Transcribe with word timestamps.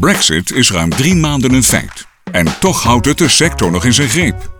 Brexit 0.00 0.52
is 0.52 0.70
ruim 0.70 0.90
drie 0.90 1.14
maanden 1.14 1.52
een 1.52 1.62
feit. 1.62 2.06
En 2.32 2.46
toch 2.60 2.82
houdt 2.82 3.06
het 3.06 3.18
de 3.18 3.28
sector 3.28 3.70
nog 3.70 3.84
in 3.84 3.92
zijn 3.92 4.08
greep. 4.08 4.52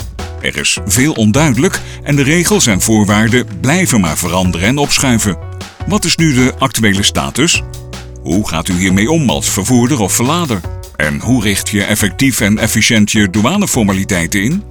Er 0.42 0.56
is 0.56 0.78
veel 0.86 1.12
onduidelijk 1.12 1.80
en 2.02 2.16
de 2.16 2.22
regels 2.22 2.66
en 2.66 2.80
voorwaarden 2.80 3.46
blijven 3.60 4.00
maar 4.00 4.18
veranderen 4.18 4.66
en 4.66 4.78
opschuiven. 4.78 5.38
Wat 5.86 6.04
is 6.04 6.16
nu 6.16 6.34
de 6.34 6.54
actuele 6.58 7.02
status? 7.02 7.62
Hoe 8.22 8.48
gaat 8.48 8.68
u 8.68 8.72
hiermee 8.72 9.10
om 9.10 9.30
als 9.30 9.50
vervoerder 9.50 10.00
of 10.00 10.12
verlader? 10.12 10.60
En 10.96 11.20
hoe 11.20 11.42
richt 11.42 11.68
je 11.68 11.84
effectief 11.84 12.40
en 12.40 12.58
efficiënt 12.58 13.10
je 13.10 13.30
douaneformaliteiten 13.30 14.42
in? 14.42 14.62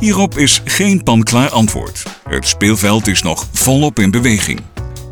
Hierop 0.00 0.38
is 0.38 0.60
geen 0.64 1.02
panklaar 1.02 1.50
antwoord. 1.50 2.02
Het 2.28 2.46
speelveld 2.46 3.06
is 3.06 3.22
nog 3.22 3.46
volop 3.52 3.98
in 3.98 4.10
beweging. 4.10 4.60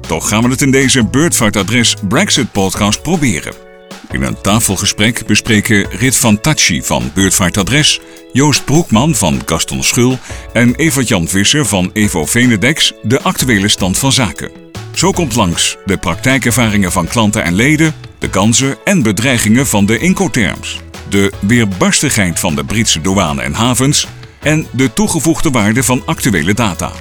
Toch 0.07 0.29
gaan 0.29 0.43
we 0.43 0.49
het 0.49 0.63
in 0.63 0.71
deze 0.71 1.05
Beurtvaartadres 1.05 1.97
Brexit 2.09 2.53
podcast 2.53 3.03
proberen. 3.03 3.72
In 4.13 4.23
een 4.23 4.41
tafelgesprek 4.41 5.27
bespreken 5.27 5.87
Rit 5.91 6.17
van 6.17 6.41
Tachi 6.41 6.83
van 6.83 7.11
Beurtvaartadres, 7.15 8.01
Joost 8.33 8.65
Broekman 8.65 9.15
van 9.15 9.43
Gaston 9.47 9.83
Schul 9.83 10.19
en 10.53 10.75
Evert-Jan 10.75 11.29
Visser 11.29 11.67
van 11.67 11.91
Evo 11.93 12.27
Venedex 12.27 12.93
de 13.03 13.23
actuele 13.23 13.69
stand 13.69 13.99
van 13.99 14.13
zaken. 14.13 14.51
Zo 14.95 15.11
komt 15.11 15.35
langs 15.35 15.77
de 15.85 15.97
praktijkervaringen 15.97 16.93
van 16.93 17.07
klanten 17.07 17.45
en 17.45 17.55
leden, 17.55 17.95
de 18.19 18.29
kansen 18.29 18.77
en 18.85 19.03
bedreigingen 19.03 19.67
van 19.67 19.87
de 19.87 19.99
Incoterms, 19.99 20.81
de 21.09 21.33
weerbarstigheid 21.41 22.39
van 22.39 22.55
de 22.55 22.65
Britse 22.65 23.01
douane 23.01 23.43
en 23.43 23.55
havens 23.55 24.07
en 24.41 24.67
de 24.71 24.93
toegevoegde 24.93 25.51
waarde 25.51 25.83
van 25.83 26.03
actuele 26.05 26.55
data. 26.55 26.93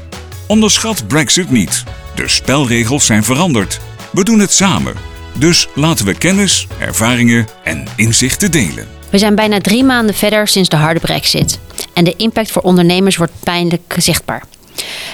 Onderschat 0.47 1.07
Brexit 1.07 1.51
niet. 1.51 1.83
De 2.15 2.27
spelregels 2.27 3.05
zijn 3.05 3.23
veranderd. 3.23 3.79
We 4.11 4.23
doen 4.23 4.39
het 4.39 4.51
samen. 4.51 5.10
Dus 5.37 5.67
laten 5.75 6.05
we 6.05 6.13
kennis, 6.13 6.67
ervaringen 6.79 7.47
en 7.63 7.85
inzichten 7.95 8.51
delen. 8.51 8.87
We 9.09 9.17
zijn 9.17 9.35
bijna 9.35 9.59
drie 9.59 9.83
maanden 9.83 10.15
verder 10.15 10.47
sinds 10.47 10.69
de 10.69 10.75
harde 10.75 10.99
brexit. 10.99 11.59
En 11.93 12.03
de 12.03 12.15
impact 12.15 12.51
voor 12.51 12.61
ondernemers 12.61 13.17
wordt 13.17 13.33
pijnlijk 13.43 13.95
zichtbaar. 13.97 14.43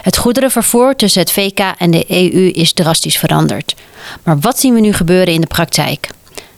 Het 0.02 0.18
goederenvervoer 0.18 0.96
tussen 0.96 1.22
het 1.22 1.32
VK 1.32 1.60
en 1.78 1.92
de 1.92 2.06
EU 2.08 2.50
is 2.50 2.74
drastisch 2.74 3.18
veranderd. 3.18 3.76
Maar 4.24 4.40
wat 4.40 4.60
zien 4.60 4.74
we 4.74 4.80
nu 4.80 4.94
gebeuren 4.94 5.34
in 5.34 5.42
de 5.42 5.48
praktijk? 5.48 6.10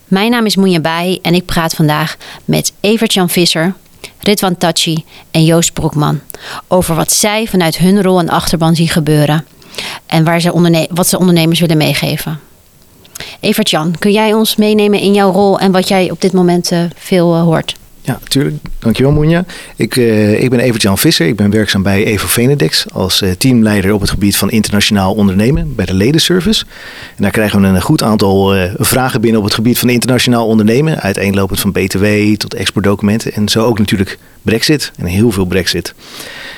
Mijn 0.08 0.32
naam 0.32 0.46
is 0.46 0.56
Moenja 0.56 0.80
Bai 0.80 1.20
en 1.22 1.34
ik 1.34 1.46
praat 1.46 1.74
vandaag 1.74 2.18
met 2.46 2.74
Evert-Jan 2.80 3.30
Visser, 3.30 3.74
Ritwan 4.20 4.58
Tachi 4.58 5.04
en 5.32 5.46
Joost 5.46 5.74
Broekman 5.74 6.20
over 6.68 6.96
wat 6.96 7.12
zij 7.12 7.48
vanuit 7.48 7.78
hun 7.78 8.02
rol 8.02 8.20
en 8.20 8.30
achterban 8.30 8.76
zien 8.76 8.90
gebeuren 8.90 9.46
en 10.06 10.24
waar 10.24 10.42
ze 10.42 10.88
wat 10.90 11.08
ze 11.08 11.20
ondernemers 11.20 11.60
willen 11.60 11.78
meegeven. 11.78 12.40
Evert-Jan, 13.40 13.96
kun 14.00 14.12
jij 14.12 14.34
ons 14.34 14.56
meenemen 14.56 15.00
in 15.00 15.14
jouw 15.14 15.32
rol 15.32 15.60
en 15.60 15.72
wat 15.72 15.88
jij 15.88 16.12
op 16.12 16.22
dit 16.22 16.34
moment 16.34 16.72
uh, 16.72 16.80
veel 16.96 17.36
uh, 17.36 17.42
hoort? 17.42 17.76
Ja, 18.02 18.18
natuurlijk. 18.22 18.56
Dankjewel, 18.80 19.12
Moenja. 19.12 19.46
Ik, 19.76 19.96
uh, 19.96 20.44
ik 20.44 20.50
ben 20.50 20.60
Evert-Jan 20.60 20.98
Visser. 20.98 21.28
Ik 21.28 21.36
ben 21.36 21.50
werkzaam 21.50 21.84
bij 21.84 22.06
Evo 22.06 22.28
Venedex 22.28 22.86
als 22.94 23.22
uh, 23.22 23.32
teamleider 23.32 23.94
op 23.94 24.02
het 24.02 24.10
gebied 24.10 24.38
van 24.38 24.52
internationaal 24.52 25.14
ondernemen 25.14 25.76
bij 25.76 25.86
de 25.86 25.94
ledenservice. 25.94 26.66
En 27.16 27.24
daar 27.24 27.32
krijgen 27.32 27.62
we 27.62 27.68
een 27.68 27.82
goed 27.82 28.04
aantal 28.04 28.56
uh, 28.56 28.74
vragen 28.78 29.22
binnen 29.22 29.40
op 29.40 29.46
het 29.46 29.56
gebied 29.56 29.80
van 29.80 29.90
internationaal 29.90 30.48
ondernemen. 30.48 31.00
Uiteenlopend 31.00 31.60
van 31.60 31.72
BTW 31.72 32.06
tot 32.38 32.54
exportdocumenten. 32.54 33.34
En 33.34 33.50
zo 33.50 33.66
ook 33.66 33.80
natuurlijk 33.80 34.18
Brexit 34.42 34.92
en 34.98 35.06
heel 35.06 35.32
veel 35.32 35.46
Brexit. 35.46 35.94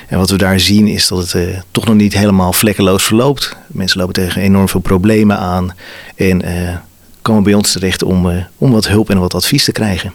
En 0.08 0.18
wat 0.18 0.30
we 0.30 0.36
daar 0.36 0.60
zien 0.60 0.86
is 0.86 1.08
dat 1.08 1.32
het 1.32 1.62
toch 1.70 1.86
nog 1.86 1.94
niet 1.94 2.14
helemaal 2.14 2.52
vlekkeloos 2.52 3.04
verloopt. 3.04 3.56
Mensen 3.66 3.98
lopen 3.98 4.14
tegen 4.14 4.42
enorm 4.42 4.68
veel 4.68 4.80
problemen 4.80 5.38
aan 5.38 5.74
en 6.14 6.42
komen 7.22 7.42
bij 7.42 7.54
ons 7.54 7.72
terecht 7.72 8.02
om, 8.02 8.46
om 8.58 8.72
wat 8.72 8.88
hulp 8.88 9.10
en 9.10 9.18
wat 9.18 9.34
advies 9.34 9.64
te 9.64 9.72
krijgen. 9.72 10.12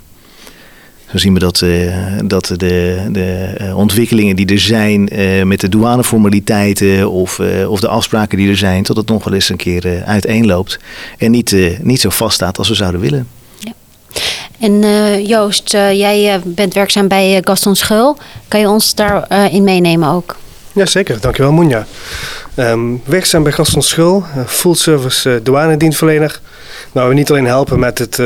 Zo 1.12 1.18
zien 1.18 1.34
we 1.34 1.40
dat, 1.40 1.62
uh, 1.62 1.96
dat 2.26 2.54
de, 2.56 3.08
de 3.12 3.56
uh, 3.62 3.78
ontwikkelingen 3.78 4.36
die 4.36 4.46
er 4.46 4.60
zijn 4.60 5.20
uh, 5.20 5.44
met 5.44 5.60
de 5.60 5.70
douaneformaliteiten 5.70 7.10
of, 7.10 7.40
of 7.68 7.80
de 7.80 7.88
afspraken 7.88 8.38
die 8.38 8.50
er 8.50 8.58
zijn, 8.58 8.84
tot 8.84 8.98
het 8.98 9.08
nog 9.08 9.24
wel 9.24 9.34
eens 9.34 9.50
een 9.50 9.58
keer 9.58 10.04
uiteenloopt 10.06 10.80
en 11.18 11.32
niet, 11.32 11.56
niet 11.82 12.02
zo 12.02 12.10
vaststaat 12.10 12.58
als 12.58 12.68
we 12.68 12.76
zouden 12.76 13.02
willen. 13.02 13.28
Ja. 13.60 13.72
En 14.60 14.82
Joost, 15.26 15.72
jij 15.72 16.42
bent 16.44 16.74
werkzaam 16.74 17.08
bij 17.08 17.42
Gaston 17.44 17.76
Schul. 17.76 18.18
Kan 18.48 18.60
je 18.60 18.70
ons 18.70 18.96
daarin 18.96 19.64
meenemen 19.64 20.10
ook? 20.10 20.36
Jazeker, 20.74 21.20
dankjewel 21.20 21.52
Moenja. 21.52 21.86
Um, 22.56 23.02
werkzaam 23.06 23.44
bij 23.44 23.52
Gaston 23.52 23.82
Schul, 23.82 24.24
full 24.46 24.76
service 24.76 25.40
douanedienstverlener. 25.44 26.40
Waar 26.98 27.08
we 27.08 27.14
niet 27.14 27.30
alleen 27.30 27.46
helpen 27.46 27.80
met 27.80 27.98
het 27.98 28.22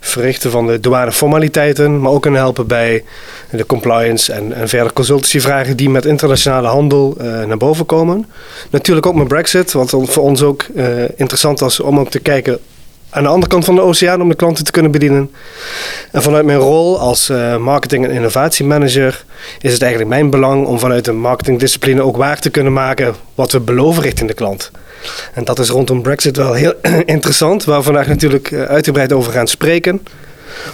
verrichten 0.00 0.50
van 0.50 0.66
de 0.66 0.80
douaneformaliteiten, 0.80 2.00
maar 2.00 2.12
ook 2.12 2.22
kunnen 2.22 2.40
helpen 2.40 2.66
bij 2.66 3.04
de 3.50 3.66
compliance 3.66 4.32
en, 4.32 4.52
en 4.52 4.68
verder 4.68 4.92
consultancyvragen 4.92 5.76
die 5.76 5.90
met 5.90 6.04
internationale 6.04 6.68
handel 6.68 7.16
uh, 7.20 7.44
naar 7.44 7.56
boven 7.56 7.86
komen. 7.86 8.26
Natuurlijk 8.70 9.06
ook 9.06 9.14
met 9.14 9.28
Brexit, 9.28 9.72
wat 9.72 9.90
voor 9.90 10.22
ons 10.22 10.42
ook 10.42 10.64
uh, 10.74 11.02
interessant 11.16 11.60
was 11.60 11.80
om 11.80 11.98
ook 11.98 12.10
te 12.10 12.18
kijken 12.18 12.58
aan 13.16 13.22
de 13.22 13.28
andere 13.28 13.52
kant 13.52 13.64
van 13.64 13.74
de 13.74 13.80
oceaan 13.80 14.22
om 14.22 14.28
de 14.28 14.34
klanten 14.34 14.64
te 14.64 14.70
kunnen 14.70 14.90
bedienen. 14.90 15.30
En 16.12 16.22
vanuit 16.22 16.44
mijn 16.44 16.58
rol 16.58 16.98
als 16.98 17.30
uh, 17.30 17.56
marketing- 17.56 18.04
en 18.04 18.10
innovatiemanager 18.10 19.24
is 19.60 19.72
het 19.72 19.82
eigenlijk 19.82 20.10
mijn 20.10 20.30
belang 20.30 20.66
om 20.66 20.78
vanuit 20.78 21.04
de 21.04 21.12
marketingdiscipline 21.12 22.02
ook 22.02 22.16
waar 22.16 22.38
te 22.40 22.50
kunnen 22.50 22.72
maken 22.72 23.14
wat 23.34 23.52
we 23.52 23.60
beloven 23.60 24.02
richting 24.02 24.28
de 24.28 24.34
klant. 24.34 24.70
En 25.34 25.44
dat 25.44 25.58
is 25.58 25.68
rondom 25.68 26.02
Brexit 26.02 26.36
wel 26.36 26.52
heel 26.52 26.74
interessant, 27.16 27.64
waar 27.64 27.78
we 27.78 27.84
vandaag 27.84 28.06
natuurlijk 28.06 28.50
eh, 28.50 28.62
uitgebreid 28.62 29.12
over 29.12 29.32
gaan 29.32 29.46
spreken 29.46 30.02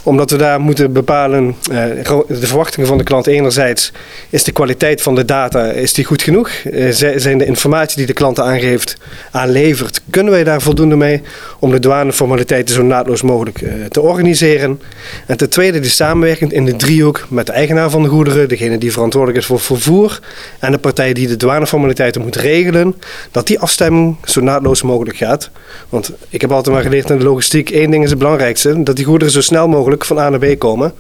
omdat 0.03 0.31
we 0.31 0.37
daar 0.37 0.61
moeten 0.61 0.93
bepalen, 0.93 1.57
uh, 1.71 1.85
de 2.29 2.47
verwachtingen 2.47 2.89
van 2.89 2.99
de 2.99 3.05
klant 3.05 3.27
enerzijds, 3.27 3.93
is 4.31 4.45
de 4.45 4.53
kwaliteit 4.53 5.03
van 5.03 5.15
de 5.15 5.25
data, 5.25 5.65
is 5.65 5.93
die 5.93 6.05
goed 6.05 6.23
genoeg? 6.23 6.51
Uh, 6.65 6.91
zijn 7.17 7.39
de 7.39 7.47
informatie 7.47 7.97
die 7.97 8.07
de 8.07 8.13
klant 8.13 8.41
aangeeft, 8.41 8.97
aanlevert, 9.31 10.01
kunnen 10.11 10.33
wij 10.33 10.45
daar 10.45 10.63
voldoende 10.63 10.97
mee 10.97 11.23
om 11.59 11.71
de 11.71 11.79
douaneformaliteiten 11.79 12.75
zo 12.75 12.83
naadloos 12.83 13.23
mogelijk 13.23 13.61
uh, 13.61 13.73
te 13.89 14.01
organiseren? 14.01 14.81
En 15.27 15.37
ten 15.37 15.51
tweede 15.51 15.81
de 15.81 15.89
samenwerking 15.89 16.53
in 16.53 16.65
de 16.65 16.77
driehoek 16.77 17.27
met 17.29 17.47
de 17.47 17.53
eigenaar 17.53 17.91
van 17.91 18.03
de 18.03 18.09
goederen, 18.09 18.49
degene 18.49 18.79
die 18.79 18.93
verantwoordelijk 18.93 19.39
is 19.39 19.47
voor 19.47 19.61
vervoer 19.61 20.21
en 20.59 20.73
de 20.73 20.79
partij 20.79 21.13
die 21.13 21.29
de 21.29 21.37
douaneformaliteiten 21.37 22.23
moet 22.23 22.37
regelen, 22.37 22.95
dat 23.31 23.47
die 23.47 23.59
afstemming 23.59 24.17
zo 24.25 24.41
naadloos 24.41 24.83
mogelijk 24.83 25.17
gaat. 25.17 25.51
Want 25.89 26.13
ik 26.29 26.41
heb 26.41 26.53
altijd 26.53 26.75
maar 26.75 26.85
geleerd 26.85 27.11
in 27.11 27.19
de 27.19 27.25
logistiek, 27.25 27.71
één 27.71 27.91
ding 27.91 28.05
is 28.05 28.11
het 28.11 28.19
belangrijkste, 28.19 28.83
dat 28.83 28.97
die 28.97 29.05
goederen 29.05 29.33
zo 29.33 29.41
snel 29.41 29.69
mogelijk 29.73 30.05
van 30.05 30.19
A 30.19 30.29
naar 30.29 30.39
B 30.39 30.59
komen. 30.59 30.93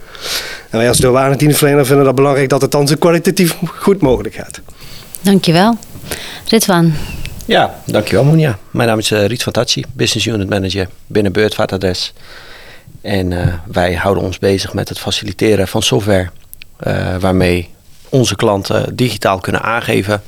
En 0.71 0.79
wij 0.79 0.89
als 0.89 0.99
douanedienstverlener 0.99 1.87
vinden 1.87 2.05
dat 2.05 2.15
belangrijk 2.15 2.49
dat 2.49 2.63
het 2.63 2.71
dan 2.71 2.87
zo 2.87 2.95
kwalitatief 2.99 3.57
goed 3.65 4.01
mogelijk 4.01 4.35
gaat. 4.35 4.61
Dankjewel. 5.21 5.77
Ritwan. 6.49 6.93
Ja, 7.45 7.75
dankjewel 7.87 8.25
Moenia. 8.25 8.59
Mijn 8.71 8.89
naam 8.89 8.99
is 8.99 9.11
uh, 9.11 9.27
Riet 9.27 9.43
van 9.43 9.53
Tachi, 9.53 9.85
Business 9.93 10.27
Unit 10.27 10.49
Manager 10.49 10.89
binnen 11.07 11.33
Beurtvaartadres. 11.33 12.13
En 13.01 13.31
uh, 13.31 13.55
wij 13.67 13.95
houden 13.95 14.25
ons 14.25 14.39
bezig 14.39 14.73
met 14.73 14.89
het 14.89 14.99
faciliteren 14.99 15.69
van 15.69 15.83
software 15.83 16.31
uh, 16.87 17.17
waarmee 17.17 17.69
onze 18.09 18.37
klanten 18.37 18.97
digitaal 18.97 19.39
kunnen 19.39 19.63
aangeven. 19.63 20.23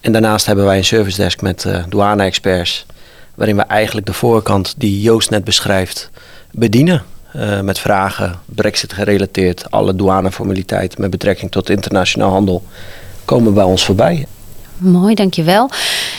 En 0.00 0.12
daarnaast 0.12 0.46
hebben 0.46 0.64
wij 0.64 0.76
een 0.76 0.84
service 0.84 1.16
desk 1.22 1.40
met 1.40 1.66
douane-experts, 1.88 2.86
waarin 3.34 3.56
we 3.56 3.62
eigenlijk 3.62 4.06
de 4.06 4.12
voorkant 4.12 4.74
die 4.76 5.00
Joost 5.00 5.30
net 5.30 5.44
beschrijft 5.44 6.10
bedienen. 6.50 7.02
Uh, 7.36 7.60
met 7.60 7.78
vragen, 7.78 8.38
brexit 8.44 8.92
gerelateerd, 8.92 9.70
alle 9.70 9.96
douaneformaliteiten 9.96 11.00
met 11.00 11.10
betrekking 11.10 11.50
tot 11.50 11.70
internationaal 11.70 12.30
handel 12.30 12.62
komen 13.24 13.54
bij 13.54 13.64
ons 13.64 13.84
voorbij. 13.84 14.26
Mooi, 14.76 15.14
dankjewel. 15.14 15.70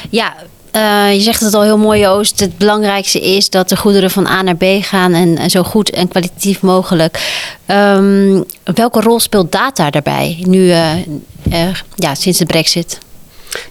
Ja, 0.10 0.34
uh, 0.76 1.14
je 1.14 1.22
zegt 1.22 1.42
het 1.42 1.54
al 1.54 1.62
heel 1.62 1.78
mooi, 1.78 2.00
Joost. 2.00 2.40
Het 2.40 2.58
belangrijkste 2.58 3.20
is 3.20 3.50
dat 3.50 3.70
de 3.70 3.78
goederen 3.78 4.12
van 4.12 4.28
A 4.28 4.42
naar 4.42 4.56
B 4.56 4.64
gaan 4.82 5.14
en, 5.14 5.50
zo 5.50 5.64
goed 5.64 5.90
en 5.90 6.08
kwalitatief 6.08 6.62
mogelijk. 6.62 7.46
Um, 7.68 8.46
welke 8.64 9.02
rol 9.02 9.20
speelt 9.20 9.52
data 9.52 9.90
daarbij 9.90 10.44
nu, 10.48 10.66
uh, 10.66 10.94
ja, 11.96 12.16
sinds 12.16 12.38
de 12.38 12.46
Brexit? 12.46 12.98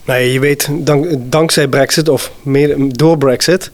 Nou 0.05 0.21
je 0.21 0.41
weet, 0.41 0.69
dank, 0.71 1.07
dankzij 1.19 1.69
Brexit 1.69 2.09
of 2.09 2.33
meer, 2.43 2.77
door 2.89 3.19
Brexit 3.19 3.71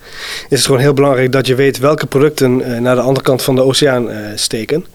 is 0.49 0.59
het 0.59 0.67
gewoon 0.67 0.81
heel 0.81 0.95
belangrijk 0.95 1.33
dat 1.33 1.47
je 1.47 1.55
weet 1.55 1.79
welke 1.79 2.07
producten 2.07 2.61
uh, 2.61 2.79
naar 2.79 2.95
de 2.95 3.01
andere 3.01 3.25
kant 3.25 3.43
van 3.43 3.55
de 3.55 3.63
oceaan 3.63 4.11
uh, 4.11 4.17
steken. 4.35 4.87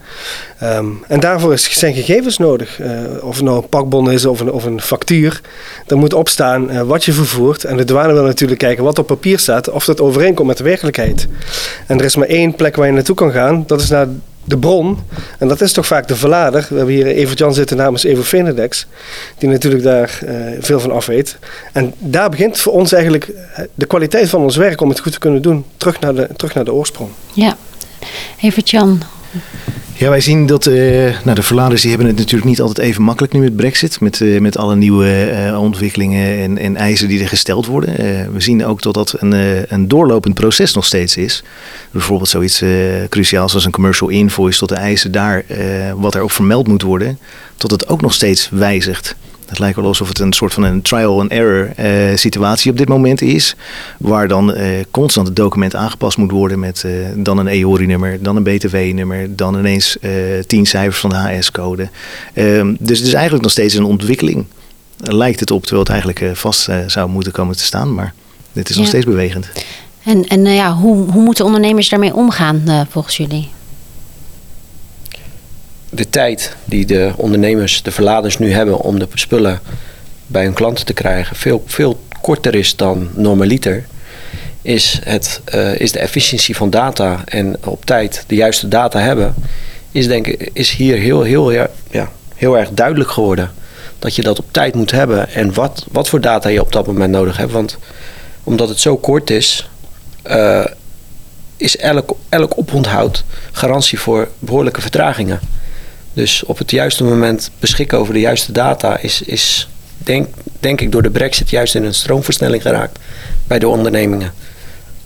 Um, 0.62 1.04
en 1.08 1.20
daarvoor 1.20 1.52
is, 1.52 1.78
zijn 1.78 1.94
gegevens 1.94 2.38
nodig. 2.38 2.80
Uh, 2.80 2.88
of 3.20 3.34
het 3.36 3.44
nou 3.44 3.56
een 3.56 3.68
pakbon 3.68 4.10
is 4.10 4.26
of 4.26 4.40
een, 4.40 4.52
of 4.52 4.64
een 4.64 4.80
factuur. 4.80 5.40
Er 5.86 5.96
moet 5.96 6.14
opstaan 6.14 6.86
wat 6.86 7.04
je 7.04 7.12
vervoert. 7.12 7.64
En 7.64 7.76
de 7.76 7.84
douane 7.84 8.12
wil 8.12 8.24
natuurlijk 8.24 8.60
kijken 8.60 8.84
wat 8.84 8.98
op 8.98 9.06
papier 9.06 9.38
staat, 9.38 9.70
of 9.70 9.84
dat 9.84 10.00
overeenkomt 10.00 10.48
met 10.48 10.56
de 10.56 10.64
werkelijkheid. 10.64 11.28
En 11.86 11.98
er 11.98 12.04
is 12.04 12.16
maar 12.16 12.28
één 12.28 12.54
plek 12.54 12.76
waar 12.76 12.86
je 12.86 12.92
naartoe 12.92 13.14
kan 13.14 13.32
gaan, 13.32 13.64
dat 13.66 13.80
is 13.80 13.88
naar 13.88 14.06
de 14.50 14.58
bron, 14.58 14.98
en 15.38 15.48
dat 15.48 15.60
is 15.60 15.72
toch 15.72 15.86
vaak 15.86 16.08
de 16.08 16.16
verlader. 16.16 16.66
We 16.68 16.76
hebben 16.76 16.94
hier 16.94 17.06
Evert-Jan 17.06 17.54
zitten 17.54 17.76
namens 17.76 18.04
Evo 18.04 18.22
Venedex, 18.22 18.86
die 19.38 19.48
natuurlijk 19.48 19.82
daar 19.82 20.20
uh, 20.24 20.32
veel 20.60 20.80
van 20.80 20.92
af 20.92 21.06
weet. 21.06 21.38
En 21.72 21.94
daar 21.98 22.30
begint 22.30 22.58
voor 22.58 22.72
ons 22.72 22.92
eigenlijk 22.92 23.28
eh, 23.28 23.64
de 23.74 23.86
kwaliteit 23.86 24.28
van 24.28 24.42
ons 24.42 24.56
werk 24.56 24.80
om 24.80 24.88
het 24.88 25.00
goed 25.00 25.12
te 25.12 25.18
kunnen 25.18 25.42
doen, 25.42 25.64
terug 25.76 26.00
naar 26.00 26.14
de, 26.14 26.28
terug 26.36 26.54
naar 26.54 26.64
de 26.64 26.72
oorsprong. 26.72 27.10
Ja, 27.32 27.56
Evert-Jan, 28.40 29.02
Ja, 30.00 30.08
wij 30.08 30.20
zien 30.20 30.46
dat 30.46 30.66
uh, 30.66 30.74
nou, 31.24 31.34
de 31.34 31.42
verladers 31.42 31.80
die 31.80 31.90
hebben 31.90 32.08
het 32.08 32.16
natuurlijk 32.16 32.48
niet 32.48 32.60
altijd 32.60 32.78
even 32.78 33.02
makkelijk 33.02 33.32
nu 33.32 33.40
met 33.40 33.56
Brexit. 33.56 34.00
Met, 34.00 34.20
uh, 34.20 34.40
met 34.40 34.56
alle 34.56 34.76
nieuwe 34.76 35.32
uh, 35.32 35.60
ontwikkelingen 35.60 36.38
en, 36.38 36.58
en, 36.58 36.76
eisen 36.76 37.08
die 37.08 37.20
er 37.22 37.28
gesteld 37.28 37.66
worden. 37.66 37.94
we 38.32 38.40
zien 38.40 38.64
ook 38.64 38.82
dat 38.82 38.94
dat 38.94 39.14
een, 39.18 39.32
een 39.72 39.88
doorlopend 39.88 40.34
proces 40.34 40.74
nog 40.74 40.84
steeds 40.84 41.16
is. 41.16 41.42
Bijvoorbeeld 41.90 42.28
zoiets 42.28 42.62
cruciaals 43.08 43.54
als 43.54 43.64
een 43.64 43.72
commercial 43.72 44.08
invoice 44.08 44.58
tot 44.58 44.68
de 44.68 44.74
eisen 44.74 45.12
daar, 45.12 45.44
wat 45.96 46.14
er 46.14 46.20
ook 46.20 46.30
vermeld 46.30 46.68
moet 46.68 46.82
worden. 46.82 47.18
Tot 47.56 47.70
het 47.70 47.88
ook 47.88 48.00
nog 48.00 48.12
steeds 48.12 48.48
wijzigt. 48.50 49.16
Het 49.50 49.58
lijkt 49.58 49.76
wel 49.76 49.86
alsof 49.86 50.08
het 50.08 50.18
een 50.18 50.32
soort 50.32 50.52
van 50.52 50.62
een 50.62 50.82
trial 50.82 51.20
and 51.20 51.30
error 51.30 51.70
uh, 51.78 52.16
situatie 52.16 52.70
op 52.70 52.76
dit 52.76 52.88
moment 52.88 53.22
is. 53.22 53.56
Waar 53.98 54.28
dan 54.28 54.54
uh, 54.54 54.66
constant 54.90 55.26
het 55.26 55.36
document 55.36 55.74
aangepast 55.74 56.16
moet 56.16 56.30
worden 56.30 56.58
met 56.58 56.82
uh, 56.86 56.92
dan 57.16 57.38
een 57.38 57.46
EORI-nummer, 57.46 58.22
dan 58.22 58.36
een 58.36 58.42
BTW-nummer, 58.42 59.36
dan 59.36 59.58
ineens 59.58 59.96
tien 60.46 60.66
cijfers 60.66 60.98
van 60.98 61.10
de 61.10 61.16
HS-code. 61.16 61.88
Ehm, 62.32 62.74
dus 62.78 62.98
het 62.98 63.06
is 63.06 63.12
eigenlijk 63.12 63.42
nog 63.42 63.52
steeds 63.52 63.74
een 63.74 63.84
ontwikkeling. 63.84 64.44
lijkt 64.96 65.40
het 65.40 65.50
op, 65.50 65.60
terwijl 65.60 65.82
het 65.82 65.92
eigenlijk 65.92 66.38
vast 66.38 66.68
zou 66.86 67.08
moeten 67.08 67.32
komen 67.32 67.56
te 67.56 67.64
staan. 67.64 67.94
Maar 67.94 68.14
dit 68.52 68.68
is 68.68 68.76
nog 68.76 68.86
steeds 68.86 69.04
bewegend. 69.04 69.48
En, 70.04 70.26
en 70.26 70.44
ja, 70.44 70.74
hoe, 70.74 71.10
hoe 71.10 71.22
moeten 71.22 71.44
ondernemers 71.44 71.88
daarmee 71.88 72.14
omgaan 72.14 72.86
volgens 72.90 73.16
jullie? 73.16 73.48
De 75.90 76.08
tijd 76.08 76.56
die 76.64 76.86
de 76.86 77.12
ondernemers, 77.16 77.82
de 77.82 77.90
verladers 77.90 78.38
nu 78.38 78.52
hebben 78.52 78.80
om 78.80 78.98
de 78.98 79.08
spullen 79.14 79.60
bij 80.26 80.44
hun 80.44 80.52
klanten 80.52 80.86
te 80.86 80.92
krijgen, 80.92 81.36
veel, 81.36 81.62
veel 81.66 82.00
korter 82.20 82.54
is 82.54 82.76
dan 82.76 83.08
normaliter, 83.14 83.86
is, 84.62 85.00
het, 85.04 85.40
uh, 85.54 85.80
is 85.80 85.92
de 85.92 85.98
efficiëntie 85.98 86.56
van 86.56 86.70
data 86.70 87.22
en 87.24 87.56
op 87.64 87.84
tijd 87.84 88.24
de 88.26 88.34
juiste 88.34 88.68
data 88.68 89.00
hebben, 89.00 89.34
is, 89.92 90.06
denk 90.06 90.26
is 90.52 90.70
hier 90.70 90.96
heel, 90.96 91.22
heel, 91.22 91.52
ja, 91.90 92.10
heel 92.34 92.58
erg 92.58 92.68
duidelijk 92.70 93.10
geworden. 93.10 93.50
Dat 93.98 94.14
je 94.14 94.22
dat 94.22 94.38
op 94.38 94.44
tijd 94.50 94.74
moet 94.74 94.90
hebben 94.90 95.28
en 95.28 95.54
wat, 95.54 95.86
wat 95.92 96.08
voor 96.08 96.20
data 96.20 96.48
je 96.48 96.60
op 96.60 96.72
dat 96.72 96.86
moment 96.86 97.12
nodig 97.12 97.36
hebt. 97.36 97.52
Want 97.52 97.78
omdat 98.44 98.68
het 98.68 98.80
zo 98.80 98.96
kort 98.96 99.30
is, 99.30 99.68
uh, 100.26 100.64
is 101.56 101.76
elk, 101.76 102.16
elk 102.28 102.52
oponthoud 102.56 103.24
garantie 103.52 104.00
voor 104.00 104.28
behoorlijke 104.38 104.80
vertragingen. 104.80 105.40
Dus 106.12 106.44
op 106.44 106.58
het 106.58 106.70
juiste 106.70 107.04
moment 107.04 107.50
beschikken 107.58 107.98
over 107.98 108.14
de 108.14 108.20
juiste 108.20 108.52
data 108.52 108.98
is, 108.98 109.22
is 109.22 109.68
denk, 109.96 110.28
denk 110.60 110.80
ik 110.80 110.92
door 110.92 111.02
de 111.02 111.10
brexit 111.10 111.50
juist 111.50 111.74
in 111.74 111.84
een 111.84 111.94
stroomversnelling 111.94 112.62
geraakt 112.62 112.98
bij 113.46 113.58
de 113.58 113.68
ondernemingen. 113.68 114.32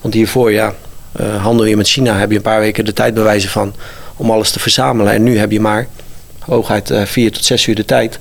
Want 0.00 0.14
hiervoor, 0.14 0.52
ja, 0.52 0.74
uh, 1.20 1.42
handel 1.42 1.66
je 1.66 1.76
met 1.76 1.88
China, 1.88 2.18
heb 2.18 2.30
je 2.30 2.36
een 2.36 2.42
paar 2.42 2.60
weken 2.60 2.84
de 2.84 2.92
tijd 2.92 3.14
bewijzen 3.14 3.50
van 3.50 3.74
om 4.16 4.30
alles 4.30 4.50
te 4.50 4.60
verzamelen. 4.60 5.12
En 5.12 5.22
nu 5.22 5.38
heb 5.38 5.50
je 5.50 5.60
maar 5.60 5.88
hooguit 6.38 6.90
uh, 6.90 7.02
vier 7.02 7.32
tot 7.32 7.44
zes 7.44 7.66
uur 7.66 7.74
de 7.74 7.84
tijd 7.84 8.18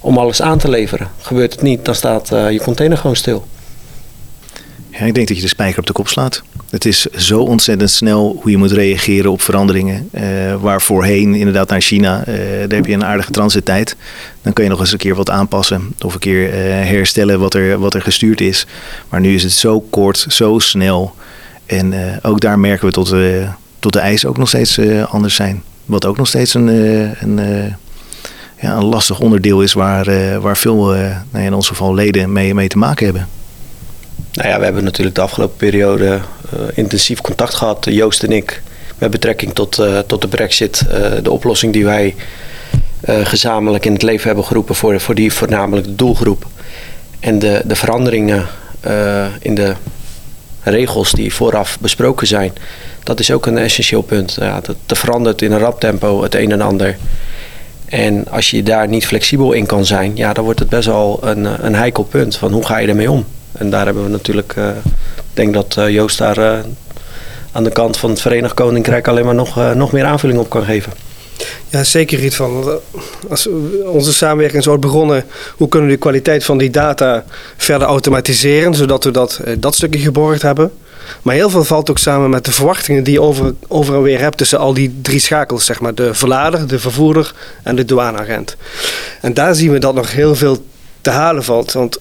om 0.00 0.18
alles 0.18 0.42
aan 0.42 0.58
te 0.58 0.70
leveren. 0.70 1.10
Gebeurt 1.20 1.52
het 1.52 1.62
niet, 1.62 1.84
dan 1.84 1.94
staat 1.94 2.32
uh, 2.32 2.50
je 2.50 2.60
container 2.60 2.98
gewoon 2.98 3.16
stil. 3.16 3.46
Ja, 4.98 5.04
ik 5.04 5.14
denk 5.14 5.28
dat 5.28 5.36
je 5.36 5.42
de 5.42 5.48
spijker 5.48 5.78
op 5.78 5.86
de 5.86 5.92
kop 5.92 6.08
slaat. 6.08 6.42
Het 6.70 6.84
is 6.84 7.02
zo 7.02 7.40
ontzettend 7.40 7.90
snel 7.90 8.38
hoe 8.42 8.50
je 8.50 8.56
moet 8.56 8.72
reageren 8.72 9.30
op 9.30 9.42
veranderingen. 9.42 10.08
Uh, 10.12 10.22
waar 10.54 10.82
voorheen 10.82 11.34
inderdaad 11.34 11.68
naar 11.68 11.80
China, 11.80 12.18
uh, 12.28 12.34
daar 12.58 12.76
heb 12.76 12.86
je 12.86 12.92
een 12.92 13.04
aardige 13.04 13.30
transittijd. 13.30 13.96
Dan 14.42 14.52
kun 14.52 14.64
je 14.64 14.70
nog 14.70 14.80
eens 14.80 14.92
een 14.92 14.98
keer 14.98 15.14
wat 15.14 15.30
aanpassen 15.30 15.94
of 16.04 16.14
een 16.14 16.20
keer 16.20 16.48
uh, 16.48 16.54
herstellen 16.88 17.38
wat 17.38 17.54
er, 17.54 17.78
wat 17.78 17.94
er 17.94 18.02
gestuurd 18.02 18.40
is. 18.40 18.66
Maar 19.08 19.20
nu 19.20 19.34
is 19.34 19.42
het 19.42 19.52
zo 19.52 19.80
kort, 19.80 20.26
zo 20.28 20.58
snel. 20.58 21.14
En 21.66 21.94
ook 22.22 22.40
daar 22.40 22.58
merken 22.58 22.86
we 22.86 22.92
tot, 22.92 23.14
tot 23.78 23.92
de 23.92 23.98
eisen 23.98 24.28
ook 24.28 24.38
nog 24.38 24.48
steeds 24.48 24.78
anders 25.08 25.34
zijn. 25.34 25.62
Wat 25.84 26.04
ook 26.04 26.16
nog 26.16 26.26
steeds 26.26 26.54
een, 26.54 26.66
een, 27.20 27.36
ja, 28.60 28.76
een 28.76 28.84
lastig 28.84 29.20
onderdeel 29.20 29.62
is 29.62 29.72
waar, 29.72 30.40
waar 30.40 30.56
veel, 30.56 30.84
nou 31.30 31.44
in 31.44 31.54
ons 31.54 31.68
geval 31.68 31.94
leden 31.94 32.32
mee, 32.32 32.54
mee 32.54 32.68
te 32.68 32.78
maken 32.78 33.04
hebben. 33.04 33.28
Nou 34.36 34.48
ja, 34.48 34.58
we 34.58 34.64
hebben 34.64 34.84
natuurlijk 34.84 35.16
de 35.16 35.22
afgelopen 35.22 35.56
periode 35.56 36.04
uh, 36.06 36.60
intensief 36.74 37.20
contact 37.20 37.54
gehad, 37.54 37.86
Joost 37.90 38.22
en 38.22 38.32
ik, 38.32 38.62
met 38.98 39.10
betrekking 39.10 39.54
tot, 39.54 39.78
uh, 39.78 39.98
tot 39.98 40.20
de 40.20 40.28
brexit. 40.28 40.82
Uh, 40.88 40.92
de 41.22 41.30
oplossing 41.30 41.72
die 41.72 41.84
wij 41.84 42.14
gezamenlijk 43.22 43.86
in 43.86 43.92
het 43.92 44.02
leven 44.02 44.26
hebben 44.26 44.44
geroepen 44.44 44.74
voor, 44.74 45.00
voor 45.00 45.14
die 45.14 45.32
voornamelijk 45.32 45.86
de 45.86 45.94
doelgroep. 45.94 46.46
En 47.20 47.38
de, 47.38 47.62
de 47.64 47.76
veranderingen 47.76 48.46
in 49.40 49.54
de 49.54 49.74
regels 50.62 51.12
die 51.12 51.34
vooraf 51.34 51.78
besproken 51.80 52.26
zijn, 52.26 52.52
dat 53.02 53.20
is 53.20 53.30
ook 53.30 53.46
een 53.46 53.58
essentieel 53.58 54.02
punt. 54.02 54.36
Ja, 54.40 54.60
dat 54.86 54.98
verandert 54.98 55.42
in 55.42 55.52
een 55.52 55.58
rap 55.58 55.80
tempo 55.80 56.22
het 56.22 56.34
een 56.34 56.52
en 56.52 56.60
ander. 56.60 56.96
En 57.84 58.28
als 58.30 58.50
je 58.50 58.62
daar 58.62 58.88
niet 58.88 59.06
flexibel 59.06 59.52
in 59.52 59.66
kan 59.66 59.84
zijn, 59.84 60.16
ja, 60.16 60.32
dan 60.32 60.44
wordt 60.44 60.60
het 60.60 60.68
best 60.68 60.86
wel 60.86 61.18
een, 61.22 61.64
een 61.66 61.74
heikel 61.74 62.04
punt 62.04 62.36
van 62.36 62.52
hoe 62.52 62.66
ga 62.66 62.78
je 62.78 62.88
ermee 62.88 63.10
om. 63.10 63.24
En 63.58 63.70
daar 63.70 63.84
hebben 63.84 64.02
we 64.02 64.10
natuurlijk, 64.10 64.54
uh, 64.58 64.68
ik 65.16 65.34
denk 65.34 65.54
dat 65.54 65.76
uh, 65.78 65.88
Joost 65.88 66.18
daar 66.18 66.38
uh, 66.38 66.58
aan 67.52 67.64
de 67.64 67.70
kant 67.70 67.96
van 67.96 68.10
het 68.10 68.20
Verenigd 68.20 68.54
Koninkrijk 68.54 69.08
alleen 69.08 69.24
maar 69.24 69.34
nog, 69.34 69.74
nog 69.74 69.92
meer 69.92 70.04
aanvulling 70.04 70.38
op 70.38 70.50
kan 70.50 70.64
geven. 70.64 70.92
Ja, 71.68 71.84
zeker 71.84 72.24
iets 72.24 72.36
van. 72.36 72.80
Als 73.28 73.48
onze 73.84 74.12
samenwerking 74.12 74.62
zo 74.62 74.78
begonnen, 74.78 75.24
hoe 75.56 75.68
kunnen 75.68 75.88
we 75.88 75.94
de 75.94 76.00
kwaliteit 76.00 76.44
van 76.44 76.58
die 76.58 76.70
data 76.70 77.24
verder 77.56 77.88
automatiseren, 77.88 78.74
zodat 78.74 79.04
we 79.04 79.10
dat, 79.10 79.40
dat 79.58 79.74
stukje 79.74 80.00
geborgd 80.00 80.42
hebben. 80.42 80.72
Maar 81.22 81.34
heel 81.34 81.50
veel 81.50 81.64
valt 81.64 81.90
ook 81.90 81.98
samen 81.98 82.30
met 82.30 82.44
de 82.44 82.52
verwachtingen 82.52 83.04
die 83.04 83.12
je 83.12 83.20
over, 83.20 83.54
over 83.68 83.94
en 83.94 84.02
weer 84.02 84.20
hebt 84.20 84.36
tussen 84.36 84.58
al 84.58 84.74
die 84.74 84.98
drie 85.02 85.20
schakels, 85.20 85.64
zeg 85.64 85.80
maar. 85.80 85.94
De 85.94 86.14
verlader, 86.14 86.66
de 86.66 86.78
vervoerder 86.78 87.34
en 87.62 87.76
de 87.76 87.84
douaneagent. 87.84 88.56
En 89.20 89.34
daar 89.34 89.54
zien 89.54 89.72
we 89.72 89.78
dat 89.78 89.94
nog 89.94 90.12
heel 90.12 90.34
veel 90.34 90.64
te 91.00 91.10
halen 91.10 91.44
valt. 91.44 91.72
Want 91.72 91.98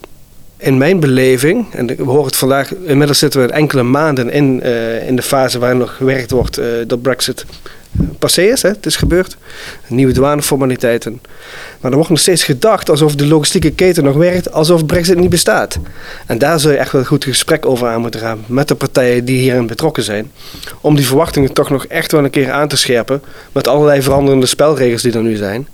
in 0.57 0.77
mijn 0.77 0.99
beleving, 0.99 1.73
en 1.73 1.87
we 1.87 2.03
horen 2.03 2.25
het 2.25 2.35
vandaag, 2.35 2.73
inmiddels 2.75 3.19
zitten 3.19 3.41
we 3.41 3.51
enkele 3.51 3.83
maanden 3.83 4.29
in, 4.31 4.59
uh, 4.63 5.07
in 5.07 5.15
de 5.15 5.21
fase 5.21 5.59
waar 5.59 5.75
nog 5.75 5.95
gewerkt 5.95 6.31
wordt 6.31 6.59
uh, 6.59 6.65
dat 6.87 7.01
Brexit 7.01 7.45
passé 8.19 8.41
is, 8.41 8.61
hè, 8.61 8.69
het 8.69 8.85
is 8.85 8.95
gebeurd. 8.95 9.37
Nieuwe 9.87 10.13
douaneformaliteiten. 10.13 11.21
Maar 11.79 11.91
er 11.91 11.97
wordt 11.97 12.09
nog 12.09 12.19
steeds 12.19 12.43
gedacht 12.43 12.89
alsof 12.89 13.15
de 13.15 13.27
logistieke 13.27 13.71
keten 13.71 14.03
nog 14.03 14.15
werkt, 14.15 14.51
alsof 14.51 14.85
Brexit 14.85 15.17
niet 15.17 15.29
bestaat. 15.29 15.77
En 16.25 16.37
daar 16.37 16.59
zul 16.59 16.71
je 16.71 16.77
echt 16.77 16.91
wel 16.91 17.01
een 17.01 17.07
goed 17.07 17.23
gesprek 17.23 17.65
over 17.65 17.87
aan 17.87 18.01
moeten 18.01 18.19
gaan 18.19 18.43
met 18.47 18.67
de 18.67 18.75
partijen 18.75 19.25
die 19.25 19.39
hierin 19.39 19.67
betrokken 19.67 20.03
zijn. 20.03 20.31
Om 20.81 20.95
die 20.95 21.07
verwachtingen 21.07 21.53
toch 21.53 21.69
nog 21.69 21.85
echt 21.85 22.11
wel 22.11 22.23
een 22.23 22.29
keer 22.29 22.51
aan 22.51 22.67
te 22.67 22.77
scherpen 22.77 23.21
met 23.51 23.67
allerlei 23.67 24.01
veranderende 24.01 24.45
spelregels 24.45 25.01
die 25.01 25.13
er 25.13 25.23
nu 25.23 25.35
zijn. 25.35 25.67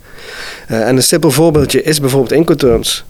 Uh, 0.70 0.88
en 0.88 0.96
een 0.96 1.02
simpel 1.02 1.30
voorbeeldje 1.30 1.82
is 1.82 2.00
bijvoorbeeld 2.00 2.32
Incoterms. 2.32 3.04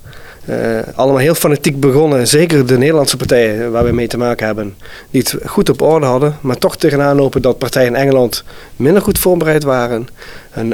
Uh, 0.49 0.79
allemaal 0.95 1.21
heel 1.21 1.35
fanatiek 1.35 1.81
begonnen. 1.81 2.29
Zeker 2.29 2.67
de 2.67 2.79
Nederlandse 2.79 3.17
partijen 3.17 3.73
waar 3.73 3.85
we 3.85 3.93
mee 3.93 4.07
te 4.07 4.19
maken 4.19 4.47
hebben. 4.47 4.75
Die 5.11 5.21
het 5.21 5.37
goed 5.47 5.69
op 5.69 5.83
orde 5.83 6.07
hadden. 6.07 6.37
Maar 6.41 6.59
toch 6.59 6.77
tegenaan 6.77 7.17
lopen 7.17 7.43
dat 7.43 7.59
partijen 7.59 7.89
in 7.89 8.01
Engeland 8.01 8.45
minder 8.77 9.03
goed 9.03 9.19
voorbereid 9.19 9.63
waren. 9.63 10.09
En 10.53 10.73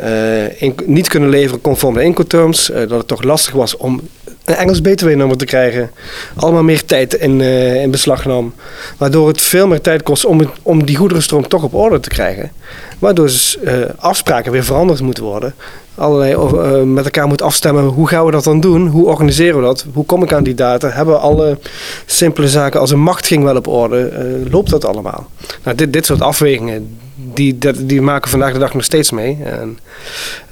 uh, 0.62 0.72
niet 0.86 1.08
kunnen 1.08 1.28
leveren 1.28 1.60
conform 1.60 1.94
de 1.94 2.02
Incoterms. 2.02 2.70
Uh, 2.70 2.76
dat 2.76 2.90
het 2.90 3.06
toch 3.06 3.22
lastig 3.22 3.54
was 3.54 3.76
om 3.76 4.00
een 4.44 4.54
Engels 4.54 4.80
BTW-nummer 4.80 5.36
te 5.36 5.44
krijgen. 5.44 5.90
Allemaal 6.36 6.62
meer 6.62 6.84
tijd 6.84 7.14
in, 7.14 7.40
in 7.40 7.90
beslag 7.90 8.24
nam. 8.24 8.54
Waardoor 8.96 9.28
het 9.28 9.40
veel 9.40 9.66
meer 9.66 9.80
tijd 9.80 10.02
kost 10.02 10.24
om, 10.24 10.50
om 10.62 10.84
die 10.84 10.96
goederenstroom 10.96 11.48
toch 11.48 11.62
op 11.62 11.74
orde 11.74 12.00
te 12.00 12.08
krijgen. 12.08 12.52
Waardoor 12.98 13.26
dus, 13.26 13.58
afspraken 13.96 14.52
weer 14.52 14.64
veranderd 14.64 15.00
moeten 15.00 15.24
worden 15.24 15.54
allerlei 15.94 16.84
met 16.84 17.04
elkaar 17.04 17.26
moet 17.26 17.42
afstemmen. 17.42 17.84
Hoe 17.84 18.08
gaan 18.08 18.24
we 18.24 18.30
dat 18.30 18.44
dan 18.44 18.60
doen? 18.60 18.86
Hoe 18.86 19.06
organiseren 19.06 19.56
we 19.56 19.62
dat? 19.62 19.86
Hoe 19.92 20.04
kom 20.04 20.22
ik 20.22 20.32
aan 20.32 20.42
die 20.44 20.54
data? 20.54 20.88
Hebben 20.88 21.14
we 21.14 21.20
alle 21.20 21.58
simpele 22.06 22.48
zaken 22.48 22.80
als 22.80 22.90
een 22.90 23.00
machtiging 23.00 23.44
wel 23.44 23.56
op 23.56 23.66
orde? 23.66 24.12
Loopt 24.50 24.70
dat 24.70 24.84
allemaal? 24.84 25.30
Nou, 25.62 25.76
dit, 25.76 25.92
dit 25.92 26.06
soort 26.06 26.20
afwegingen, 26.20 26.98
die, 27.34 27.58
die 27.86 28.00
maken 28.00 28.30
vandaag 28.30 28.52
de 28.52 28.58
dag 28.58 28.74
nog 28.74 28.84
steeds 28.84 29.10
mee. 29.10 29.38
En, 29.44 29.78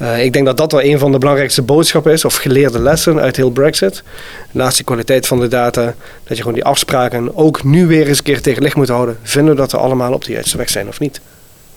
uh, 0.02 0.24
ik 0.24 0.32
denk 0.32 0.46
dat 0.46 0.56
dat 0.56 0.72
wel 0.72 0.82
een 0.82 0.98
van 0.98 1.12
de 1.12 1.18
belangrijkste 1.18 1.62
boodschappen 1.62 2.12
is, 2.12 2.24
of 2.24 2.34
geleerde 2.34 2.78
lessen 2.78 3.20
uit 3.20 3.36
heel 3.36 3.50
Brexit. 3.50 4.02
Naast 4.50 4.76
die 4.76 4.84
kwaliteit 4.84 5.26
van 5.26 5.40
de 5.40 5.48
data, 5.48 5.94
dat 6.24 6.36
je 6.36 6.42
gewoon 6.42 6.54
die 6.54 6.64
afspraken 6.64 7.36
ook 7.36 7.64
nu 7.64 7.86
weer 7.86 8.08
eens 8.08 8.18
een 8.18 8.24
keer 8.24 8.42
tegen 8.42 8.62
licht 8.62 8.76
moet 8.76 8.88
houden. 8.88 9.18
Vinden 9.22 9.54
we 9.54 9.60
dat 9.60 9.72
we 9.72 9.78
allemaal 9.78 10.12
op 10.12 10.24
de 10.24 10.32
juiste 10.32 10.56
weg 10.56 10.70
zijn 10.70 10.88
of 10.88 11.00
niet? 11.00 11.20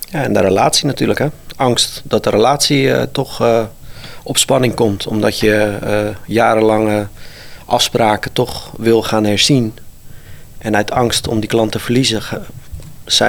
Ja, 0.09 0.23
en 0.23 0.33
de 0.33 0.41
relatie 0.41 0.85
natuurlijk. 0.85 1.19
Hè? 1.19 1.27
Angst 1.55 2.01
dat 2.03 2.23
de 2.23 2.29
relatie 2.29 2.83
uh, 2.83 3.01
toch 3.11 3.41
uh, 3.41 3.63
op 4.23 4.37
spanning 4.37 4.73
komt. 4.73 5.07
Omdat 5.07 5.39
je 5.39 5.77
jarenlange 6.25 7.07
afspraken 7.65 8.33
toch 8.33 8.71
wil 8.77 9.03
gaan 9.03 9.23
herzien. 9.25 9.73
En 10.57 10.75
uit 10.75 10.91
angst 10.91 11.27
om 11.27 11.39
die 11.39 11.49
klant 11.49 11.71
te 11.71 11.79
verliezen, 11.79 12.21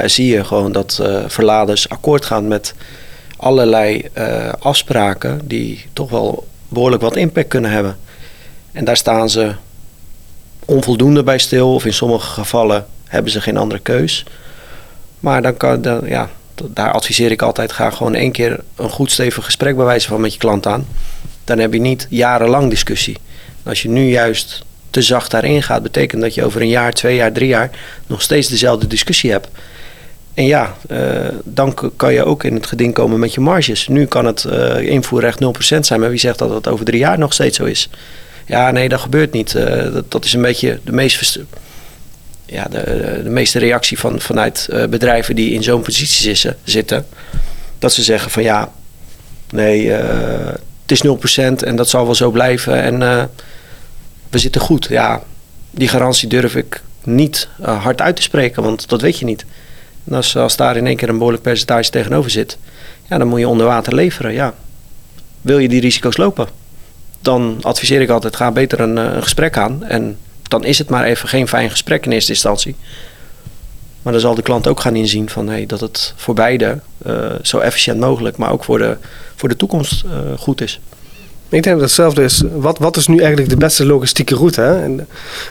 zie 0.04 0.26
je 0.26 0.44
gewoon 0.44 0.72
dat 0.72 1.02
verladers 1.26 1.88
akkoord 1.88 2.25
gaan 2.25 2.49
met 2.49 2.75
allerlei 3.37 4.08
afspraken 4.58 5.40
die 5.44 5.87
toch 5.92 6.10
wel 6.10 6.46
behoorlijk 6.68 7.02
wat 7.02 7.16
impact 7.16 7.49
kunnen 7.49 7.70
hebben. 7.70 7.99
En 8.72 8.84
daar 8.84 8.96
staan 8.96 9.30
ze 9.30 9.54
onvoldoende 10.64 11.22
bij 11.22 11.38
stil, 11.38 11.75
of 11.75 11.84
in 11.84 11.92
sommige 11.92 12.26
gevallen 12.26 12.87
hebben 13.06 13.32
ze 13.32 13.40
geen 13.40 13.56
andere 13.56 13.80
keus. 13.80 14.25
Maar 15.20 15.42
dan 15.42 15.56
kan, 15.56 15.82
dan, 15.82 16.00
ja, 16.04 16.30
daar 16.54 16.92
adviseer 16.92 17.30
ik 17.30 17.42
altijd, 17.42 17.72
ga 17.72 17.90
gewoon 17.90 18.14
één 18.14 18.32
keer 18.32 18.60
een 18.76 18.90
goed 18.90 19.10
stevig 19.10 19.44
gesprek 19.44 19.76
bij 19.76 19.84
wijze 19.84 20.08
van 20.08 20.20
met 20.20 20.32
je 20.32 20.38
klant 20.38 20.66
aan. 20.66 20.87
Dan 21.44 21.58
heb 21.58 21.72
je 21.72 21.80
niet 21.80 22.06
jarenlang 22.10 22.70
discussie. 22.70 23.16
Als 23.62 23.82
je 23.82 23.88
nu 23.88 24.08
juist 24.08 24.64
te 24.90 25.02
zacht 25.02 25.30
daarin 25.30 25.62
gaat, 25.62 25.82
betekent 25.82 26.23
dat 26.23 26.35
je 26.35 26.44
over 26.44 26.61
een 26.61 26.68
jaar, 26.68 26.92
twee 26.92 27.16
jaar, 27.16 27.32
drie 27.32 27.49
jaar 27.49 27.70
nog 28.06 28.23
steeds 28.23 28.49
dezelfde 28.49 28.87
discussie 28.87 29.30
hebt. 29.30 29.49
En 30.35 30.47
ja, 30.47 30.76
uh, 30.90 31.28
dan 31.44 31.92
kan 31.97 32.12
je 32.12 32.25
ook 32.25 32.44
in 32.44 32.54
het 32.54 32.66
geding 32.66 32.94
komen 32.94 33.18
met 33.18 33.35
je 33.35 33.40
marges. 33.40 33.88
Nu 33.88 34.06
kan 34.06 34.25
het 34.25 34.44
uh, 34.44 34.78
invoerrecht 34.80 35.44
0% 35.44 35.78
zijn, 35.80 36.00
maar 36.00 36.11
wie 36.11 36.18
zegt 36.18 36.38
dat 36.38 36.49
dat 36.49 36.68
over 36.68 36.85
drie 36.85 36.99
jaar 36.99 37.18
nog 37.18 37.32
steeds 37.32 37.56
zo 37.56 37.64
is? 37.64 37.88
Ja, 38.47 38.70
nee, 38.70 38.88
dat 38.88 39.00
gebeurt 39.00 39.32
niet. 39.32 39.52
Dat, 39.92 40.11
dat, 40.11 40.25
is 40.25 40.32
een 40.32 40.42
beetje 40.42 40.80
de 40.85 40.92
meest 40.92 41.40
ja, 42.47 42.64
de, 42.70 43.20
de 43.25 43.30
meeste 43.30 43.59
reactie 43.59 43.99
van, 43.99 44.20
vanuit 44.20 44.68
bedrijven 44.90 45.35
die 45.35 45.52
in 45.52 45.62
zo'n 45.62 45.82
positie 45.82 46.37
zitten. 46.64 47.06
Dat 47.78 47.92
ze 47.92 48.02
zeggen 48.02 48.30
van 48.30 48.42
ja, 48.42 48.73
nee, 49.50 49.90
het 49.90 50.61
is 50.87 51.04
0% 51.06 51.09
en 51.64 51.76
dat 51.76 51.88
zal 51.88 52.04
wel 52.04 52.14
zo 52.14 52.30
blijven. 52.30 52.82
En 52.82 53.30
we 54.30 54.38
zitten 54.38 54.60
goed. 54.60 54.87
Ja, 54.90 55.22
die 55.70 55.88
garantie 55.88 56.28
durf 56.28 56.56
ik 56.56 56.82
niet 57.02 57.49
hard 57.60 58.00
uit 58.00 58.16
te 58.16 58.22
spreken, 58.22 58.62
want 58.62 58.88
dat 58.88 59.00
weet 59.00 59.18
je 59.18 59.25
niet. 59.25 59.44
En 60.04 60.14
als, 60.34 60.56
daar 60.56 60.76
in 60.76 60.87
één 60.87 60.96
keer 60.96 61.08
een 61.08 61.16
behoorlijk 61.16 61.42
percentage 61.42 61.90
tegenover 61.90 62.30
zit, 62.30 62.58
ja, 63.08 63.18
dan 63.18 63.28
moet 63.28 63.38
je 63.38 63.49
onder 63.49 63.66
water 63.66 63.94
leveren. 63.94 64.32
Ja. 64.32 64.54
Wil 65.40 65.58
je 65.58 65.68
die 65.68 65.80
risico's 65.80 66.16
lopen? 66.16 66.49
Dan 67.20 67.58
adviseer 67.62 68.00
ik 68.00 68.08
altijd, 68.08 68.37
ga 68.37 68.50
beter 68.50 68.80
een, 68.80 68.96
een 68.96 69.22
gesprek 69.22 69.56
aan. 69.56 69.84
En 69.84 70.18
dan 70.42 70.64
is 70.64 70.78
het 70.78 70.88
maar 70.88 71.04
even 71.04 71.28
geen 71.28 71.49
fijn 71.49 71.70
gesprek 71.70 72.06
in 72.06 72.12
eerste 72.12 72.32
instantie. 72.32 72.76
Maar 74.02 74.12
dan 74.12 74.22
zal 74.22 74.34
de 74.34 74.42
klant 74.42 74.68
ook 74.68 74.80
gaan 74.80 74.96
inzien 74.96 75.30
van, 75.30 75.49
hey, 75.49 75.66
dat 75.66 75.80
het 75.80 76.12
voor 76.16 76.34
beide 76.34 76.80
uh, 77.06 77.32
zo 77.42 77.58
efficiënt 77.58 78.00
mogelijk, 78.00 78.37
maar 78.37 78.52
ook 78.52 78.64
voor 78.64 78.78
de, 78.78 78.96
voor 79.37 79.49
de 79.49 79.56
toekomst 79.56 80.04
goed 80.38 80.60
is. 80.60 80.80
Ik 81.50 81.62
denk 81.62 81.75
dat 81.76 81.85
hetzelfde 81.85 82.23
is. 82.23 82.42
Wat, 82.54 82.78
wat 82.78 82.97
is 82.97 83.07
nu 83.07 83.19
eigenlijk 83.19 83.49
de 83.49 83.57
beste 83.57 83.87
logistieke 83.87 84.35
route? 84.35 84.61
Hè? 84.61 84.95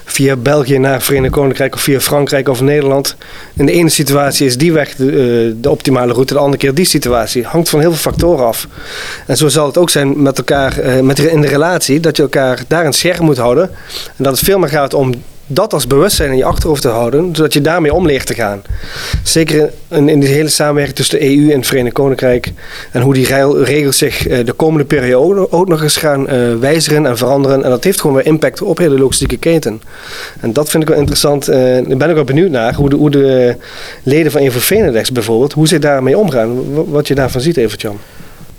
Via 0.06 0.36
België 0.36 0.78
naar 0.78 1.02
Verenigd 1.02 1.34
Koninkrijk 1.34 1.76
of 1.76 1.82
via 1.82 2.00
Frankrijk 2.00 2.50
of 2.50 2.62
Nederland. 2.62 3.16
In 3.54 3.66
de 3.66 3.72
ene 3.72 3.90
situatie 3.90 4.46
is 4.46 4.58
die 4.58 4.74
weg 4.74 4.96
de, 4.96 5.04
uh, 5.04 5.56
de, 5.62 5.70
optimale 5.70 6.14
route, 6.14 6.34
de 6.34 6.40
andere 6.40 6.58
keer 6.58 6.74
die 6.74 6.86
situatie. 6.86 7.46
Hangt 7.46 7.70
van 7.70 7.80
heel 7.80 7.90
veel 7.90 8.12
factoren 8.12 8.46
af. 8.46 8.68
En 9.26 9.38
zo 9.38 9.48
zal 9.48 9.66
het 9.66 9.78
ook 9.78 9.90
zijn 9.90 10.22
met 10.22 10.38
elkaar, 10.38 10.80
uh, 10.80 11.00
met, 11.00 11.20
in 11.20 11.42
de 11.42 11.48
relatie, 11.48 12.00
dat 12.00 12.16
je 12.16 12.24
elkaar 12.24 12.64
daar 12.68 12.86
een 12.86 12.94
scherm 12.94 13.26
moet 13.26 13.38
houden. 13.38 13.70
En 14.18 14.24
dat 14.24 14.32
het 14.32 14.46
veel 14.46 14.60
meer 14.60 14.70
gaat 14.70 14.94
om 14.94 15.14
dat 15.52 15.74
als 15.74 15.88
bewustzijn 15.88 16.32
in 16.32 16.38
je 16.38 16.46
achterhoofd 16.46 16.82
te 16.82 16.88
houden, 16.88 17.36
zodat 17.36 17.54
je 17.54 17.62
daarmee 17.62 17.94
om 17.94 18.06
leert 18.06 18.26
te 18.26 18.34
gaan. 18.34 18.62
Zeker 19.24 19.72
in, 19.88 20.10
in 20.10 20.20
die 20.20 20.30
hele 20.30 20.50
samenwerking 20.50 20.96
tussen 20.96 21.20
de 21.20 21.26
EU 21.26 21.52
en 21.52 21.58
het 21.58 21.68
Verenigd 21.68 21.94
Koninkrijk 21.94 22.52
en 22.92 23.02
hoe 23.02 23.14
die 23.14 23.26
regels 23.64 23.98
zich 23.98 24.28
eh, 24.28 24.46
de 24.46 24.52
komende 24.52 24.86
periode 24.86 25.52
ook 25.52 25.68
nog 25.68 25.84
eens 25.84 25.98
gaan 25.98 26.34
uh, 26.34 26.56
wijzigen 26.60 27.06
en 27.06 27.18
veranderen. 27.18 27.64
En 27.64 27.70
dat 27.70 27.84
heeft 27.84 28.02
gewoon 28.02 28.16
weer 28.16 28.26
impact 28.26 28.62
op 28.62 28.78
hele 28.78 28.98
logistieke 28.98 29.38
keten. 29.38 29.82
En 30.40 30.54
dat 30.54 30.70
vind 30.70 30.84
ik 30.84 30.90
wel 30.90 30.98
interessant. 30.98 31.50
Uh, 31.50 31.56
daar 31.56 31.98
ben 31.98 32.10
ik 32.10 32.16
wel 32.16 32.24
benieuwd 32.24 32.52
naar 32.52 32.74
hoe 32.74 32.90
de, 32.90 32.96
hoe 32.96 33.10
de 33.10 33.56
leden 34.04 34.32
van 34.32 34.42
Evo 34.42 34.60
bijvoorbeeld, 35.14 35.54
hoe 35.54 35.68
ze 35.68 35.80
daarmee 35.80 36.18
omgaan. 36.18 36.74
Wat 36.92 37.08
je 37.08 37.16
daarvan 37.16 37.42
ziet, 37.42 37.58
Evert-Jan. 37.58 38.00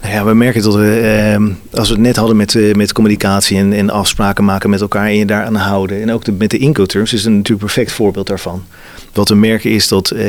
Nou 0.00 0.12
ja, 0.14 0.24
we 0.24 0.34
merken 0.34 0.62
dat 0.62 0.74
we, 0.74 1.00
eh, 1.00 1.78
als 1.78 1.88
we 1.88 1.94
het 1.94 2.02
net 2.02 2.16
hadden 2.16 2.36
met, 2.36 2.54
uh, 2.54 2.74
met 2.74 2.92
communicatie 2.92 3.58
en, 3.58 3.72
en, 3.72 3.90
afspraken 3.90 4.44
maken 4.44 4.70
met 4.70 4.80
elkaar 4.80 5.06
en 5.06 5.16
je 5.16 5.26
daaraan 5.26 5.54
houden. 5.54 6.02
En 6.02 6.12
ook 6.12 6.22
met 6.38 6.50
de 6.50 6.58
incoterms 6.58 7.12
is 7.12 7.24
een 7.24 7.36
natuurlijk 7.36 7.60
perfect 7.60 7.92
voorbeeld 7.92 8.26
daarvan. 8.26 8.64
Wat 9.12 9.28
we 9.28 9.34
merken 9.34 9.70
is 9.70 9.88
dat 9.88 10.12
uh, 10.12 10.20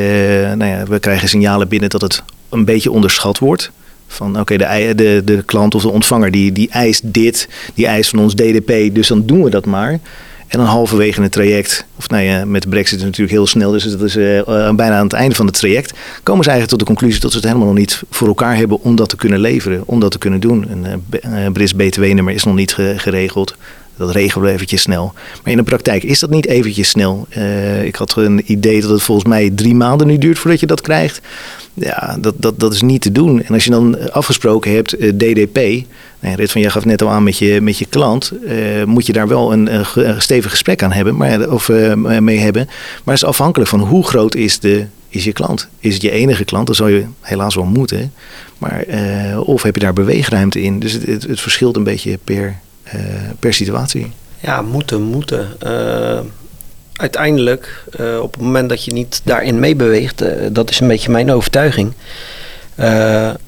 nou 0.52 0.64
ja, 0.64 0.84
we 0.84 0.98
krijgen 0.98 1.28
signalen 1.28 1.68
binnen 1.68 1.90
dat 1.90 2.00
het 2.00 2.22
een 2.48 2.64
beetje 2.64 2.90
onderschat 2.90 3.38
wordt. 3.38 3.70
Van 4.06 4.40
oké, 4.40 4.56
de, 4.56 4.92
de, 4.96 5.22
de 5.24 5.42
klant 5.42 5.74
of 5.74 5.82
de 5.82 5.90
ontvanger 5.90 6.30
die, 6.30 6.52
die 6.52 6.68
eist 6.70 7.02
dit, 7.04 7.48
die 7.74 7.86
eist 7.86 8.10
van 8.10 8.18
ons 8.18 8.34
DDP, 8.34 8.94
dus 8.94 9.08
dan 9.08 9.26
doen 9.26 9.42
we 9.42 9.50
dat 9.50 9.66
maar. 9.66 10.00
En 10.52 10.58
dan 10.58 10.66
halverwege 10.66 11.22
het 11.22 11.32
traject, 11.32 11.86
of 11.96 12.08
nou 12.08 12.22
ja, 12.22 12.44
met 12.44 12.62
de 12.62 12.68
brexit 12.68 12.98
is 12.98 13.04
natuurlijk 13.04 13.32
heel 13.32 13.46
snel, 13.46 13.70
dus 13.70 13.84
dat 13.84 14.02
is 14.02 14.16
uh, 14.16 14.42
bijna 14.74 14.96
aan 14.96 15.04
het 15.04 15.12
einde 15.12 15.34
van 15.34 15.46
het 15.46 15.54
traject, 15.54 15.92
komen 16.22 16.44
ze 16.44 16.50
eigenlijk 16.50 16.68
tot 16.68 16.78
de 16.78 16.94
conclusie 16.94 17.20
dat 17.20 17.30
ze 17.30 17.36
het 17.36 17.46
helemaal 17.46 17.66
nog 17.66 17.76
niet 17.76 18.02
voor 18.10 18.28
elkaar 18.28 18.56
hebben 18.56 18.82
om 18.82 18.96
dat 18.96 19.08
te 19.08 19.16
kunnen 19.16 19.40
leveren, 19.40 19.82
om 19.86 20.00
dat 20.00 20.10
te 20.10 20.18
kunnen 20.18 20.40
doen. 20.40 20.66
Een 20.70 21.04
uh, 21.26 21.52
Brits 21.52 21.74
BTW-nummer 21.74 22.34
is 22.34 22.44
nog 22.44 22.54
niet 22.54 22.72
geregeld. 22.96 23.56
Dat 23.96 24.10
regelen 24.10 24.46
we 24.46 24.52
eventjes 24.52 24.82
snel. 24.82 25.12
Maar 25.42 25.52
in 25.52 25.56
de 25.56 25.62
praktijk 25.62 26.02
is 26.02 26.18
dat 26.18 26.30
niet 26.30 26.46
eventjes 26.46 26.88
snel. 26.88 27.26
Uh, 27.36 27.84
ik 27.84 27.94
had 27.94 28.16
een 28.16 28.42
idee 28.46 28.80
dat 28.80 28.90
het 28.90 29.02
volgens 29.02 29.28
mij 29.28 29.50
drie 29.50 29.74
maanden 29.74 30.06
nu 30.06 30.18
duurt 30.18 30.38
voordat 30.38 30.60
je 30.60 30.66
dat 30.66 30.80
krijgt. 30.80 31.20
Ja, 31.74 32.16
dat, 32.20 32.34
dat, 32.38 32.58
dat 32.60 32.72
is 32.72 32.82
niet 32.82 33.02
te 33.02 33.12
doen. 33.12 33.42
En 33.42 33.54
als 33.54 33.64
je 33.64 33.70
dan 33.70 34.12
afgesproken 34.12 34.74
hebt, 34.74 35.00
uh, 35.00 35.08
DDP, 35.08 35.84
Nee, 36.20 36.36
Rit 36.36 36.52
van, 36.52 36.60
jij 36.60 36.70
gaf 36.70 36.84
net 36.84 37.02
al 37.02 37.10
aan 37.10 37.22
met 37.22 37.38
je, 37.38 37.60
met 37.60 37.78
je 37.78 37.86
klant. 37.86 38.32
Uh, 38.44 38.84
moet 38.84 39.06
je 39.06 39.12
daar 39.12 39.28
wel 39.28 39.52
een, 39.52 39.68
stevig 40.18 40.50
gesprek 40.50 40.82
aan 40.82 40.92
hebben, 40.92 41.16
maar, 41.16 41.50
of 41.50 41.68
mee 41.98 42.38
hebben. 42.38 42.64
Maar 43.04 43.14
het 43.14 43.22
is 43.22 43.24
afhankelijk 43.24 43.70
van 43.70 43.80
hoe 43.80 44.06
groot 44.06 44.34
is, 44.34 44.58
de, 44.58 44.86
is 45.08 45.24
je 45.24 45.32
klant. 45.32 45.68
Is 45.78 45.92
het 45.92 46.02
je 46.02 46.10
enige 46.10 46.44
klant, 46.44 46.66
dan 46.66 46.74
zou 46.74 46.90
je 46.90 47.04
helaas 47.20 47.54
wel 47.54 47.64
moeten. 47.64 48.12
Maar, 48.58 48.84
of 49.38 49.62
heb 49.62 49.74
je 49.74 49.80
daar 49.80 49.92
beweegruimte 49.92 50.62
in? 50.62 50.78
Dus 50.78 50.92
het, 50.92 51.06
het, 51.06 51.22
het 51.22 51.40
verschilt 51.40 51.76
een 51.76 51.84
beetje 51.84 52.18
per, 52.24 52.60
per 53.38 53.54
situatie. 53.54 54.12
Ja, 54.40 54.62
moeten, 54.62 55.02
moeten. 55.02 55.46
uiteindelijk, 56.92 57.84
op 58.20 58.32
het 58.32 58.42
moment 58.42 58.68
dat 58.68 58.84
je 58.84 58.92
niet 58.92 59.20
daarin 59.24 59.58
meebeweegt, 59.58 60.24
dat 60.52 60.70
is 60.70 60.80
een 60.80 60.88
beetje 60.88 61.10
mijn 61.10 61.32
overtuiging. 61.32 61.92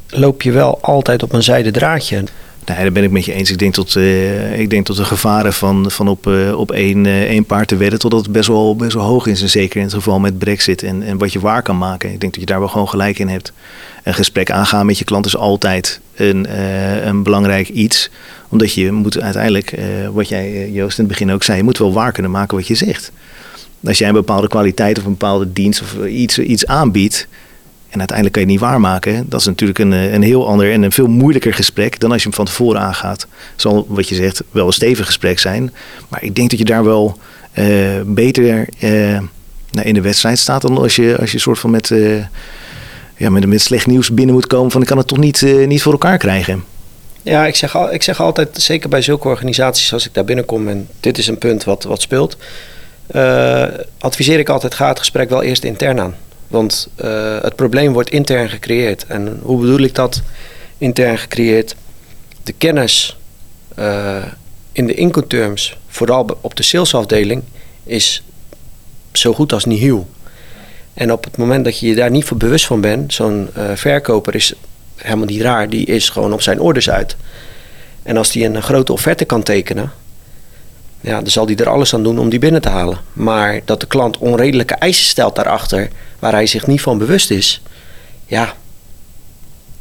loop 0.09 0.43
je 0.43 0.53
wel 0.53 0.79
altijd 0.81 1.23
op 1.23 1.33
een 1.33 1.43
zijde 1.43 1.71
draadje. 1.71 2.25
Nee, 2.67 2.77
daar 2.77 2.93
ben 2.93 3.03
ik 3.03 3.11
met 3.11 3.25
je 3.25 3.33
eens. 3.33 3.51
Ik 3.51 3.59
denk 3.59 3.75
tot, 3.75 3.97
ik 4.57 4.71
denk 4.71 4.87
tot 4.87 4.97
de 4.97 5.05
gevaren 5.05 5.53
van, 5.53 5.91
van 5.91 6.09
op, 6.09 6.31
op 6.57 6.73
één, 6.73 7.07
één 7.07 7.45
paard 7.45 7.69
te 7.69 7.77
wedden, 7.77 7.99
tot 7.99 8.13
het 8.13 8.33
best 8.33 8.49
wel, 8.49 8.77
best 8.77 8.93
wel 8.95 9.05
hoog 9.05 9.27
is. 9.27 9.43
En 9.43 9.51
zeker 9.51 9.77
in 9.77 9.85
het 9.85 9.95
geval 9.95 10.21
met 10.21 10.39
Brexit 10.39 10.83
en, 10.83 11.03
en 11.03 11.19
wat 11.19 11.33
je 11.33 11.41
waar 11.41 11.63
kan 11.63 11.79
maken. 11.79 12.13
Ik 12.13 12.21
denk 12.21 12.33
dat 12.33 12.41
je 12.41 12.47
daar 12.47 12.59
wel 12.59 12.69
gewoon 12.69 12.89
gelijk 12.89 13.19
in 13.19 13.29
hebt. 13.29 13.53
Een 14.05 14.15
gesprek 14.15 14.51
aangaan 14.51 14.87
met 14.87 14.99
je 14.99 15.05
klant 15.05 15.27
is 15.27 15.37
altijd 15.37 16.01
een, 16.15 16.61
een 17.09 17.23
belangrijk 17.23 17.69
iets. 17.69 18.11
Omdat 18.49 18.73
je 18.73 18.93
moet 18.93 19.21
uiteindelijk, 19.21 19.75
wat 20.13 20.29
jij 20.29 20.71
Joost 20.71 20.99
in 20.99 21.05
het 21.05 21.13
begin 21.13 21.33
ook 21.33 21.43
zei, 21.43 21.59
je 21.59 21.65
moet 21.65 21.79
wel 21.79 21.93
waar 21.93 22.13
kunnen 22.13 22.31
maken 22.31 22.57
wat 22.57 22.67
je 22.67 22.75
zegt. 22.75 23.13
Als 23.85 23.99
jij 23.99 24.09
een 24.09 24.15
bepaalde 24.15 24.49
kwaliteit 24.49 24.99
of 24.99 25.05
een 25.05 25.11
bepaalde 25.11 25.53
dienst 25.53 25.83
of 25.83 26.07
iets, 26.07 26.39
iets 26.39 26.67
aanbiedt, 26.67 27.29
en 27.95 28.01
uiteindelijk 28.01 28.33
kan 28.33 28.47
je 28.47 28.53
het 28.53 28.61
niet 28.61 28.71
waarmaken. 28.71 29.29
Dat 29.29 29.41
is 29.41 29.47
natuurlijk 29.47 29.79
een, 29.79 29.93
eh, 29.93 30.13
een 30.13 30.23
heel 30.23 30.47
ander 30.49 30.73
en 30.73 30.83
een 30.83 30.93
veel 30.93 31.07
moeilijker 31.07 31.55
gesprek 31.55 32.01
dan 32.01 32.13
als 32.13 32.23
je 32.23 32.29
hem 32.29 32.37
van 32.37 32.45
tevoren 32.45 32.81
aangaat. 32.81 33.27
Zal, 33.57 33.87
wat 33.89 34.09
je 34.09 34.15
zegt, 34.15 34.43
wel 34.51 34.67
een 34.67 34.73
stevig 34.73 35.07
gesprek 35.07 35.39
zijn. 35.39 35.73
Maar 36.09 36.23
ik 36.23 36.35
denk 36.35 36.51
dat 36.51 36.59
je 36.59 36.65
daar 36.65 36.85
wel 36.85 37.19
beter 38.07 38.69
in 39.83 39.95
de 39.95 40.01
wedstrijd 40.01 40.39
staat 40.39 40.63
dan 40.63 40.79
als 40.79 40.97
je, 40.97 41.17
als 41.21 41.33
je 41.33 41.39
soort 41.39 41.59
van 41.59 41.71
met, 41.71 41.95
ja, 43.25 43.31
met, 43.31 43.47
met 43.47 43.61
slecht 43.61 43.87
nieuws 43.87 44.11
binnen 44.15 44.35
moet 44.35 44.47
komen 44.47 44.71
van 44.71 44.81
ik 44.81 44.87
kan 44.87 44.99
het 44.99 45.07
toch 45.07 45.19
niet, 45.19 45.43
niet 45.67 45.83
voor 45.83 45.93
elkaar 45.93 46.19
krijgen. 46.19 46.65
Ja, 47.23 47.47
ik 47.47 47.57
zeg, 47.57 47.75
ik 47.75 48.03
zeg 48.03 48.21
altijd, 48.21 48.63
zeker 48.63 48.89
bij 48.89 49.03
zulke 49.03 49.29
organisaties 49.29 49.93
als 49.93 50.07
ik 50.07 50.15
daar 50.15 50.25
binnenkom 50.25 50.69
en 50.69 50.89
dit 51.01 51.19
is 51.19 51.27
een 51.27 51.39
punt 51.39 51.65
wat, 51.65 51.85
wat 51.85 52.01
speelt, 52.01 52.37
adviseer 53.99 54.39
ik 54.39 54.49
altijd 54.49 54.75
ga 54.75 54.89
het 54.89 54.99
gesprek 54.99 55.29
wel 55.29 55.43
eerst 55.43 55.65
intern 55.65 56.01
aan. 56.01 56.15
Want 56.49 56.89
uh, 57.05 57.41
het 57.41 57.57
probleem 57.57 57.93
wordt 57.93 58.11
intern 58.11 58.49
gecreëerd. 58.49 59.07
En 59.07 59.39
hoe 59.43 59.61
bedoel 59.61 59.79
ik 59.79 59.95
dat 59.95 60.23
intern 60.79 61.19
gecreëerd? 61.19 61.75
De 62.43 62.53
kennis 62.53 63.17
in 64.73 64.87
de 64.87 64.95
incoterms, 64.95 65.77
vooral 65.89 66.39
op 66.41 66.57
de 66.57 66.63
salesafdeling, 66.63 67.43
is 67.85 68.23
zo 69.13 69.35
goed 69.35 69.53
als 69.53 69.65
nihil. 69.65 70.09
En 70.95 71.13
op 71.13 71.25
het 71.25 71.37
moment 71.37 71.65
dat 71.65 71.79
je 71.79 71.87
je 71.87 71.95
daar 71.95 72.11
niet 72.11 72.25
voor 72.25 72.37
bewust 72.37 72.67
van 72.67 72.81
bent, 72.81 73.15
zo'n 73.15 73.49
uh, 73.57 73.65
verkoper 73.75 74.35
is 74.35 74.55
helemaal 74.97 75.27
niet 75.27 75.41
raar, 75.41 75.69
die 75.69 75.87
is 75.87 76.09
gewoon 76.09 76.33
op 76.33 76.43
zijn 76.43 76.61
orders 76.61 76.91
uit. 76.91 77.17
En 78.03 78.17
als 78.17 78.31
die 78.31 78.45
een 78.45 78.63
grote 78.63 78.93
offerte 78.93 79.25
kan 79.25 79.43
tekenen, 79.43 79.93
ja, 81.01 81.21
dan 81.21 81.31
zal 81.31 81.47
hij 81.47 81.57
er 81.57 81.69
alles 81.69 81.95
aan 81.95 82.03
doen 82.03 82.19
om 82.19 82.29
die 82.29 82.39
binnen 82.39 82.61
te 82.61 82.69
halen. 82.69 82.99
Maar 83.13 83.61
dat 83.65 83.81
de 83.81 83.87
klant 83.87 84.19
onredelijke 84.19 84.75
eisen 84.75 85.05
stelt 85.05 85.37
daarachter, 85.37 85.89
waar 86.19 86.33
hij 86.33 86.47
zich 86.47 86.67
niet 86.67 86.81
van 86.81 86.99
bewust 86.99 87.31
is, 87.31 87.63
ja, 88.27 88.55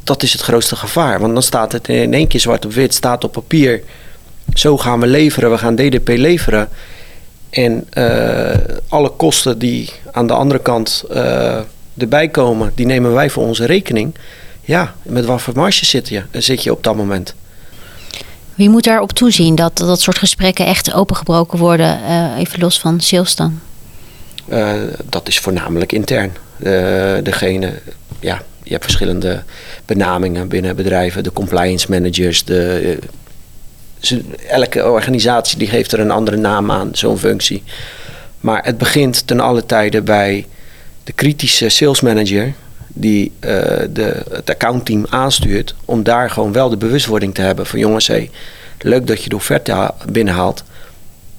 dat 0.03 0.23
is 0.23 0.33
het 0.33 0.41
grootste 0.41 0.75
gevaar. 0.75 1.19
Want 1.19 1.33
dan 1.33 1.43
staat 1.43 1.71
het 1.71 1.87
in 1.87 2.13
één 2.13 2.27
keer 2.27 2.39
zwart 2.39 2.65
op 2.65 2.73
wit, 2.73 2.93
staat 2.93 3.23
op 3.23 3.31
papier. 3.31 3.83
Zo 4.53 4.77
gaan 4.77 4.99
we 4.99 5.07
leveren, 5.07 5.51
we 5.51 5.57
gaan 5.57 5.75
DDP 5.75 6.07
leveren. 6.07 6.69
En 7.53 7.87
uh, 7.97 8.51
alle 8.87 9.09
kosten 9.09 9.59
die 9.59 9.89
aan 10.11 10.27
de 10.27 10.33
andere 10.33 10.59
kant 10.59 11.03
uh, 11.11 11.59
erbij 11.97 12.27
komen, 12.27 12.71
die 12.75 12.85
nemen 12.85 13.13
wij 13.13 13.29
voor 13.29 13.43
onze 13.43 13.65
rekening. 13.65 14.15
Ja, 14.61 14.93
met 15.01 15.25
wat 15.25 15.41
voor 15.41 15.53
marge 15.55 15.85
zit 15.85 16.09
je, 16.09 16.23
zit 16.31 16.63
je 16.63 16.71
op 16.71 16.83
dat 16.83 16.95
moment? 16.95 17.33
Wie 18.55 18.69
moet 18.69 18.83
daarop 18.83 19.11
toezien 19.11 19.55
dat 19.55 19.77
dat 19.77 20.01
soort 20.01 20.17
gesprekken 20.17 20.65
echt 20.65 20.93
opengebroken 20.93 21.59
worden, 21.59 21.99
uh, 21.99 22.37
even 22.37 22.59
los 22.59 22.79
van 22.79 22.99
sales 22.99 23.35
dan? 23.35 23.59
Uh, 24.47 24.73
dat 25.09 25.27
is 25.27 25.39
voornamelijk 25.39 25.91
intern. 25.91 26.31
Uh, 26.59 26.71
degene, 27.23 27.73
ja, 28.19 28.41
je 28.63 28.71
hebt 28.71 28.83
verschillende 28.83 29.43
benamingen 29.85 30.47
binnen 30.47 30.75
bedrijven. 30.75 31.23
De 31.23 31.33
compliance 31.33 31.87
managers, 31.89 32.43
de, 32.43 32.97
elke 34.47 34.89
organisatie 34.89 35.57
die 35.57 35.67
geeft 35.67 35.91
er 35.91 35.99
een 35.99 36.11
andere 36.11 36.37
naam 36.37 36.71
aan, 36.71 36.89
zo'n 36.91 37.17
functie. 37.17 37.63
Maar 38.39 38.65
het 38.65 38.77
begint 38.77 39.27
ten 39.27 39.39
alle 39.39 39.65
tijden 39.65 40.03
bij 40.03 40.47
de 41.03 41.11
kritische 41.11 41.69
sales 41.69 42.01
manager 42.01 42.53
die 42.87 43.31
uh, 43.39 43.49
de, 43.89 44.23
het 44.31 44.49
accountteam 44.49 45.05
aanstuurt 45.09 45.75
om 45.85 46.03
daar 46.03 46.29
gewoon 46.29 46.51
wel 46.51 46.69
de 46.69 46.77
bewustwording 46.77 47.33
te 47.33 47.41
hebben 47.41 47.65
van 47.65 47.79
jongens, 47.79 48.07
hey, 48.07 48.29
leuk 48.79 49.07
dat 49.07 49.23
je 49.23 49.29
de 49.29 49.35
offerte 49.35 49.93
binnenhaalt, 50.11 50.63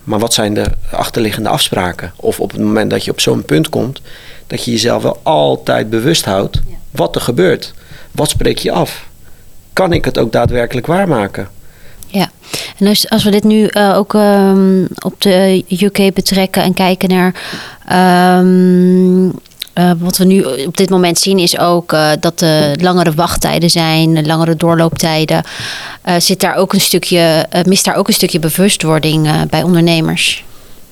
maar 0.05 0.19
wat 0.19 0.35
zijn 0.35 0.55
de 0.55 0.67
achterliggende 0.91 1.49
afspraken? 1.49 2.13
Of 2.17 2.41
op 2.41 2.51
het 2.51 2.61
moment 2.61 2.91
dat 2.91 3.05
je 3.05 3.11
op 3.11 3.21
zo'n 3.21 3.45
punt 3.45 3.69
komt, 3.69 4.01
dat 4.47 4.65
je 4.65 4.71
jezelf 4.71 5.03
wel 5.03 5.21
altijd 5.23 5.91
bewust 5.91 6.25
houdt 6.25 6.61
wat 6.91 7.15
er 7.15 7.21
gebeurt. 7.21 7.75
Wat 8.11 8.31
spreek 8.31 8.59
je 8.59 8.73
af? 8.73 9.07
Kan 9.73 9.93
ik 9.93 10.05
het 10.05 10.19
ook 10.19 10.33
daadwerkelijk 10.33 10.87
waarmaken? 10.87 11.49
Ja, 12.15 12.31
en 12.79 12.87
als, 13.09 13.25
we 13.25 13.31
dit 13.31 13.45
nu 13.45 13.69
uh, 13.71 13.97
ook 13.97 14.13
um, 14.13 14.89
op 14.99 15.21
de 15.21 15.65
UK 15.69 16.15
betrekken 16.15 16.63
en 16.63 16.75
kijken 16.75 17.09
naar 17.09 17.35
um, 18.39 19.33
wat 19.99 20.17
we 20.17 20.25
nu 20.25 20.43
op 20.43 20.77
dit 20.77 20.91
moment 20.91 21.19
zien 21.19 21.39
is 21.39 21.59
ook 21.59 21.93
uh, 21.93 22.11
dat 22.21 22.41
er 22.41 22.83
langere 22.83 23.13
wachttijden 23.13 23.71
zijn, 23.71 24.27
langere 24.27 24.57
doorlooptijden. 24.57 25.43
Zit 26.19 26.41
daar 26.41 26.55
ook 26.55 26.73
een 26.73 26.81
stukje, 26.81 27.47
mist 27.63 27.85
daar 27.85 27.97
ook 27.97 28.09
een 28.09 28.15
stukje 28.15 28.39
bewustwording 28.39 29.49
bij 29.51 29.63
ondernemers? 29.63 30.45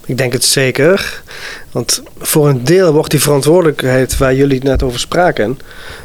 Ik 0.06 0.18
denk 0.18 0.32
het 0.32 0.44
zeker. 0.44 1.22
Want 1.70 2.02
voor 2.18 2.48
een 2.48 2.64
deel 2.64 2.92
wordt 2.92 3.10
die 3.10 3.20
verantwoordelijkheid 3.20 4.16
waar 4.16 4.34
jullie 4.34 4.54
het 4.54 4.64
net 4.64 4.82
over 4.82 5.00
spraken, 5.00 5.58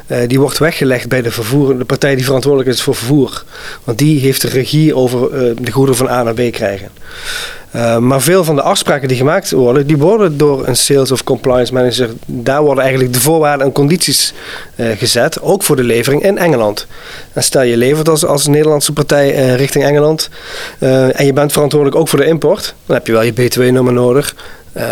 uh, 0.08 0.18
die 0.28 0.40
wordt 0.40 0.58
weggelegd 0.58 1.10
bij 1.10 1.22
de, 1.22 1.32
vervoer, 1.32 1.78
de 1.78 1.86
partij 1.86 2.16
die 2.16 2.26
verantwoordelijk 2.26 2.70
is 2.70 2.82
voor 2.82 2.96
vervoer. 2.96 3.44
Want 3.84 3.98
die 3.98 4.20
heeft 4.20 4.42
de 4.42 4.48
regie 4.48 4.96
over 4.96 5.50
uh, 5.50 5.56
de 5.62 5.72
goederen 5.72 5.98
van 5.98 6.10
A 6.10 6.24
naar 6.24 6.34
B 6.34 6.52
krijgen. 6.52 6.90
Uh, 7.76 7.98
maar 7.98 8.22
veel 8.22 8.44
van 8.44 8.56
de 8.56 8.62
afspraken 8.62 9.08
die 9.08 9.18
gemaakt 9.18 9.52
worden, 9.52 9.88
die 9.88 9.98
worden 9.98 10.38
door 10.38 10.68
een 10.68 10.76
sales 10.76 11.12
of 11.12 11.24
compliance 11.24 11.74
manager. 11.74 12.10
Daar 12.26 12.62
worden 12.62 12.84
eigenlijk 12.84 13.14
de 13.14 13.20
voorwaarden 13.20 13.66
en 13.66 13.72
condities 13.72 14.34
gezet, 14.76 15.42
ook 15.42 15.64
voor 15.64 15.76
de 15.76 15.84
levering 15.84 16.24
in 16.24 16.38
Engeland. 16.38 16.88
En 17.34 17.44
stel 17.44 17.62
je 17.62 17.78
levert 17.78 18.26
als, 18.26 18.48
Nederlandse 18.48 18.94
partij 18.94 19.56
richting 19.56 19.84
Engeland 19.84 20.30
en 20.80 21.26
je 21.26 21.34
bent 21.34 21.52
verantwoordelijk 21.52 22.00
ook 22.00 22.08
voor 22.08 22.20
de 22.20 22.26
import, 22.26 22.76
dan 22.86 22.96
heb 22.96 23.08
je 23.08 23.14
wel 23.14 23.22
je 23.22 23.34
B2-nummer 23.34 23.94
nodig. 23.94 24.36
Uh, 24.78 24.84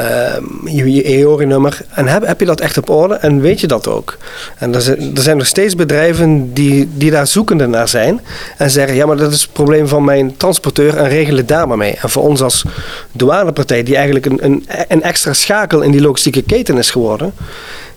je, 0.65 0.91
je 0.91 1.03
EORI-nummer. 1.03 1.81
En 1.89 2.07
heb, 2.07 2.25
heb 2.25 2.39
je 2.39 2.45
dat 2.45 2.61
echt 2.61 2.77
op 2.77 2.89
orde 2.89 3.13
en 3.13 3.41
weet 3.41 3.59
je 3.59 3.67
dat 3.67 3.87
ook? 3.87 4.17
En 4.57 4.75
er 4.75 4.81
zijn, 4.81 5.15
er 5.15 5.21
zijn 5.21 5.37
nog 5.37 5.47
steeds 5.47 5.75
bedrijven 5.75 6.53
die, 6.53 6.89
die 6.93 7.11
daar 7.11 7.27
zoekende 7.27 7.67
naar 7.67 7.87
zijn. 7.87 8.21
En 8.57 8.69
zeggen, 8.69 8.95
ja, 8.95 9.05
maar 9.05 9.17
dat 9.17 9.31
is 9.31 9.41
het 9.41 9.53
probleem 9.53 9.87
van 9.87 10.03
mijn 10.03 10.37
transporteur 10.37 10.97
en 10.97 11.07
regelen 11.07 11.45
daar 11.45 11.67
maar 11.67 11.77
mee. 11.77 11.97
En 12.01 12.09
voor 12.09 12.23
ons 12.23 12.41
als 12.41 12.63
douanepartij, 13.11 13.83
die 13.83 13.95
eigenlijk 13.95 14.25
een, 14.25 14.45
een, 14.45 14.67
een 14.87 15.03
extra 15.03 15.33
schakel 15.33 15.81
in 15.81 15.91
die 15.91 16.01
logistieke 16.01 16.41
keten 16.41 16.77
is 16.77 16.91
geworden... 16.91 17.33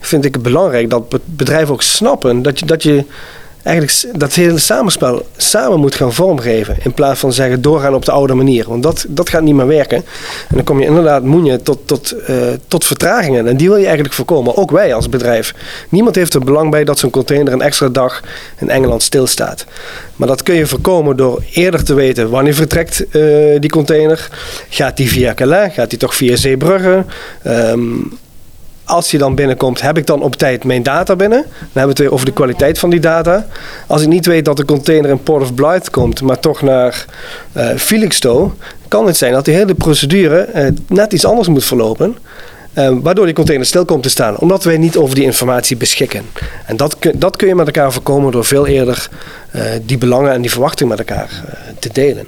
vind 0.00 0.25
ik 0.25 0.35
het 0.35 0.42
belangrijk 0.42 0.90
dat 0.90 1.18
bedrijven 1.25 1.75
ook 1.75 1.83
snappen 1.83 2.42
dat 2.42 2.59
je... 2.59 2.66
Dat 2.66 2.83
je 2.83 3.04
eigenlijk 3.69 4.21
dat 4.21 4.35
hele 4.35 4.59
samenspel 4.59 5.27
samen 5.37 5.81
moet 5.81 5.95
gaan 5.95 6.13
vormgeven. 6.13 6.77
In 6.83 6.93
plaats 6.93 7.21
van 7.21 7.33
zeggen 7.33 7.63
doorgaan 7.63 7.95
op 7.95 8.05
de 8.05 8.13
oude 8.13 8.35
manier. 8.35 8.69
Want 8.69 8.83
dat, 8.83 9.05
dat 9.09 9.29
gaat 9.29 9.43
niet 9.43 9.55
meer 9.55 9.67
werken. 9.67 9.97
En 10.49 10.55
dan 10.55 10.65
kom 10.65 10.81
je 10.81 10.87
inderdaad, 10.87 11.23
tot, 11.65 11.79
tot, 11.87 12.15
uh, 12.29 12.37
tot 12.69 12.85
vertragingen. 12.85 13.47
En 13.47 13.57
die 13.57 13.69
wil 13.69 13.77
je 13.77 13.85
eigenlijk 13.85 14.15
voorkomen. 14.15 14.57
Ook 14.57 14.71
wij 14.71 14.95
als 14.95 15.09
bedrijf. 15.09 15.55
Niemand 15.89 16.17
heeft 16.17 16.35
er 16.35 16.45
belang 16.45 16.71
bij 16.71 16.85
dat 16.85 16.99
zo'n 16.99 17.11
container 17.11 17.52
een 17.52 17.63
extra 17.63 17.89
dag 17.89 18.23
in 18.59 18.71
Engeland 18.71 19.02
stilstaat. 19.02 19.67
Maar 20.17 20.28
dat 20.28 20.43
kun 20.43 20.54
je 20.54 20.67
voorkomen 20.67 21.17
door 21.17 21.43
eerder 21.52 21.85
te 21.85 21.95
weten 21.95 22.31
wanneer 22.31 22.54
vertrekt 22.54 23.04
uh, 23.11 23.61
die 23.61 23.71
container. 23.71 24.28
Gaat 24.69 24.97
die 24.97 25.09
via 25.09 25.35
Calais? 25.35 25.75
Gaat 25.75 25.91
die 25.91 25.99
toch 25.99 26.15
via 26.15 26.37
Zeebrugge? 26.37 27.04
Um, 27.47 28.19
als 28.89 29.11
je 29.11 29.19
dan 29.19 29.35
binnenkomt, 29.35 29.81
heb 29.81 29.99
ik 29.99 30.07
dan 30.07 30.23
op 30.23 30.37
tijd 30.37 30.65
mijn 30.65 30.83
data 30.83 31.17
binnen? 31.17 31.43
Dan 31.43 31.69
hebben 31.73 31.97
we 31.97 32.03
het 32.03 32.13
over 32.13 32.27
de 32.27 32.33
kwaliteit 32.33 32.79
van 32.79 32.91
die 32.91 33.01
data. 33.01 33.47
Als 33.87 34.03
ik 34.03 34.09
niet 34.09 34.27
weet 34.27 34.45
dat 34.45 34.57
de 34.57 34.65
container 34.65 35.11
in 35.11 35.23
Port 35.23 35.43
of 35.43 35.55
Blythe 35.55 35.91
komt, 35.91 36.23
maar 36.23 36.41
toch 36.41 36.63
naar 36.63 37.05
uh, 37.57 37.69
Felixstowe, 37.77 38.51
kan 38.89 39.07
het 39.07 39.17
zijn 39.17 39.33
dat 39.33 39.45
die 39.45 39.55
hele 39.55 39.75
procedure 39.75 40.49
uh, 40.55 40.69
net 40.87 41.13
iets 41.13 41.25
anders 41.25 41.49
moet 41.49 41.65
verlopen. 41.65 42.17
Uh, 42.75 42.91
waardoor 43.03 43.25
die 43.25 43.35
container 43.35 43.67
stil 43.67 43.85
komt 43.85 44.03
te 44.03 44.11
staan, 44.11 44.37
omdat 44.39 44.65
wij 44.65 44.79
niet 44.79 44.97
over 44.97 45.15
die 45.15 45.25
informatie 45.25 45.77
beschikken. 45.77 46.23
En 46.67 46.77
dat, 46.77 46.97
dat 47.15 47.37
kun 47.37 47.49
je 47.49 47.55
met 47.55 47.67
elkaar 47.67 47.93
voorkomen 47.93 48.33
door 48.33 48.45
veel 48.45 48.67
eerder 48.67 49.09
die 49.83 49.99
belangen 49.99 50.33
en 50.33 50.41
die 50.41 50.51
verwachtingen 50.51 50.97
met 50.97 51.09
elkaar 51.09 51.45
te 51.79 51.89
delen. 51.93 52.27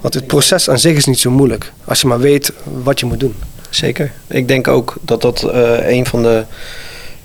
Want 0.00 0.14
het 0.14 0.26
proces 0.26 0.70
aan 0.70 0.78
zich 0.78 0.96
is 0.96 1.04
niet 1.04 1.18
zo 1.18 1.30
moeilijk, 1.30 1.72
als 1.84 2.00
je 2.00 2.06
maar 2.06 2.20
weet 2.20 2.52
wat 2.82 3.00
je 3.00 3.06
moet 3.06 3.20
doen 3.20 3.34
zeker. 3.74 4.12
Ik 4.26 4.48
denk 4.48 4.68
ook 4.68 4.96
dat 5.00 5.22
dat 5.22 5.42
uh, 5.44 5.90
een 5.90 6.06
van 6.06 6.22
de 6.22 6.44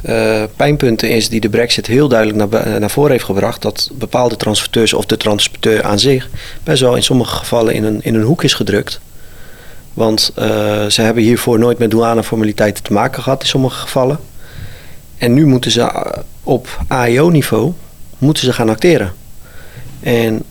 uh, 0.06 0.44
pijnpunten 0.56 1.10
is 1.10 1.30
die 1.30 1.40
de 1.40 1.50
Brexit 1.50 1.88
heel 1.88 2.08
duidelijk 2.08 2.52
naar, 2.52 2.80
naar 2.80 2.90
voren 2.90 3.12
heeft 3.12 3.24
gebracht. 3.24 3.62
Dat 3.62 3.90
bepaalde 3.94 4.36
transporteurs 4.36 4.94
of 4.94 5.06
de 5.06 5.18
transporteur 5.18 5.84
aan 5.84 6.00
zich 6.00 6.30
best 6.64 6.82
wel 6.82 6.96
in 6.96 7.04
sommige 7.04 7.36
gevallen 7.36 7.74
in 7.74 7.84
een, 7.84 8.00
in 8.04 8.16
een 8.16 8.22
hoek 8.22 8.44
is 8.44 8.54
gedrukt. 8.54 9.00
Want 9.94 10.32
uh, 10.40 10.46
ze 10.86 11.02
hebben 11.02 11.24
hiervoor 11.24 11.60
nooit 11.60 11.78
met 11.78 11.92
douaneformaliteiten 11.92 12.84
te 12.84 12.94
maken 12.94 13.24
gehad 13.24 13.42
in 13.42 13.48
sommige 13.48 13.80
gevallen. 13.80 14.20
En 15.18 15.34
nu 15.34 15.46
moeten 15.46 15.72
ze 15.72 16.14
op 16.44 16.68
AIO-niveau 16.88 17.74
moeten 18.18 18.44
ze 18.44 18.54
gaan 18.54 18.70
acteren. 18.70 19.14
En 20.00 20.44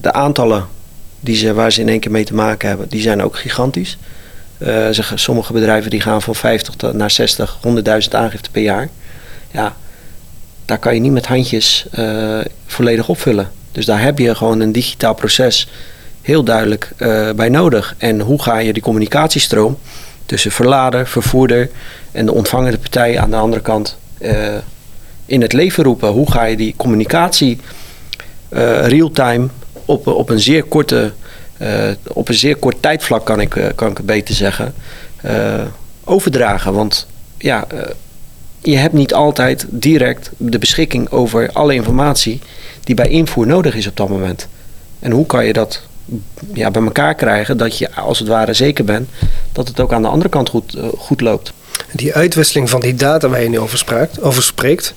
de 0.00 0.12
aantallen 0.12 0.66
die 1.20 1.36
ze, 1.36 1.54
waar 1.54 1.72
ze 1.72 1.80
in 1.80 1.88
één 1.88 2.00
keer 2.00 2.10
mee 2.10 2.24
te 2.24 2.34
maken 2.34 2.68
hebben, 2.68 2.88
die 2.88 3.00
zijn 3.00 3.22
ook 3.22 3.36
gigantisch. 3.36 3.98
Uh, 4.62 4.88
sommige 5.14 5.52
bedrijven 5.52 5.90
die 5.90 6.00
gaan 6.00 6.22
van 6.22 6.34
50 6.34 6.92
naar 6.92 7.10
60, 7.10 7.58
100.000 7.66 8.10
aangifte 8.10 8.50
per 8.50 8.62
jaar. 8.62 8.88
Ja, 9.50 9.76
daar 10.64 10.78
kan 10.78 10.94
je 10.94 11.00
niet 11.00 11.12
met 11.12 11.26
handjes 11.26 11.86
uh, 11.98 12.38
volledig 12.66 13.08
opvullen. 13.08 13.50
Dus 13.72 13.86
daar 13.86 14.02
heb 14.02 14.18
je 14.18 14.34
gewoon 14.34 14.60
een 14.60 14.72
digitaal 14.72 15.14
proces 15.14 15.68
heel 16.22 16.42
duidelijk 16.42 16.92
uh, 16.98 17.30
bij 17.30 17.48
nodig. 17.48 17.94
En 17.98 18.20
hoe 18.20 18.42
ga 18.42 18.58
je 18.58 18.72
die 18.72 18.82
communicatiestroom 18.82 19.78
tussen 20.26 20.50
verlader, 20.50 21.06
vervoerder 21.06 21.70
en 22.12 22.26
de 22.26 22.34
ontvangende 22.34 22.78
partij 22.78 23.18
aan 23.18 23.30
de 23.30 23.36
andere 23.36 23.62
kant 23.62 23.96
in 25.26 25.40
het 25.42 25.52
leven 25.52 25.84
roepen? 25.84 26.08
Hoe 26.08 26.30
ga 26.30 26.44
je 26.44 26.56
die 26.56 26.74
communicatie 26.76 27.58
real-time 28.82 29.48
op, 29.84 30.06
op 30.06 30.28
een 30.28 30.40
zeer 30.40 30.62
korte 30.62 31.12
op 32.06 32.28
een 32.28 32.34
zeer 32.34 32.56
kort 32.56 32.82
tijdvlak, 32.82 33.26
kan 33.26 33.40
ik, 33.40 33.54
uh, 33.54 33.66
kan 33.74 33.90
ik 33.90 33.96
het 33.96 34.06
beter 34.06 34.34
zeggen, 34.34 34.74
uh, 35.24 35.62
overdragen. 36.04 36.72
Want 36.72 37.06
ja, 37.38 37.66
je 38.60 38.76
hebt 38.76 38.94
niet 38.94 39.14
altijd 39.14 39.66
direct 39.68 40.30
de 40.36 40.58
beschikking 40.58 41.10
over 41.10 41.50
alle 41.52 41.74
informatie 41.74 42.40
die 42.84 42.94
bij 42.94 43.08
invoer 43.08 43.46
nodig 43.46 43.74
is 43.74 43.86
op 43.86 43.96
dat 43.96 44.08
moment. 44.08 44.48
En 44.98 45.10
hoe 45.10 45.26
kan 45.26 45.46
je 45.46 45.52
dat 45.52 45.82
ja, 46.52 46.70
bij 46.70 46.82
elkaar 46.82 47.14
krijgen 47.14 47.56
dat 47.56 47.78
je 47.78 47.94
als 47.94 48.18
het 48.18 48.28
ware 48.28 48.52
zeker 48.52 48.84
bent 48.84 49.08
dat 49.52 49.68
het 49.68 49.80
ook 49.80 49.92
aan 49.92 50.02
de 50.02 50.08
andere 50.08 50.28
kant 50.28 50.48
goed, 50.48 50.76
goed 50.96 51.20
loopt? 51.20 51.52
Die 51.92 52.14
uitwisseling 52.14 52.70
van 52.70 52.80
die 52.80 52.94
data 52.94 53.28
waar 53.28 53.42
je 53.42 53.48
nu 53.48 53.58
over, 53.58 53.78
spraakt, 53.78 54.20
over 54.20 54.42
spreekt, 54.42 54.94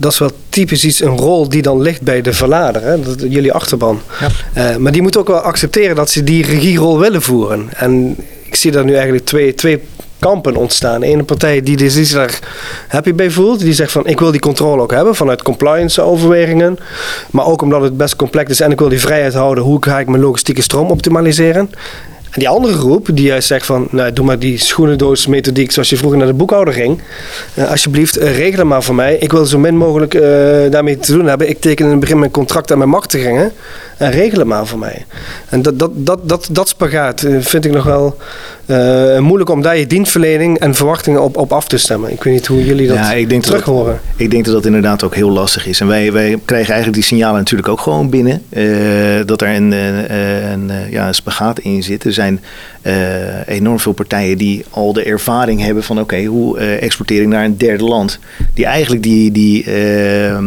dat 0.00 0.12
is 0.12 0.18
wel 0.18 0.30
typisch 0.48 0.84
iets, 0.84 1.00
een 1.00 1.16
rol 1.16 1.48
die 1.48 1.62
dan 1.62 1.82
ligt 1.82 2.02
bij 2.02 2.22
de 2.22 2.32
verlader, 2.32 2.82
hè? 2.82 3.00
Dat, 3.00 3.20
jullie 3.28 3.52
achterban. 3.52 4.00
Ja. 4.54 4.72
Uh, 4.72 4.76
maar 4.76 4.92
die 4.92 5.02
moet 5.02 5.16
ook 5.16 5.28
wel 5.28 5.40
accepteren 5.40 5.96
dat 5.96 6.10
ze 6.10 6.24
die 6.24 6.46
regierol 6.46 6.98
willen 6.98 7.22
voeren. 7.22 7.68
En 7.76 8.16
ik 8.42 8.54
zie 8.54 8.70
daar 8.70 8.84
nu 8.84 8.94
eigenlijk 8.94 9.24
twee, 9.24 9.54
twee 9.54 9.82
kampen 10.18 10.56
ontstaan. 10.56 11.02
Eén 11.02 11.24
partij 11.24 11.62
die 11.62 11.84
er 11.84 11.90
zich 11.90 12.10
daar 12.10 12.38
happy 12.88 13.14
bij 13.14 13.30
voelt. 13.30 13.60
Die 13.60 13.72
zegt 13.72 13.92
van 13.92 14.06
ik 14.06 14.18
wil 14.18 14.30
die 14.30 14.40
controle 14.40 14.82
ook 14.82 14.92
hebben 14.92 15.14
vanuit 15.14 15.42
compliance 15.42 16.02
overwegingen. 16.02 16.78
Maar 17.30 17.46
ook 17.46 17.62
omdat 17.62 17.82
het 17.82 17.96
best 17.96 18.16
complex 18.16 18.50
is 18.50 18.60
en 18.60 18.70
ik 18.70 18.78
wil 18.78 18.88
die 18.88 19.00
vrijheid 19.00 19.34
houden. 19.34 19.64
Hoe 19.64 19.84
ga 19.84 20.00
ik 20.00 20.08
mijn 20.08 20.22
logistieke 20.22 20.62
stroom 20.62 20.90
optimaliseren? 20.90 21.70
En 22.30 22.38
die 22.38 22.48
andere 22.48 22.72
groep 22.72 23.08
die 23.12 23.26
juist 23.26 23.46
zegt 23.46 23.66
van, 23.66 23.88
nou, 23.90 24.12
doe 24.12 24.24
maar 24.24 24.38
die 24.38 24.58
schoenendoos 24.58 25.26
methodiek 25.26 25.72
zoals 25.72 25.90
je 25.90 25.96
vroeger 25.96 26.18
naar 26.18 26.26
de 26.26 26.32
boekhouder 26.32 26.74
ging. 26.74 27.00
Uh, 27.54 27.70
alsjeblieft, 27.70 28.18
uh, 28.18 28.36
regel 28.36 28.64
maar 28.64 28.82
voor 28.82 28.94
mij. 28.94 29.16
Ik 29.16 29.32
wil 29.32 29.44
zo 29.44 29.58
min 29.58 29.76
mogelijk 29.76 30.14
uh, 30.14 30.22
daarmee 30.70 30.98
te 30.98 31.12
doen 31.12 31.26
hebben. 31.26 31.48
Ik 31.48 31.60
teken 31.60 31.84
in 31.84 31.90
het 31.90 32.00
begin 32.00 32.18
mijn 32.18 32.30
contract 32.30 32.72
aan 32.72 32.78
mijn 32.78 32.90
machtigingen. 32.90 33.52
En 33.96 34.10
regel 34.10 34.38
het 34.38 34.46
maar 34.46 34.66
voor 34.66 34.78
mij. 34.78 35.04
En 35.48 35.62
dat, 35.62 35.78
dat, 35.78 35.90
dat, 35.94 36.28
dat, 36.28 36.48
dat 36.50 36.68
spagaat 36.68 37.26
vind 37.40 37.64
ik 37.64 37.72
nog 37.72 37.84
wel 37.84 38.16
moeilijk 39.18 39.50
om 39.50 39.62
daar 39.62 39.78
je 39.78 39.86
dienstverlening 39.86 40.58
en 40.58 40.74
verwachtingen 40.74 41.22
op, 41.22 41.36
op 41.36 41.52
af 41.52 41.68
te 41.68 41.78
stemmen. 41.78 42.12
Ik 42.12 42.22
weet 42.22 42.34
niet 42.34 42.46
hoe 42.46 42.64
jullie 42.64 42.86
dat 42.86 42.96
ja, 42.96 43.12
ik 43.12 43.28
denk 43.28 43.42
terug 43.42 43.64
horen. 43.64 44.00
Ik 44.16 44.30
denk 44.30 44.44
dat 44.44 44.54
dat 44.54 44.66
inderdaad 44.66 45.02
ook 45.02 45.14
heel 45.14 45.30
lastig 45.30 45.66
is. 45.66 45.80
En 45.80 45.86
wij, 45.86 46.12
wij 46.12 46.38
krijgen 46.44 46.68
eigenlijk 46.72 46.94
die 46.94 47.02
signalen 47.02 47.38
natuurlijk 47.38 47.68
ook 47.68 47.80
gewoon 47.80 48.10
binnen. 48.10 48.42
dat 49.26 49.42
er 49.42 49.48
een, 49.48 49.72
een, 49.72 50.70
ja, 50.90 51.08
een 51.08 51.14
spagaat 51.14 51.58
in 51.58 51.82
zit. 51.82 52.04
Er 52.04 52.12
zijn 52.20 52.40
uh, 52.82 53.48
enorm 53.48 53.78
veel 53.80 53.92
partijen 53.92 54.38
die 54.38 54.64
al 54.70 54.92
de 54.92 55.02
ervaring 55.02 55.60
hebben 55.60 55.82
van 55.82 56.00
oké, 56.00 56.24
hoe 56.24 56.58
uh, 56.58 56.82
exporteer 56.82 57.22
ik 57.22 57.28
naar 57.28 57.44
een 57.44 57.58
derde 57.58 57.84
land? 57.84 58.18
Die 58.54 58.64
eigenlijk 58.64 59.02
die, 59.02 59.32
die, 59.32 59.64
uh, 59.64 60.38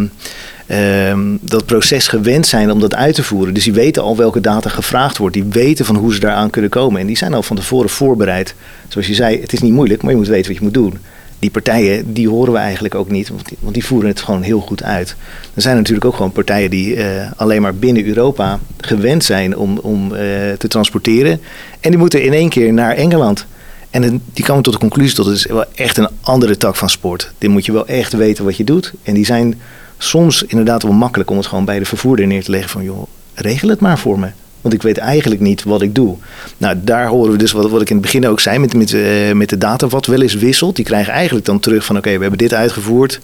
dat 1.41 1.65
proces 1.65 2.07
gewend 2.07 2.47
zijn 2.47 2.71
om 2.71 2.79
dat 2.79 2.95
uit 2.95 3.15
te 3.15 3.23
voeren. 3.23 3.53
Dus 3.53 3.63
die 3.63 3.73
weten 3.73 4.03
al 4.03 4.17
welke 4.17 4.41
data 4.41 4.69
gevraagd 4.69 5.17
wordt. 5.17 5.33
Die 5.33 5.45
weten 5.49 5.85
van 5.85 5.95
hoe 5.95 6.13
ze 6.13 6.19
daaraan 6.19 6.49
kunnen 6.49 6.69
komen. 6.69 7.01
En 7.01 7.07
die 7.07 7.17
zijn 7.17 7.33
al 7.33 7.43
van 7.43 7.55
tevoren 7.55 7.89
voorbereid. 7.89 8.55
Zoals 8.87 9.07
je 9.07 9.13
zei, 9.13 9.41
het 9.41 9.53
is 9.53 9.59
niet 9.59 9.73
moeilijk, 9.73 10.01
maar 10.01 10.11
je 10.11 10.17
moet 10.17 10.27
weten 10.27 10.47
wat 10.47 10.57
je 10.57 10.63
moet 10.63 10.73
doen 10.73 10.97
die 11.43 11.51
partijen, 11.51 12.13
die 12.13 12.29
horen 12.29 12.53
we 12.53 12.59
eigenlijk 12.59 12.95
ook 12.95 13.09
niet, 13.09 13.29
want 13.29 13.73
die, 13.73 13.85
voeren 13.85 14.09
het 14.09 14.21
gewoon 14.21 14.41
heel 14.41 14.59
goed 14.59 14.83
uit. 14.83 15.15
Er 15.53 15.61
zijn 15.61 15.75
natuurlijk 15.75 16.05
ook 16.05 16.15
gewoon 16.15 16.31
partijen 16.31 16.69
die 16.69 16.95
uh, 16.95 17.31
alleen 17.35 17.61
maar 17.61 17.75
binnen 17.75 18.05
Europa 18.05 18.59
gewend 18.77 19.23
zijn 19.23 19.57
om, 19.57 19.77
om 19.77 20.03
uh, 20.03 20.17
te 20.57 20.67
transporteren. 20.67 21.41
En 21.79 21.89
die 21.89 21.99
moeten 21.99 22.23
in 22.23 22.33
één 22.33 22.49
keer 22.49 22.73
naar 22.73 22.95
Engeland. 22.95 23.45
En 23.89 24.21
die 24.33 24.45
komen 24.45 24.63
tot 24.63 24.73
de 24.73 24.79
conclusie 24.79 25.15
dat 25.15 25.25
het 25.25 25.35
is 25.35 25.45
wel 25.45 25.65
echt 25.75 25.97
een 25.97 26.09
andere 26.21 26.57
tak 26.57 26.75
van 26.75 26.89
sport. 26.89 27.31
Dit 27.37 27.49
moet 27.49 27.65
je 27.65 27.71
wel 27.71 27.87
echt 27.87 28.13
weten 28.13 28.43
wat 28.43 28.57
je 28.57 28.63
doet. 28.63 28.93
En 29.03 29.13
die 29.13 29.25
zijn 29.25 29.61
soms 29.97 30.43
inderdaad 30.43 30.83
wel 30.83 30.91
makkelijk 30.91 31.29
om 31.29 31.37
het 31.37 31.45
gewoon 31.45 31.65
bij 31.65 31.79
de 31.79 31.85
vervoerder 31.85 32.27
neer 32.27 32.43
te 32.43 32.51
leggen 32.51 32.69
van 32.69 32.83
joh, 32.83 33.07
regel 33.33 33.69
het 33.69 33.79
maar 33.79 33.99
voor 33.99 34.19
me. 34.19 34.27
Want 34.63 34.75
ik 34.75 34.81
weet 34.81 34.97
eigenlijk 34.97 35.41
niet 35.41 35.63
wat 35.63 35.81
ik 35.81 35.95
doe. 35.95 36.15
Nou, 36.57 36.75
daar 36.81 37.07
horen 37.07 37.31
we 37.31 37.37
dus 37.37 37.51
wat, 37.51 37.69
wat 37.69 37.81
ik 37.81 37.89
in 37.89 37.95
het 37.95 38.05
begin 38.05 38.27
ook 38.27 38.39
zei 38.39 38.59
met, 38.59 38.73
met, 38.73 38.91
uh, 38.91 39.31
met 39.31 39.49
de 39.49 39.57
data 39.57 39.87
wat 39.87 40.05
wel 40.05 40.21
eens 40.21 40.33
wisselt. 40.33 40.75
Die 40.75 40.85
krijgen 40.85 41.13
eigenlijk 41.13 41.45
dan 41.45 41.59
terug 41.59 41.85
van 41.85 41.97
oké, 41.97 42.13
we 42.13 42.21
hebben 42.21 42.37
dit 42.37 42.53
uitgevoerd. 42.53 43.19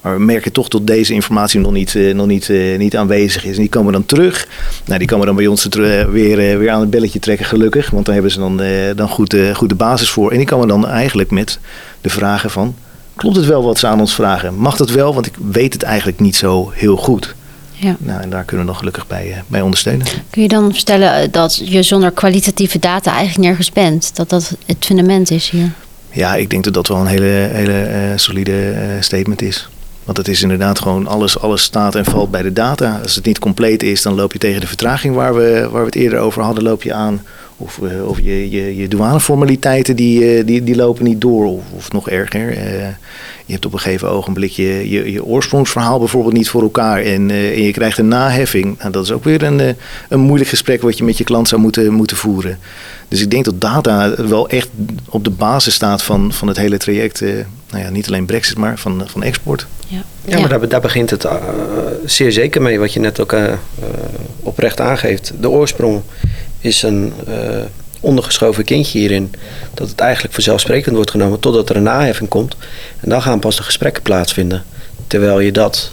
Maar 0.00 0.14
we 0.16 0.24
merken 0.24 0.52
toch 0.52 0.68
dat 0.68 0.86
deze 0.86 1.14
informatie 1.14 1.60
nog 1.60 1.72
niet, 1.72 1.94
uh, 1.94 2.14
nog 2.14 2.26
niet, 2.26 2.48
uh, 2.48 2.78
niet 2.78 2.96
aanwezig 2.96 3.44
is. 3.44 3.54
En 3.54 3.60
die 3.60 3.70
komen 3.70 3.92
dan 3.92 4.06
terug. 4.06 4.48
Nou, 4.84 4.98
die 4.98 5.08
komen 5.08 5.26
dan 5.26 5.36
bij 5.36 5.46
ons 5.46 5.68
weer, 6.10 6.36
weer 6.58 6.70
aan 6.70 6.80
het 6.80 6.90
belletje 6.90 7.18
trekken, 7.18 7.46
gelukkig. 7.46 7.90
Want 7.90 8.04
daar 8.04 8.14
hebben 8.14 8.32
ze 8.32 8.38
dan, 8.38 8.60
dan 8.96 9.08
goed, 9.08 9.36
goed 9.54 9.68
de 9.68 9.74
basis 9.74 10.10
voor. 10.10 10.30
En 10.30 10.36
die 10.36 10.46
komen 10.46 10.68
dan 10.68 10.88
eigenlijk 10.88 11.30
met 11.30 11.58
de 12.00 12.10
vragen 12.10 12.50
van... 12.50 12.74
Klopt 13.16 13.36
het 13.36 13.46
wel 13.46 13.62
wat 13.62 13.78
ze 13.78 13.86
aan 13.86 14.00
ons 14.00 14.14
vragen? 14.14 14.54
Mag 14.54 14.76
dat 14.76 14.90
wel? 14.90 15.14
Want 15.14 15.26
ik 15.26 15.34
weet 15.50 15.72
het 15.72 15.82
eigenlijk 15.82 16.20
niet 16.20 16.36
zo 16.36 16.70
heel 16.74 16.96
goed. 16.96 17.34
Ja. 17.82 17.96
Nou, 17.98 18.20
en 18.20 18.30
daar 18.30 18.44
kunnen 18.44 18.64
we 18.64 18.70
nog 18.70 18.80
gelukkig 18.80 19.06
bij, 19.06 19.28
uh, 19.28 19.36
bij 19.46 19.60
ondersteunen. 19.60 20.06
Kun 20.30 20.42
je 20.42 20.48
dan 20.48 20.74
stellen 20.74 21.14
eh, 21.14 21.28
dat 21.30 21.56
je 21.64 21.82
zonder 21.82 22.10
kwalitatieve 22.10 22.78
data 22.78 23.10
eigenlijk 23.14 23.48
nergens 23.48 23.72
bent? 23.72 24.16
Dat 24.16 24.28
dat 24.28 24.56
het 24.66 24.84
fundament 24.84 25.30
is 25.30 25.50
hier? 25.50 25.70
Ja, 26.10 26.34
ik 26.34 26.50
denk 26.50 26.64
dat 26.64 26.74
dat 26.74 26.88
wel 26.88 26.96
een 26.96 27.06
hele, 27.06 27.48
hele 27.52 27.88
uh, 27.88 28.16
solide 28.16 28.74
statement 29.00 29.42
is. 29.42 29.68
Want 30.04 30.16
het 30.16 30.28
is 30.28 30.42
inderdaad 30.42 30.78
gewoon 30.78 31.06
alles, 31.06 31.38
alles 31.38 31.62
staat 31.62 31.94
en 31.94 32.04
valt 32.04 32.30
bij 32.30 32.42
de 32.42 32.52
data. 32.52 33.00
Als 33.02 33.14
het 33.14 33.24
niet 33.24 33.38
compleet 33.38 33.82
is, 33.82 34.02
dan 34.02 34.14
loop 34.14 34.32
je 34.32 34.38
tegen 34.38 34.60
de 34.60 34.66
vertraging 34.66 35.14
waar 35.14 35.34
we, 35.34 35.68
waar 35.70 35.80
we 35.80 35.86
het 35.86 35.94
eerder 35.94 36.18
over 36.18 36.42
hadden, 36.42 36.64
loop 36.64 36.82
je 36.82 36.92
aan. 36.92 37.22
Of, 37.56 37.80
of 38.06 38.20
je, 38.20 38.50
je, 38.50 38.76
je 38.76 38.88
douaneformaliteiten 38.88 39.96
die, 39.96 40.44
die, 40.44 40.64
die 40.64 40.76
lopen 40.76 41.04
niet 41.04 41.20
door. 41.20 41.46
Of, 41.46 41.62
of 41.76 41.92
nog 41.92 42.08
erger, 42.08 42.54
je 43.46 43.52
hebt 43.52 43.66
op 43.66 43.72
een 43.72 43.80
gegeven 43.80 44.10
ogenblik 44.10 44.50
je, 44.50 44.90
je, 44.90 45.12
je 45.12 45.24
oorsprongsverhaal 45.24 45.98
bijvoorbeeld 45.98 46.34
niet 46.34 46.48
voor 46.48 46.62
elkaar 46.62 47.02
en, 47.02 47.28
uh, 47.28 47.50
en 47.50 47.62
je 47.62 47.72
krijgt 47.72 47.98
een 47.98 48.08
naheffing. 48.08 48.78
Nou, 48.78 48.90
dat 48.90 49.04
is 49.04 49.12
ook 49.12 49.24
weer 49.24 49.42
een, 49.42 49.58
uh, 49.58 49.68
een 50.08 50.20
moeilijk 50.20 50.50
gesprek 50.50 50.82
wat 50.82 50.98
je 50.98 51.04
met 51.04 51.18
je 51.18 51.24
klant 51.24 51.48
zou 51.48 51.60
moeten, 51.60 51.92
moeten 51.92 52.16
voeren. 52.16 52.58
Dus 53.08 53.20
ik 53.20 53.30
denk 53.30 53.44
dat 53.44 53.60
data 53.60 54.14
wel 54.28 54.48
echt 54.48 54.68
op 55.08 55.24
de 55.24 55.30
basis 55.30 55.74
staat 55.74 56.02
van, 56.02 56.32
van 56.32 56.48
het 56.48 56.56
hele 56.56 56.76
traject. 56.76 57.20
Uh, 57.20 57.32
nou 57.70 57.84
ja, 57.84 57.90
niet 57.90 58.06
alleen 58.06 58.26
Brexit, 58.26 58.58
maar 58.58 58.78
van, 58.78 59.02
van 59.06 59.22
export. 59.22 59.66
Ja, 59.86 60.02
ja 60.24 60.40
maar 60.40 60.48
Daar, 60.48 60.68
daar 60.68 60.80
begint 60.80 61.10
het 61.10 61.26
zeer 62.04 62.32
zeker 62.32 62.62
mee, 62.62 62.78
wat 62.78 62.92
je 62.92 63.00
net 63.00 63.20
ook 63.20 63.36
oprecht 64.40 64.80
aangeeft. 64.80 65.32
De 65.40 65.50
oorsprong 65.50 66.02
is 66.62 66.82
een 66.82 67.12
ondergeschoven 68.00 68.64
kindje 68.64 68.98
hierin. 68.98 69.34
Dat 69.74 69.88
het 69.88 70.00
eigenlijk 70.00 70.34
vanzelfsprekend 70.34 70.94
wordt 70.94 71.10
genomen 71.10 71.40
totdat 71.40 71.70
er 71.70 71.76
een 71.76 71.82
naheffing 71.82 72.28
komt. 72.28 72.56
En 73.00 73.08
dan 73.08 73.22
gaan 73.22 73.38
pas 73.38 73.56
de 73.56 73.62
gesprekken 73.62 74.02
plaatsvinden. 74.02 74.64
Terwijl 75.06 75.40
je 75.40 75.52
dat 75.52 75.92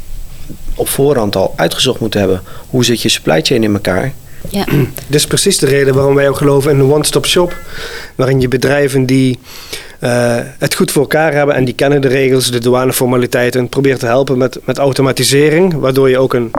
op 0.75 0.87
voorhand 0.87 1.35
al 1.35 1.53
uitgezocht 1.55 1.99
moet 1.99 2.13
hebben. 2.13 2.41
Hoe 2.69 2.85
zit 2.85 3.01
je 3.01 3.09
supply 3.09 3.41
chain 3.41 3.63
in 3.63 3.73
elkaar? 3.73 4.13
Ja. 4.49 4.65
Dit 5.07 5.15
is 5.15 5.27
precies 5.27 5.57
de 5.57 5.65
reden 5.65 5.93
waarom 5.93 6.15
wij 6.15 6.29
ook 6.29 6.37
geloven 6.37 6.71
in 6.71 6.79
een 6.79 6.91
one-stop 6.91 7.25
shop. 7.25 7.55
Waarin 8.15 8.41
je 8.41 8.47
bedrijven 8.47 9.05
die 9.05 9.39
uh, 9.99 10.37
het 10.57 10.75
goed 10.75 10.91
voor 10.91 11.01
elkaar 11.01 11.33
hebben 11.33 11.55
en 11.55 11.65
die 11.65 11.73
kennen 11.73 12.01
de 12.01 12.07
regels, 12.07 12.51
de 12.51 12.59
douaneformaliteiten, 12.59 13.69
probeert 13.69 13.99
te 13.99 14.05
helpen 14.05 14.37
met, 14.37 14.59
met 14.63 14.77
automatisering, 14.77 15.73
waardoor 15.73 16.09
je 16.09 16.17
ook 16.17 16.33
een, 16.33 16.51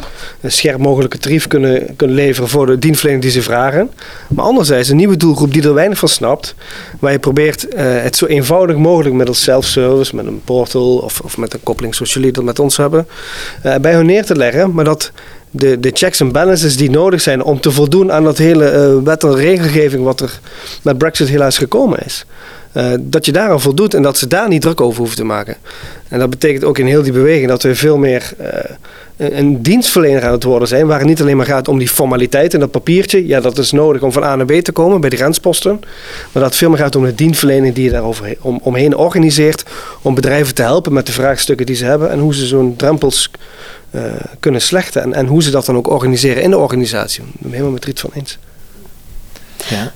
scherp 0.47 0.79
mogelijke 0.79 1.19
tarief 1.19 1.47
kunnen, 1.47 1.97
kunnen 1.97 2.17
leveren 2.17 2.49
voor 2.49 2.67
de 2.67 2.79
dienstverlening 2.79 3.25
die 3.25 3.33
ze 3.33 3.43
vragen. 3.43 3.91
Maar 4.29 4.45
anderzijds 4.45 4.89
een 4.89 4.97
nieuwe 4.97 5.17
doelgroep 5.17 5.53
die 5.53 5.63
er 5.63 5.75
weinig 5.75 5.99
van 5.99 6.09
snapt, 6.09 6.55
waar 6.99 7.13
je 7.13 7.19
probeert 7.19 7.67
uh, 7.75 7.81
het 8.03 8.17
zo 8.17 8.27
eenvoudig 8.27 8.77
mogelijk 8.77 9.15
middels 9.15 9.43
self-service, 9.43 10.17
met 10.17 10.27
een 10.27 10.43
portal 10.45 10.97
of, 10.97 11.21
of 11.21 11.37
met 11.37 11.55
een 11.55 11.63
koppeling 11.63 11.95
zoals 11.95 12.13
jullie 12.13 12.33
dat 12.33 12.45
met 12.45 12.59
ons 12.59 12.77
hebben, 12.77 13.07
uh, 13.67 13.75
bij 13.77 13.95
hun 13.95 14.07
neer 14.07 14.25
te 14.25 14.37
leggen, 14.37 14.73
maar 14.73 14.85
dat 14.85 15.13
de, 15.51 15.81
de 15.81 15.91
checks 15.93 16.21
en 16.21 16.33
balances 16.33 16.77
die 16.77 16.91
nodig 16.91 17.21
zijn 17.21 17.43
om 17.43 17.61
te 17.61 17.71
voldoen 17.71 18.13
aan 18.13 18.25
dat 18.25 18.39
hele 18.39 19.01
wet 19.05 19.25
en 19.25 19.35
regelgeving 19.35 20.05
wat 20.05 20.21
er 20.21 20.41
met 20.83 20.99
Brexit 20.99 21.29
helaas 21.29 21.59
gekomen 21.59 21.99
is. 22.05 22.25
Uh, 22.73 22.93
dat 23.01 23.27
je 23.27 23.33
daar 23.33 23.51
al 23.51 23.59
voldoet 23.59 23.95
en 23.95 24.03
dat 24.03 24.19
ze 24.19 24.27
daar 24.27 24.49
niet 24.49 24.63
druk 24.63 24.81
over 24.81 24.99
hoeven 24.99 25.17
te 25.17 25.25
maken. 25.25 25.57
En 26.09 26.19
dat 26.19 26.31
betekent 26.31 26.65
ook 26.65 26.79
in 26.79 26.87
heel 26.87 27.03
die 27.03 27.13
beweging 27.13 27.49
dat 27.49 27.63
we 27.63 27.75
veel 27.75 27.99
meer 27.99 28.33
uh, 28.41 28.47
een 29.17 29.63
dienstverlener 29.63 30.25
aan 30.25 30.33
het 30.33 30.43
worden 30.43 30.69
zijn, 30.69 30.87
waar 30.87 30.99
het 30.99 31.09
niet 31.09 31.21
alleen 31.21 31.37
maar 31.37 31.47
gaat 31.47 31.69
om 31.69 31.79
die 31.79 31.89
formaliteit 31.89 32.55
en 32.55 32.61
dat 32.61 32.71
papiertje. 32.71 33.27
Ja, 33.27 33.41
dat 33.41 33.59
is 33.59 33.73
nodig 33.73 34.03
om 34.03 34.13
van 34.13 34.23
A 34.23 34.37
naar 34.37 34.47
B 34.47 34.53
te 34.53 34.73
komen 34.73 35.01
bij 35.01 35.11
de 35.11 35.17
grensposten. 35.17 35.79
Maar 35.81 36.29
dat 36.33 36.45
het 36.45 36.57
veel 36.57 36.69
meer 36.69 36.79
gaat 36.79 36.97
om 36.97 37.05
de 37.05 37.15
dienstverlening 37.15 37.75
die 37.75 37.85
je 37.85 37.91
daar 37.91 38.05
om, 38.41 38.61
omheen 38.63 38.97
organiseert. 38.97 39.65
Om 40.03 40.15
bedrijven 40.15 40.55
te 40.55 40.63
helpen 40.63 40.93
met 40.93 41.07
de 41.07 41.13
vraagstukken 41.13 41.67
die 41.67 41.77
ze 41.77 41.85
hebben 41.85 42.11
en 42.11 42.19
hoe 42.19 42.35
ze 42.35 42.47
zo'n 42.47 42.77
drempels 42.77 43.31
uh, 43.91 44.03
kunnen 44.41 44.61
slechten. 44.61 45.03
En, 45.03 45.15
en 45.15 45.27
hoe 45.27 45.43
ze 45.43 45.51
dat 45.51 45.67
dan 45.67 45.77
ook 45.77 45.89
organiseren 45.89 46.43
in 46.43 46.51
de 46.51 46.59
organisatie. 46.59 47.23
Ik 47.23 47.41
ben 47.41 47.51
helemaal 47.51 47.73
met 47.73 47.85
Riet 47.85 48.01
van 48.01 48.11
eens. 48.15 48.39
Ja. 49.69 49.93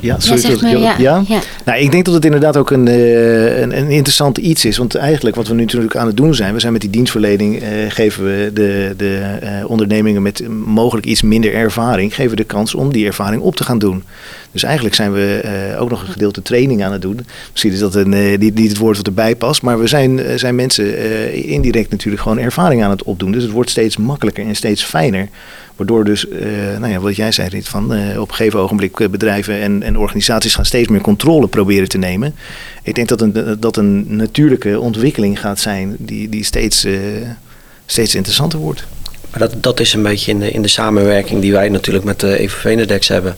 Ja, 0.00 0.20
sorry, 0.20 0.66
ja, 0.66 0.94
ja, 0.98 1.24
ja, 1.26 1.40
Nou, 1.64 1.78
ik 1.78 1.90
denk 1.90 2.04
dat 2.04 2.14
het 2.14 2.24
inderdaad 2.24 2.56
ook 2.56 2.70
een, 2.70 2.86
uh, 2.86 3.60
een, 3.60 3.78
een, 3.78 3.90
interessant 3.90 4.38
iets 4.38 4.64
is. 4.64 4.76
Want 4.76 4.94
eigenlijk 4.94 5.36
wat 5.36 5.46
we 5.46 5.54
nu 5.54 5.60
natuurlijk 5.60 5.96
aan 5.96 6.06
het 6.06 6.16
doen 6.16 6.34
zijn, 6.34 6.54
we 6.54 6.60
zijn 6.60 6.72
met 6.72 6.80
die 6.80 6.90
dienstverlening, 6.90 7.62
uh, 7.62 7.68
geven 7.88 8.24
we 8.24 8.50
de, 8.54 8.94
de 8.96 9.38
uh, 9.42 9.70
ondernemingen 9.70 10.22
met 10.22 10.48
mogelijk 10.64 11.06
iets 11.06 11.22
minder 11.22 11.54
ervaring, 11.54 12.14
geven 12.14 12.36
de 12.36 12.44
kans 12.44 12.74
om 12.74 12.92
die 12.92 13.06
ervaring 13.06 13.42
op 13.42 13.56
te 13.56 13.64
gaan 13.64 13.78
doen. 13.78 14.04
Dus 14.50 14.62
eigenlijk 14.62 14.94
zijn 14.94 15.12
we 15.12 15.76
ook 15.78 15.90
nog 15.90 16.00
een 16.00 16.12
gedeelte 16.12 16.42
training 16.42 16.84
aan 16.84 16.92
het 16.92 17.02
doen. 17.02 17.20
Misschien 17.50 17.72
is 17.72 17.78
dat 17.78 17.94
een, 17.94 18.38
niet, 18.38 18.54
niet 18.54 18.68
het 18.68 18.78
woord 18.78 18.96
wat 18.96 19.06
erbij 19.06 19.36
past, 19.36 19.62
maar 19.62 19.78
we 19.78 19.86
zijn, 19.86 20.20
zijn 20.36 20.54
mensen 20.54 21.34
indirect 21.44 21.90
natuurlijk 21.90 22.22
gewoon 22.22 22.38
ervaring 22.38 22.84
aan 22.84 22.90
het 22.90 23.02
opdoen. 23.02 23.32
Dus 23.32 23.42
het 23.42 23.52
wordt 23.52 23.70
steeds 23.70 23.96
makkelijker 23.96 24.46
en 24.46 24.56
steeds 24.56 24.84
fijner. 24.84 25.28
Waardoor 25.76 26.04
dus, 26.04 26.24
uh, 26.24 26.78
nou 26.78 26.88
ja, 26.92 26.98
wat 26.98 27.16
jij 27.16 27.32
zei, 27.32 27.48
Rit, 27.48 27.68
van 27.68 27.92
uh, 27.92 28.20
op 28.20 28.28
een 28.28 28.34
gegeven 28.34 28.58
ogenblik 28.58 29.00
eh, 29.00 29.08
bedrijven 29.08 29.60
en, 29.60 29.82
en 29.82 29.98
organisaties 29.98 30.54
gaan 30.54 30.64
steeds 30.64 30.88
meer 30.88 31.00
controle 31.00 31.48
proberen 31.48 31.88
te 31.88 31.98
nemen. 31.98 32.34
Ik 32.82 32.94
denk 32.94 33.08
dat 33.08 33.20
een, 33.20 33.56
dat 33.60 33.76
een 33.76 34.16
natuurlijke 34.16 34.80
ontwikkeling 34.80 35.40
gaat 35.40 35.58
zijn 35.58 35.96
die, 35.98 36.28
die 36.28 36.44
steeds, 36.44 36.86
steeds 37.86 38.14
interessanter 38.14 38.58
wordt. 38.58 38.84
Maar 39.30 39.40
dat, 39.40 39.62
dat 39.62 39.80
is 39.80 39.92
een 39.92 40.02
beetje 40.02 40.30
in 40.30 40.38
de, 40.38 40.50
in 40.50 40.62
de 40.62 40.68
samenwerking 40.68 41.40
die 41.40 41.52
wij 41.52 41.68
natuurlijk 41.68 42.04
met 42.04 42.20
de 42.20 42.44
Venedex 42.48 43.08
hebben. 43.08 43.36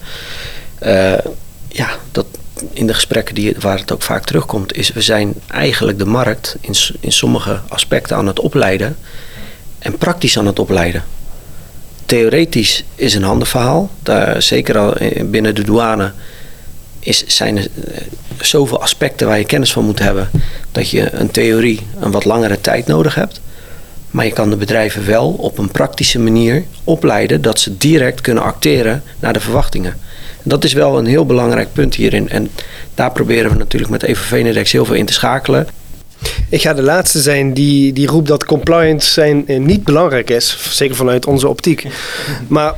ja, 1.67 1.89
dat 2.11 2.25
in 2.73 2.87
de 2.87 2.93
gesprekken 2.93 3.35
die, 3.35 3.55
waar 3.59 3.79
het 3.79 3.91
ook 3.91 4.01
vaak 4.01 4.25
terugkomt, 4.25 4.75
is 4.75 4.91
we 4.91 5.01
zijn 5.01 5.33
eigenlijk 5.47 5.97
de 5.97 6.05
markt 6.05 6.57
in, 6.61 6.75
in 6.99 7.11
sommige 7.11 7.59
aspecten 7.67 8.17
aan 8.17 8.27
het 8.27 8.39
opleiden 8.39 8.97
en 9.79 9.97
praktisch 9.97 10.37
aan 10.37 10.45
het 10.45 10.59
opleiden 10.59 11.03
theoretisch 12.07 12.83
is 12.95 13.13
een 13.13 13.23
ander 13.23 13.47
verhaal. 13.47 13.89
Daar, 14.03 14.41
zeker 14.41 14.77
al 14.77 14.93
binnen 15.25 15.55
de 15.55 15.63
douane 15.63 16.11
is, 16.99 17.23
zijn 17.27 17.57
er 17.57 17.67
eh, 17.85 18.01
zoveel 18.41 18.81
aspecten 18.81 19.27
waar 19.27 19.37
je 19.37 19.45
kennis 19.45 19.71
van 19.73 19.85
moet 19.85 19.99
hebben. 19.99 20.29
Dat 20.71 20.89
je 20.89 21.13
een 21.13 21.31
theorie 21.31 21.79
een 21.99 22.11
wat 22.11 22.25
langere 22.25 22.61
tijd 22.61 22.87
nodig 22.87 23.15
hebt. 23.15 23.41
Maar 24.11 24.25
je 24.25 24.31
kan 24.31 24.49
de 24.49 24.55
bedrijven 24.55 25.05
wel 25.05 25.29
op 25.31 25.57
een 25.57 25.71
praktische 25.71 26.19
manier 26.19 26.63
opleiden 26.83 27.41
dat 27.41 27.59
ze 27.59 27.77
direct 27.77 28.21
kunnen 28.21 28.43
acteren 28.43 29.03
naar 29.19 29.33
de 29.33 29.39
verwachtingen. 29.39 29.91
En 30.43 30.49
dat 30.49 30.63
is 30.63 30.73
wel 30.73 30.97
een 30.97 31.05
heel 31.05 31.25
belangrijk 31.25 31.73
punt 31.73 31.95
hierin. 31.95 32.29
En 32.29 32.49
daar 32.95 33.11
proberen 33.11 33.51
we 33.51 33.57
natuurlijk 33.57 33.91
met 33.91 34.03
EVV 34.03 34.71
heel 34.71 34.85
veel 34.85 34.95
in 34.95 35.05
te 35.05 35.13
schakelen. 35.13 35.67
Ik 36.49 36.61
ga 36.61 36.73
de 36.73 36.81
laatste 36.81 37.21
zijn 37.21 37.53
die, 37.53 37.93
die 37.93 38.07
roept 38.07 38.27
dat 38.27 38.45
compliance 38.45 39.11
zijn 39.11 39.47
eh, 39.47 39.59
niet 39.59 39.83
belangrijk 39.83 40.29
is. 40.29 40.57
Zeker 40.69 40.95
vanuit 40.95 41.25
onze 41.25 41.47
optiek. 41.47 41.87
Maar 42.47 42.75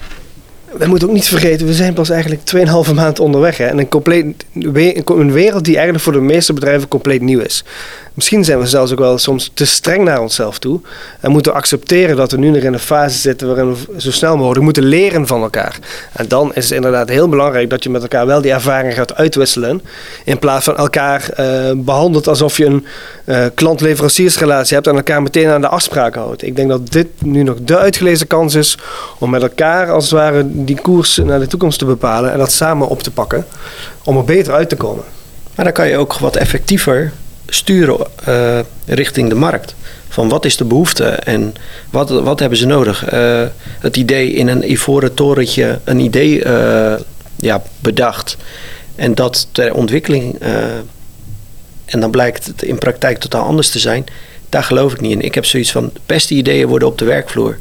we 0.77 0.86
moeten 0.86 1.08
ook 1.08 1.13
niet 1.13 1.27
vergeten, 1.27 1.67
we 1.67 1.73
zijn 1.73 1.93
pas 1.93 2.10
eigenlijk 2.10 2.41
2,5 2.88 2.93
maand 2.93 3.19
onderweg. 3.19 3.58
Hè? 3.58 3.65
En 3.65 3.77
een, 3.77 3.89
compleet, 3.89 4.45
een 5.05 5.32
wereld 5.32 5.65
die 5.65 5.73
eigenlijk 5.73 6.03
voor 6.03 6.13
de 6.13 6.19
meeste 6.19 6.53
bedrijven 6.53 6.88
compleet 6.88 7.21
nieuw 7.21 7.39
is. 7.39 7.63
Misschien 8.19 8.43
zijn 8.43 8.60
we 8.60 8.67
zelfs 8.67 8.91
ook 8.91 8.99
wel 8.99 9.17
soms 9.17 9.51
te 9.53 9.65
streng 9.65 10.03
naar 10.03 10.21
onszelf 10.21 10.60
toe. 10.60 10.79
En 11.19 11.32
moeten 11.32 11.53
accepteren 11.53 12.15
dat 12.15 12.32
we 12.32 12.38
nu 12.38 12.49
nog 12.49 12.63
in 12.63 12.73
een 12.73 12.79
fase 12.79 13.17
zitten 13.17 13.47
waarin 13.47 13.73
we 13.73 14.01
zo 14.01 14.12
snel 14.12 14.38
mogelijk 14.38 14.63
moeten 14.63 14.84
leren 14.84 15.27
van 15.27 15.41
elkaar. 15.41 15.79
En 16.13 16.27
dan 16.27 16.51
is 16.53 16.63
het 16.63 16.73
inderdaad 16.73 17.10
heel 17.10 17.29
belangrijk 17.29 17.69
dat 17.69 17.84
je 17.84 17.89
met 17.89 18.01
elkaar 18.01 18.25
wel 18.25 18.41
die 18.41 18.51
ervaring 18.51 18.93
gaat 18.93 19.15
uitwisselen. 19.15 19.82
In 20.25 20.39
plaats 20.39 20.65
van 20.65 20.77
elkaar 20.77 21.29
uh, 21.39 21.71
behandelt 21.75 22.27
alsof 22.27 22.58
je 22.58 22.65
een 22.65 22.86
uh, 23.25 23.45
klant-leveranciersrelatie 23.53 24.75
hebt 24.75 24.88
en 24.88 24.95
elkaar 24.95 25.21
meteen 25.21 25.47
aan 25.47 25.62
de 25.62 25.67
afspraken 25.67 26.21
houdt. 26.21 26.43
Ik 26.43 26.55
denk 26.55 26.69
dat 26.69 26.91
dit 26.91 27.08
nu 27.23 27.43
nog 27.43 27.58
de 27.62 27.77
uitgelezen 27.77 28.27
kans 28.27 28.55
is 28.55 28.77
om 29.19 29.29
met 29.29 29.41
elkaar 29.41 29.91
als 29.91 30.03
het 30.03 30.13
ware 30.13 30.59
die 30.65 30.82
koers 30.82 31.17
naar 31.17 31.39
de 31.39 31.48
toekomst 31.48 31.80
te 31.80 31.86
bepalen 31.86 32.32
en 32.32 32.38
dat 32.38 32.52
samen 32.52 32.88
op 32.88 33.04
te 33.04 33.12
pakken 33.12 33.45
om 34.04 34.17
er 34.17 34.24
beter 34.24 34.54
uit 34.54 34.69
te 34.69 34.76
komen. 34.76 35.04
Maar 35.56 35.65
dan 35.65 35.74
kan 35.74 35.88
je 35.88 35.98
ook 35.98 36.13
wat 36.13 36.36
effectiever 36.36 37.12
sturen 37.48 38.08
uh, 38.28 38.60
richting 38.86 39.30
de 39.30 39.36
markt. 39.36 39.76
Van 40.10 40.30
wat 40.30 40.45
is 40.45 40.58
de 40.58 40.65
behoefte 40.65 41.06
en 41.06 41.56
wat, 41.89 42.10
wat 42.10 42.39
hebben 42.39 42.58
ze 42.58 42.65
nodig? 42.65 43.13
Uh, 43.13 43.43
het 43.80 43.98
idee 43.98 44.32
in 44.32 44.48
een 44.48 44.72
ivoren 44.72 45.13
torentje, 45.13 45.80
een 45.84 46.00
idee 46.00 46.43
uh, 46.45 46.93
ja, 47.36 47.62
bedacht. 47.80 48.38
En 48.95 49.15
dat 49.15 49.48
ter 49.52 49.74
ontwikkeling. 49.74 50.39
en 51.86 52.00
dan 52.00 52.12
blijkt 52.12 52.45
het 52.45 52.62
in 52.62 52.78
praktijk 52.78 53.17
totaal 53.17 53.45
anders 53.45 53.69
te 53.69 53.80
zijn. 53.80 54.06
Daar 54.50 54.63
geloof 54.63 54.93
ik 54.93 55.02
niet 55.02 55.12
in. 55.12 55.22
Ik 55.22 55.36
heb 55.36 55.45
zoiets 55.45 55.72
van: 55.72 55.91
beste 56.06 56.34
ideeën 56.34 56.67
worden 56.67 56.88
op 56.88 56.98
de 56.98 57.06
werkvloer 57.06 57.58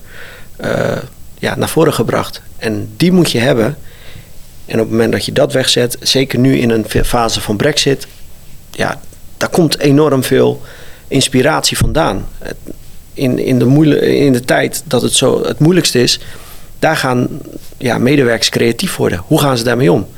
ja, 1.38 1.57
naar 1.57 1.68
voren 1.68 1.94
gebracht. 1.94 2.42
En 2.57 2.90
die 2.96 3.12
moet 3.12 3.31
je 3.31 3.38
hebben. 3.38 3.79
En 4.66 4.74
op 4.74 4.81
het 4.81 4.90
moment 4.90 5.12
dat 5.12 5.24
je 5.24 5.33
dat 5.33 5.53
wegzet, 5.53 5.96
zeker 6.01 6.38
nu 6.38 6.59
in 6.59 6.70
een 6.70 7.05
fase 7.05 7.40
van 7.40 7.57
Brexit, 7.57 8.07
ja, 8.70 9.01
daar 9.37 9.48
komt 9.48 9.79
enorm 9.79 10.24
veel 10.24 10.62
inspiratie 11.09 11.77
vandaan. 11.77 12.29
In, 13.14 13.38
in, 13.38 13.59
de, 13.59 14.16
in 14.16 14.33
de 14.33 14.44
tijd 14.44 14.83
dat 14.85 15.03
het 15.03 15.12
zo 15.12 15.44
het 15.44 15.59
moeilijkste 15.59 16.03
is, 16.03 16.20
daar 16.79 16.96
gaan 16.96 17.29
ja, 17.77 17.98
medewerkers 17.98 18.48
creatief 18.48 18.96
worden. 18.96 19.22
Hoe 19.27 19.40
gaan 19.40 19.59
ze 19.59 19.64
daarmee 19.64 19.92
om? 19.92 20.09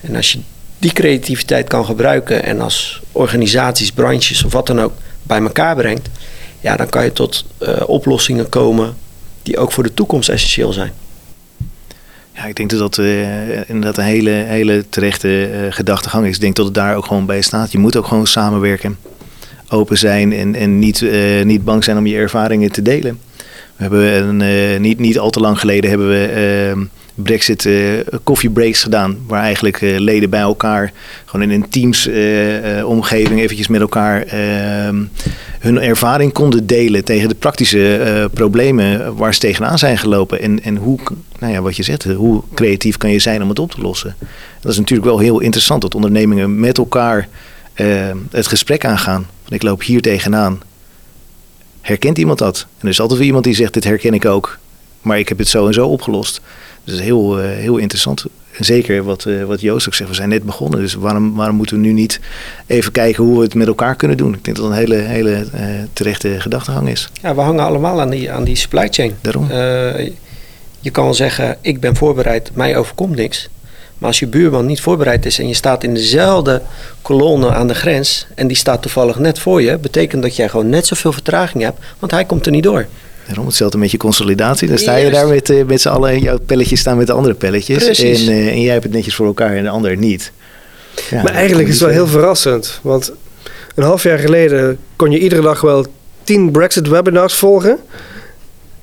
En 0.00 0.16
als 0.16 0.32
je 0.32 0.38
die 0.78 0.92
creativiteit 0.92 1.68
kan 1.68 1.84
gebruiken 1.84 2.44
en 2.44 2.60
als 2.60 3.02
organisaties, 3.12 3.92
branches 3.92 4.44
of 4.44 4.52
wat 4.52 4.66
dan 4.66 4.80
ook 4.80 4.92
bij 5.22 5.40
elkaar 5.40 5.76
brengt, 5.76 6.08
ja, 6.60 6.76
dan 6.76 6.88
kan 6.88 7.04
je 7.04 7.12
tot 7.12 7.44
uh, 7.60 7.68
oplossingen 7.86 8.48
komen 8.48 8.96
die 9.44 9.58
ook 9.58 9.72
voor 9.72 9.82
de 9.82 9.94
toekomst 9.94 10.28
essentieel 10.28 10.72
zijn. 10.72 10.92
Ja, 12.32 12.44
ik 12.44 12.56
denk 12.56 12.70
dat 12.70 12.78
dat 12.78 12.98
uh, 12.98 13.68
inderdaad 13.68 13.98
een 13.98 14.04
hele, 14.04 14.30
hele 14.30 14.84
terechte 14.88 15.50
uh, 15.50 15.72
gedachtegang 15.72 16.26
is. 16.26 16.34
Ik 16.34 16.40
denk 16.40 16.56
dat 16.56 16.64
het 16.64 16.74
daar 16.74 16.96
ook 16.96 17.06
gewoon 17.06 17.26
bij 17.26 17.42
staat. 17.42 17.72
Je 17.72 17.78
moet 17.78 17.96
ook 17.96 18.06
gewoon 18.06 18.26
samenwerken, 18.26 18.98
open 19.68 19.98
zijn 19.98 20.32
en, 20.32 20.54
en 20.54 20.78
niet, 20.78 21.00
uh, 21.00 21.44
niet 21.44 21.64
bang 21.64 21.84
zijn 21.84 21.96
om 21.96 22.06
je 22.06 22.16
ervaringen 22.16 22.72
te 22.72 22.82
delen. 22.82 23.20
We 23.76 23.82
hebben 23.82 24.40
een, 24.40 24.82
niet, 24.82 24.98
niet 24.98 25.18
al 25.18 25.30
te 25.30 25.40
lang 25.40 25.58
geleden 25.60 25.90
hebben 25.90 26.08
we 26.08 26.26
ehm, 26.26 26.84
Brexit 27.14 27.68
koffiebreaks 28.22 28.82
gedaan. 28.82 29.18
Waar 29.26 29.42
eigenlijk 29.42 29.80
leden 29.80 30.30
bij 30.30 30.40
elkaar 30.40 30.92
gewoon 31.24 31.50
in 31.50 31.62
een 31.62 31.68
teams 31.68 32.08
omgeving 32.84 33.40
eventjes 33.40 33.68
met 33.68 33.80
elkaar 33.80 34.22
ehm, 34.22 35.04
hun 35.60 35.80
ervaring 35.80 36.32
konden 36.32 36.66
delen 36.66 37.04
tegen 37.04 37.28
de 37.28 37.34
praktische 37.34 38.30
problemen 38.32 39.16
waar 39.16 39.34
ze 39.34 39.40
tegenaan 39.40 39.78
zijn 39.78 39.98
gelopen. 39.98 40.40
En, 40.40 40.62
en 40.62 40.76
hoe, 40.76 40.98
nou 41.38 41.52
ja, 41.52 41.62
wat 41.62 41.76
je 41.76 41.82
zegt, 41.82 42.04
hoe 42.04 42.42
creatief 42.54 42.96
kan 42.96 43.10
je 43.10 43.18
zijn 43.18 43.42
om 43.42 43.48
het 43.48 43.58
op 43.58 43.70
te 43.70 43.80
lossen. 43.80 44.16
Dat 44.60 44.72
is 44.72 44.78
natuurlijk 44.78 45.08
wel 45.08 45.18
heel 45.18 45.40
interessant 45.40 45.82
dat 45.82 45.94
ondernemingen 45.94 46.60
met 46.60 46.78
elkaar 46.78 47.28
het 48.30 48.46
gesprek 48.46 48.84
aangaan. 48.84 49.26
Van 49.44 49.52
ik 49.52 49.62
loop 49.62 49.82
hier 49.82 50.00
tegenaan. 50.00 50.60
Herkent 51.80 52.18
iemand 52.18 52.38
dat? 52.38 52.66
En 52.78 52.82
er 52.82 52.88
is 52.88 53.00
altijd 53.00 53.18
weer 53.18 53.28
iemand 53.28 53.44
die 53.44 53.54
zegt, 53.54 53.74
dit 53.74 53.84
herken 53.84 54.14
ik 54.14 54.24
ook. 54.24 54.58
Maar 55.02 55.18
ik 55.18 55.28
heb 55.28 55.38
het 55.38 55.48
zo 55.48 55.66
en 55.66 55.72
zo 55.72 55.86
opgelost. 55.86 56.40
Dus 56.84 57.00
heel, 57.00 57.40
uh, 57.40 57.44
heel 57.46 57.76
interessant. 57.76 58.24
En 58.58 58.64
zeker 58.64 59.02
wat, 59.02 59.24
uh, 59.24 59.44
wat 59.44 59.60
Joost 59.60 59.86
ook 59.86 59.94
zegt, 59.94 60.10
we 60.10 60.16
zijn 60.16 60.28
net 60.28 60.42
begonnen. 60.42 60.80
Dus 60.80 60.94
waarom, 60.94 61.34
waarom 61.34 61.56
moeten 61.56 61.76
we 61.76 61.82
nu 61.82 61.92
niet 61.92 62.20
even 62.66 62.92
kijken 62.92 63.24
hoe 63.24 63.36
we 63.36 63.44
het 63.44 63.54
met 63.54 63.66
elkaar 63.66 63.96
kunnen 63.96 64.16
doen? 64.16 64.34
Ik 64.34 64.44
denk 64.44 64.56
dat 64.56 64.66
dat 64.66 64.74
een 64.74 64.78
hele, 64.78 64.94
hele 64.94 65.46
uh, 65.54 65.60
terechte 65.92 66.40
gedachtegang 66.40 66.88
is. 66.88 67.10
Ja, 67.22 67.34
we 67.34 67.40
hangen 67.40 67.64
allemaal 67.64 68.00
aan 68.00 68.10
die, 68.10 68.32
aan 68.32 68.44
die 68.44 68.56
supply 68.56 68.88
chain. 68.90 69.14
Daarom. 69.20 69.44
Uh, 69.50 70.10
je 70.80 70.90
kan 70.90 71.14
zeggen, 71.14 71.56
ik 71.60 71.80
ben 71.80 71.96
voorbereid, 71.96 72.50
mij 72.54 72.76
overkomt 72.76 73.16
niks. 73.16 73.48
Maar 73.98 74.08
als 74.08 74.18
je 74.18 74.26
buurman 74.26 74.66
niet 74.66 74.80
voorbereid 74.80 75.26
is 75.26 75.38
en 75.38 75.48
je 75.48 75.54
staat 75.54 75.84
in 75.84 75.94
dezelfde 75.94 76.62
kolonne 77.02 77.50
aan 77.50 77.68
de 77.68 77.74
grens... 77.74 78.26
en 78.34 78.46
die 78.46 78.56
staat 78.56 78.82
toevallig 78.82 79.18
net 79.18 79.38
voor 79.38 79.62
je... 79.62 79.78
betekent 79.78 80.22
dat 80.22 80.36
jij 80.36 80.48
gewoon 80.48 80.68
net 80.68 80.86
zoveel 80.86 81.12
vertraging 81.12 81.62
hebt, 81.62 81.78
want 81.98 82.12
hij 82.12 82.24
komt 82.24 82.46
er 82.46 82.52
niet 82.52 82.62
door. 82.62 82.86
Daarom 83.26 83.46
hetzelfde 83.46 83.78
met 83.78 83.90
je 83.90 83.96
consolidatie. 83.96 84.68
Dan 84.68 84.78
sta 84.78 84.96
je 84.96 85.10
daar 85.10 85.28
met, 85.28 85.50
uh, 85.50 85.64
met 85.64 85.80
z'n 85.80 85.88
allen 85.88 86.10
en 86.10 86.18
jouw 86.18 86.38
pelletjes 86.38 86.80
staan 86.80 86.96
met 86.96 87.06
de 87.06 87.12
andere 87.12 87.34
pelletjes. 87.34 88.00
En, 88.00 88.06
uh, 88.06 88.48
en 88.48 88.60
jij 88.60 88.72
hebt 88.72 88.84
het 88.84 88.92
netjes 88.92 89.14
voor 89.14 89.26
elkaar 89.26 89.56
en 89.56 89.62
de 89.62 89.68
ander 89.68 89.96
niet. 89.96 90.32
Ja, 91.10 91.22
maar 91.22 91.32
eigenlijk 91.32 91.68
is 91.68 91.74
het 91.74 91.82
wel 91.82 91.92
heel 91.92 92.06
verrassend. 92.06 92.78
Want 92.82 93.12
een 93.74 93.84
half 93.84 94.02
jaar 94.02 94.18
geleden 94.18 94.78
kon 94.96 95.10
je 95.10 95.18
iedere 95.18 95.42
dag 95.42 95.60
wel 95.60 95.86
tien 96.24 96.50
Brexit 96.50 96.88
webinars 96.88 97.34
volgen. 97.34 97.78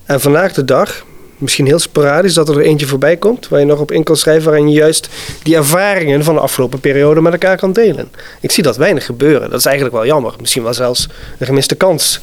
En 0.06 0.21
vandaag 0.21 0.54
de 0.54 0.65
dag, 0.65 1.06
misschien 1.41 1.65
heel 1.65 1.80
sporadisch, 1.80 2.34
dat 2.34 2.49
er 2.49 2.60
eentje 2.60 2.86
voorbij 2.86 3.17
komt. 3.17 3.47
Waar 3.47 3.60
je 3.60 3.65
nog 3.65 3.80
op 3.80 3.91
in 3.91 4.04
kan 4.04 4.15
schrijven 4.15 4.49
waarin 4.49 4.69
je 4.69 4.75
juist 4.75 5.10
die 5.43 5.56
ervaringen 5.56 6.23
van 6.23 6.34
de 6.34 6.41
afgelopen 6.41 6.80
periode 6.80 7.21
met 7.21 7.32
elkaar 7.32 7.58
kan 7.58 7.73
delen. 7.73 8.12
Ik 8.39 8.51
zie 8.51 8.63
dat 8.63 8.77
weinig 8.77 9.06
gebeuren. 9.06 9.49
Dat 9.49 9.60
is 9.60 9.65
eigenlijk 9.65 9.95
wel 9.95 10.06
jammer. 10.06 10.34
Misschien 10.39 10.63
wel 10.63 10.73
zelfs 10.73 11.08
een 11.38 11.45
gemiste 11.45 11.75
kans 11.75 12.19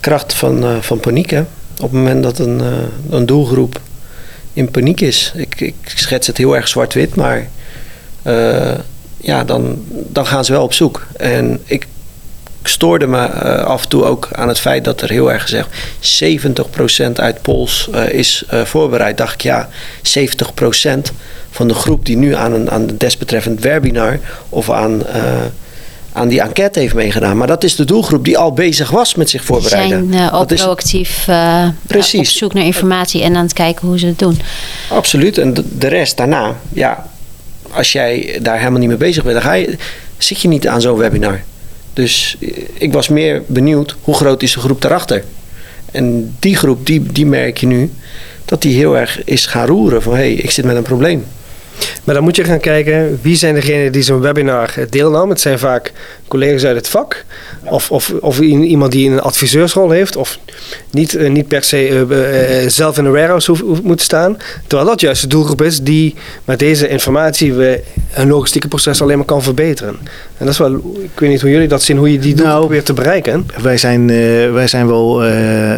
kracht 0.00 0.34
van, 0.34 0.64
uh, 0.64 0.76
van 0.80 1.00
paniek. 1.00 1.30
Hè? 1.30 1.40
Op 1.40 1.90
het 1.90 1.92
moment 1.92 2.22
dat 2.22 2.38
een, 2.38 2.58
uh, 2.60 2.66
een 3.10 3.26
doelgroep 3.26 3.80
in 4.52 4.70
paniek 4.70 5.00
is. 5.00 5.32
Ik, 5.34 5.60
ik 5.60 5.74
schets 5.84 6.26
het 6.26 6.36
heel 6.36 6.56
erg 6.56 6.68
zwart-wit, 6.68 7.14
maar 7.14 7.48
uh, 8.22 8.74
ja, 9.16 9.44
dan, 9.44 9.84
dan 9.88 10.26
gaan 10.26 10.44
ze 10.44 10.52
wel 10.52 10.62
op 10.62 10.72
zoek. 10.72 11.06
En 11.16 11.60
ik 11.64 11.86
stoorde 12.62 13.06
me 13.06 13.26
af 13.62 13.82
en 13.82 13.88
toe 13.88 14.04
ook 14.04 14.28
aan 14.32 14.48
het 14.48 14.60
feit 14.60 14.84
dat 14.84 15.00
er 15.00 15.10
heel 15.10 15.32
erg 15.32 15.42
gezegd 15.42 15.68
70% 17.10 17.12
uit 17.12 17.42
Pols 17.42 17.88
is 18.10 18.44
voorbereid. 18.48 19.16
Dacht 19.16 19.34
ik 19.34 19.40
ja, 19.40 19.68
70% 20.18 20.98
van 21.50 21.68
de 21.68 21.74
groep 21.74 22.06
die 22.06 22.16
nu 22.16 22.34
aan 22.34 22.52
een 22.52 22.70
aan 22.70 22.88
een 22.88 22.98
desbetreffend 22.98 23.60
webinar 23.60 24.18
of 24.48 24.70
aan 24.70 25.02
aan 26.18 26.28
die 26.28 26.40
enquête 26.40 26.80
heeft 26.80 26.94
meegedaan. 26.94 27.36
Maar 27.36 27.46
dat 27.46 27.64
is 27.64 27.76
de 27.76 27.84
doelgroep 27.84 28.24
die 28.24 28.38
al 28.38 28.52
bezig 28.52 28.90
was 28.90 29.14
met 29.14 29.30
zich 29.30 29.44
voorbereiden. 29.44 30.08
Zijn 30.12 30.22
uh, 30.22 30.32
al 30.32 30.46
proactief 30.46 31.28
Precies. 31.86 32.28
op 32.28 32.36
zoek 32.36 32.54
naar 32.54 32.64
informatie 32.64 33.22
en 33.22 33.36
aan 33.36 33.42
het 33.42 33.52
kijken 33.52 33.88
hoe 33.88 33.98
ze 33.98 34.06
het 34.06 34.18
doen. 34.18 34.40
Absoluut. 34.90 35.38
En 35.38 35.54
de, 35.78 35.88
rest 35.88 36.16
daarna, 36.16 36.54
ja, 36.72 37.06
als 37.70 37.92
jij 37.92 38.38
daar 38.42 38.58
helemaal 38.58 38.78
niet 38.78 38.88
mee 38.88 38.98
bezig 38.98 39.22
bent, 39.22 39.34
dan 39.34 39.44
ga 39.44 39.52
je, 39.52 39.76
zit 40.18 40.40
je 40.40 40.48
niet 40.48 40.68
aan 40.68 40.80
zo'n 40.80 40.98
webinar. 40.98 41.40
Dus 41.98 42.36
eh, 42.40 42.48
ik 42.74 42.92
was 42.92 43.08
meer 43.08 43.42
benieuwd 43.46 43.96
hoe 44.00 44.14
groot 44.14 44.42
is 44.42 44.52
de 44.52 44.60
groep 44.60 44.80
daarachter. 44.80 45.24
En 45.92 46.34
die 46.38 46.56
groep, 46.56 46.86
die, 46.86 47.02
die 47.02 47.26
merk 47.26 47.58
je 47.58 47.66
nu, 47.66 47.90
dat 48.44 48.62
die 48.62 48.76
heel 48.76 48.96
erg 48.96 49.24
is 49.24 49.46
gaan 49.46 49.66
roeren 49.66 50.02
van 50.02 50.12
hé, 50.12 50.18
hey, 50.18 50.32
ik 50.32 50.50
zit 50.50 50.64
met 50.64 50.76
een 50.76 50.82
probleem. 50.82 51.24
Maar 52.04 52.14
dan 52.14 52.24
moet 52.24 52.36
je 52.36 52.44
gaan 52.44 52.60
kijken 52.60 53.18
wie 53.22 53.36
zijn 53.36 53.54
degenen 53.54 53.92
die 53.92 54.02
zo'n 54.02 54.20
webinar 54.20 54.74
deelnamen. 54.90 55.28
Het 55.28 55.40
zijn 55.40 55.58
vaak 55.58 55.92
collega's 56.28 56.64
uit 56.64 56.76
het 56.76 56.88
vak. 56.88 57.24
Of, 57.64 57.90
of, 57.90 58.12
of 58.20 58.40
iemand 58.40 58.92
die 58.92 59.10
een 59.10 59.20
adviseursrol 59.20 59.90
heeft. 59.90 60.16
Of 60.16 60.38
niet, 60.90 61.14
uh, 61.14 61.30
niet 61.30 61.48
per 61.48 61.64
se 61.64 61.88
uh, 61.88 62.00
uh, 62.00 62.68
zelf 62.68 62.98
in 62.98 63.04
de 63.04 63.10
warehouse 63.10 63.50
hoeft, 63.50 63.62
hoeft 63.62 63.82
moet 63.82 64.00
staan. 64.00 64.36
Terwijl 64.66 64.88
dat 64.88 65.00
juist 65.00 65.22
de 65.22 65.28
doelgroep 65.28 65.62
is 65.62 65.80
die 65.80 66.14
met 66.44 66.58
deze 66.58 66.88
informatie 66.88 67.54
we 67.54 67.82
een 68.14 68.28
logistieke 68.28 68.68
proces 68.68 69.02
alleen 69.02 69.16
maar 69.16 69.26
kan 69.26 69.42
verbeteren. 69.42 69.98
En 70.38 70.44
dat 70.44 70.48
is 70.48 70.58
wel, 70.58 70.74
ik 71.02 71.18
weet 71.18 71.30
niet 71.30 71.40
hoe 71.40 71.50
jullie 71.50 71.68
dat 71.68 71.82
zien, 71.82 71.96
hoe 71.96 72.12
je 72.12 72.18
die 72.18 72.34
doelgroep 72.34 72.46
nou, 72.46 72.60
probeert 72.60 72.86
te 72.86 72.92
bereiken. 72.92 73.46
Wij 73.62 73.76
zijn, 73.76 74.06
wij 74.52 74.66
zijn 74.66 74.86
wel 74.86 75.26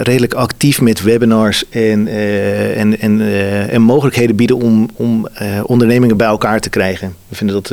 redelijk 0.03 0.35
actief 0.35 0.81
met 0.81 1.03
webinars 1.03 1.65
en, 1.69 2.09
en, 2.77 3.01
en, 3.01 3.21
en 3.71 3.83
mogelijkheden 3.83 4.37
bieden 4.37 4.57
om, 4.57 4.89
om 4.97 5.29
ondernemingen 5.63 6.17
bij 6.17 6.27
elkaar 6.27 6.61
te 6.61 6.71
krijgen. 6.71 7.15
We 7.31 7.37
vinden 7.37 7.63
dat, 7.63 7.73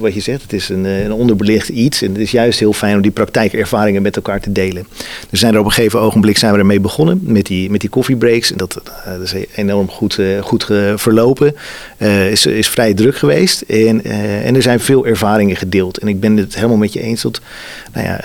wat 0.00 0.14
je 0.14 0.20
zegt, 0.20 0.42
het 0.42 0.52
is 0.52 0.68
een, 0.68 0.84
een 0.84 1.12
onderbelicht 1.12 1.68
iets. 1.68 2.02
En 2.02 2.08
het 2.08 2.18
is 2.18 2.30
juist 2.30 2.58
heel 2.58 2.72
fijn 2.72 2.96
om 2.96 3.02
die 3.02 3.10
praktijkervaringen 3.10 4.02
met 4.02 4.16
elkaar 4.16 4.40
te 4.40 4.52
delen. 4.52 4.86
Dus 5.30 5.40
zijn 5.40 5.54
er 5.54 5.60
op 5.60 5.64
een 5.64 5.72
gegeven 5.72 6.00
ogenblik 6.00 6.38
zijn 6.38 6.52
we 6.52 6.58
ermee 6.58 6.80
begonnen 6.80 7.20
met 7.22 7.46
die, 7.46 7.70
met 7.70 7.80
die 7.80 7.90
koffiebreaks. 7.90 8.50
En 8.50 8.56
dat, 8.56 8.80
uh, 9.06 9.12
dat 9.12 9.22
is 9.22 9.34
enorm 9.54 9.88
goed, 9.88 10.20
goed 10.40 10.64
verlopen. 10.94 11.54
Is, 12.30 12.46
is 12.46 12.68
vrij 12.68 12.94
druk 12.94 13.16
geweest. 13.16 13.60
En, 13.60 14.04
en 14.44 14.54
er 14.54 14.62
zijn 14.62 14.80
veel 14.80 15.06
ervaringen 15.06 15.56
gedeeld. 15.56 15.98
En 15.98 16.08
ik 16.08 16.20
ben 16.20 16.36
het 16.36 16.54
helemaal 16.54 16.76
met 16.76 16.92
je 16.92 17.00
eens 17.00 17.22
dat, 17.22 17.40
nou 17.92 18.06
ja, 18.06 18.20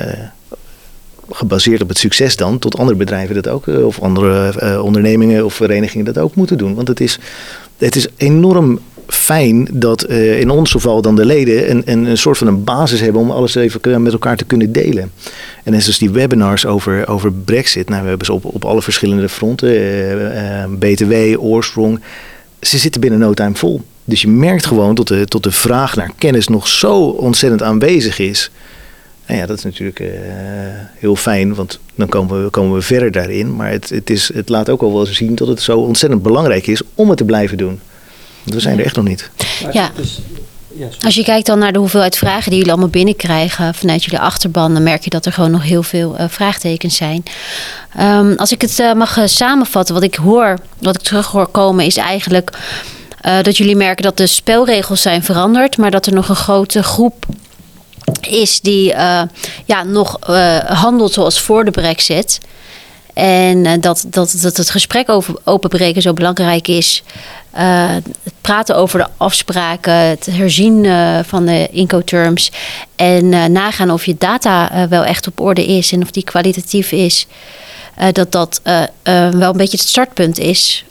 gebaseerd 1.30 1.82
op 1.82 1.89
het 1.89 1.98
succes 1.98 2.36
dan, 2.36 2.60
tot 2.60 2.78
andere 2.78 2.98
bedrijven 2.98 3.36
dat 3.36 3.48
ook, 3.48 3.67
of 3.67 4.00
andere 4.00 4.82
ondernemingen 4.82 5.46
of 5.46 5.54
verenigingen 5.54 6.06
dat 6.06 6.17
ook 6.17 6.36
moeten 6.36 6.58
doen. 6.58 6.76
Want 6.76 6.88
het 6.88 7.00
is 7.00 7.20
het 7.86 7.96
is 7.96 8.08
enorm 8.17 8.80
fijn 9.13 9.67
dat 9.71 10.10
uh, 10.10 10.39
in 10.39 10.50
ons 10.50 10.71
geval 10.71 11.02
dan 11.02 11.15
de 11.15 11.26
leden 11.26 11.69
een, 11.71 11.82
een, 11.86 12.06
een, 12.06 12.17
soort 12.17 12.38
van 12.38 12.47
een 12.47 12.63
basis 12.63 13.00
hebben 13.00 13.21
om 13.21 13.32
alles 13.32 13.56
even 13.56 14.02
met 14.02 14.13
elkaar 14.13 14.38
te 14.38 14.45
kunnen 14.45 14.71
delen. 14.71 15.12
En 15.63 15.82
zoals 15.82 15.97
die 15.97 16.10
webinars 16.10 16.65
over, 16.65 17.08
over 17.08 17.34
Brexit, 17.34 17.89
nou, 17.89 18.02
we 18.02 18.08
hebben 18.08 18.26
ze 18.26 18.34
op, 18.34 18.45
op 18.45 18.65
alle 18.65 18.82
verschillende 18.82 19.30
fronten, 19.30 19.69
uh, 19.69 20.12
uh, 20.12 20.63
BTW, 20.80 21.13
oorsprong, 21.38 22.00
ze 22.62 22.78
zitten 22.78 23.02
binnen 23.02 23.19
no 23.19 23.34
time 23.34 23.56
vol. 23.56 23.82
Dus 24.04 24.21
je 24.21 24.28
merkt 24.28 24.65
gewoon 24.65 24.95
dat 24.95 25.08
de, 25.08 25.26
tot 25.26 25.43
de 25.43 25.52
vraag 25.52 25.95
naar 25.95 26.12
kennis 26.17 26.47
nog 26.47 26.67
zo 26.67 27.04
ontzettend 27.04 27.63
aanwezig 27.63 28.19
is. 28.19 28.52
En 29.26 29.38
ja, 29.38 29.45
dat 29.45 29.58
is 29.58 29.63
natuurlijk 29.63 30.02
heel 30.95 31.15
fijn, 31.15 31.56
want 31.56 31.80
dan 31.95 32.08
komen 32.10 32.43
we, 32.43 32.50
komen 32.50 32.76
we 32.76 32.82
verder 32.82 33.12
daarin. 33.12 33.56
Maar 33.56 33.71
het, 33.71 33.89
het, 33.89 34.10
is, 34.10 34.34
het 34.34 34.50
laat 34.50 34.69
ook 34.69 34.82
al 34.82 34.93
wel 34.93 35.06
zien 35.06 35.36
dat 35.36 35.47
het 35.47 35.62
zo 35.62 35.78
ontzettend 35.78 36.24
belangrijk 36.24 36.67
is 36.67 36.82
om 36.95 37.10
het 37.10 37.17
te 37.17 37.26
blijven 37.26 37.58
doen. 37.58 37.80
We 38.43 38.60
zijn 38.60 38.80
er 38.80 38.86
echt 38.86 38.95
nog 38.95 39.06
niet. 39.06 39.30
Ja. 39.71 39.91
Als 41.06 41.15
je 41.15 41.23
kijkt 41.23 41.45
dan 41.45 41.60
naar 41.60 41.73
de 41.73 41.80
hoeveelheid 41.80 42.17
vragen 42.17 42.49
die 42.49 42.58
jullie 42.58 42.71
allemaal 42.71 42.89
binnenkrijgen 42.89 43.73
vanuit 43.73 44.04
jullie 44.04 44.19
achterban, 44.19 44.73
dan 44.73 44.84
merk 44.84 45.04
je 45.04 45.10
dat 45.10 45.25
er 45.25 45.34
gewoon 45.34 45.51
nog 45.51 45.63
heel 45.63 45.84
veel 45.84 46.15
uh, 46.19 46.25
vraagtekens 46.30 46.95
zijn. 46.95 47.23
Um, 47.99 48.36
als 48.38 48.51
ik 48.51 48.62
het 48.62 48.80
uh, 48.80 48.93
mag 48.93 49.17
samenvatten, 49.25 49.93
wat 49.93 50.04
ik 50.04 50.15
hoor, 50.15 50.60
wat 50.80 50.95
ik 50.95 51.01
terug 51.01 51.27
hoor 51.27 51.47
komen, 51.47 51.86
is 51.86 51.97
eigenlijk 51.97 52.58
uh, 53.25 53.41
dat 53.41 53.58
jullie 53.58 53.75
merken 53.75 54.04
dat 54.04 54.17
de 54.17 54.27
spelregels 54.27 55.01
zijn 55.01 55.23
veranderd, 55.23 55.77
maar 55.77 55.91
dat 55.91 56.06
er 56.06 56.13
nog 56.13 56.30
een 56.30 56.36
grote 56.36 56.84
groep 56.84 57.25
is 58.21 58.62
die 58.62 58.93
uh, 58.93 59.21
ja, 59.65 59.84
nog 59.84 60.19
uh, 60.30 60.58
handelt 60.58 61.13
zoals 61.13 61.41
voor 61.41 61.65
de 61.65 61.71
brexit. 61.71 62.39
En 63.13 63.65
uh, 63.65 63.71
dat, 63.80 64.06
dat, 64.08 64.38
dat 64.41 64.58
het 64.58 64.69
gesprek 64.69 65.10
over 65.10 65.36
openbreken 65.43 66.02
zo 66.02 66.13
belangrijk 66.13 66.67
is. 66.67 67.04
het 67.52 68.34
praten 68.41 68.76
over 68.76 69.00
de 69.00 69.08
afspraken, 69.17 69.93
het 69.93 70.26
herzien 70.26 70.86
van 71.26 71.45
de 71.45 71.67
incoterms. 71.71 72.52
En 72.95 73.52
nagaan 73.52 73.91
of 73.91 74.06
je 74.06 74.15
data 74.17 74.88
wel 74.89 75.06
echt 75.06 75.28
op 75.28 75.39
orde 75.39 75.65
is 75.65 75.91
en 75.91 76.02
of 76.02 76.12
die 76.12 76.24
kwalitatief 76.24 76.91
is. 76.91 77.28
dat 78.12 78.32
dat 78.32 78.62
wel 79.04 79.50
een 79.50 79.58
beetje 79.58 79.78
het 79.78 79.88
startpunt 79.88 80.39
is. 80.39 80.86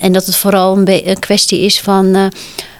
en 0.00 0.12
dat 0.12 0.26
het 0.26 0.36
vooral 0.36 0.78
een, 0.84 1.18
kwestie 1.18 1.60
is 1.60 1.80
van 1.80 2.32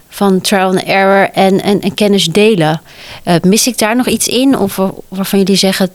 van 0.08 0.40
trial 0.40 0.68
and 0.68 0.82
error 0.82 1.30
en, 1.30 1.62
en, 1.62 1.80
en 1.80 1.94
kennis 1.94 2.26
delen. 2.26 2.80
Mis 3.42 3.66
ik 3.66 3.78
daar 3.78 3.96
nog 3.96 4.06
iets 4.06 4.28
in? 4.28 4.58
Of 4.58 4.76
waarvan 5.08 5.38
jullie 5.38 5.56
zeggen, 5.56 5.90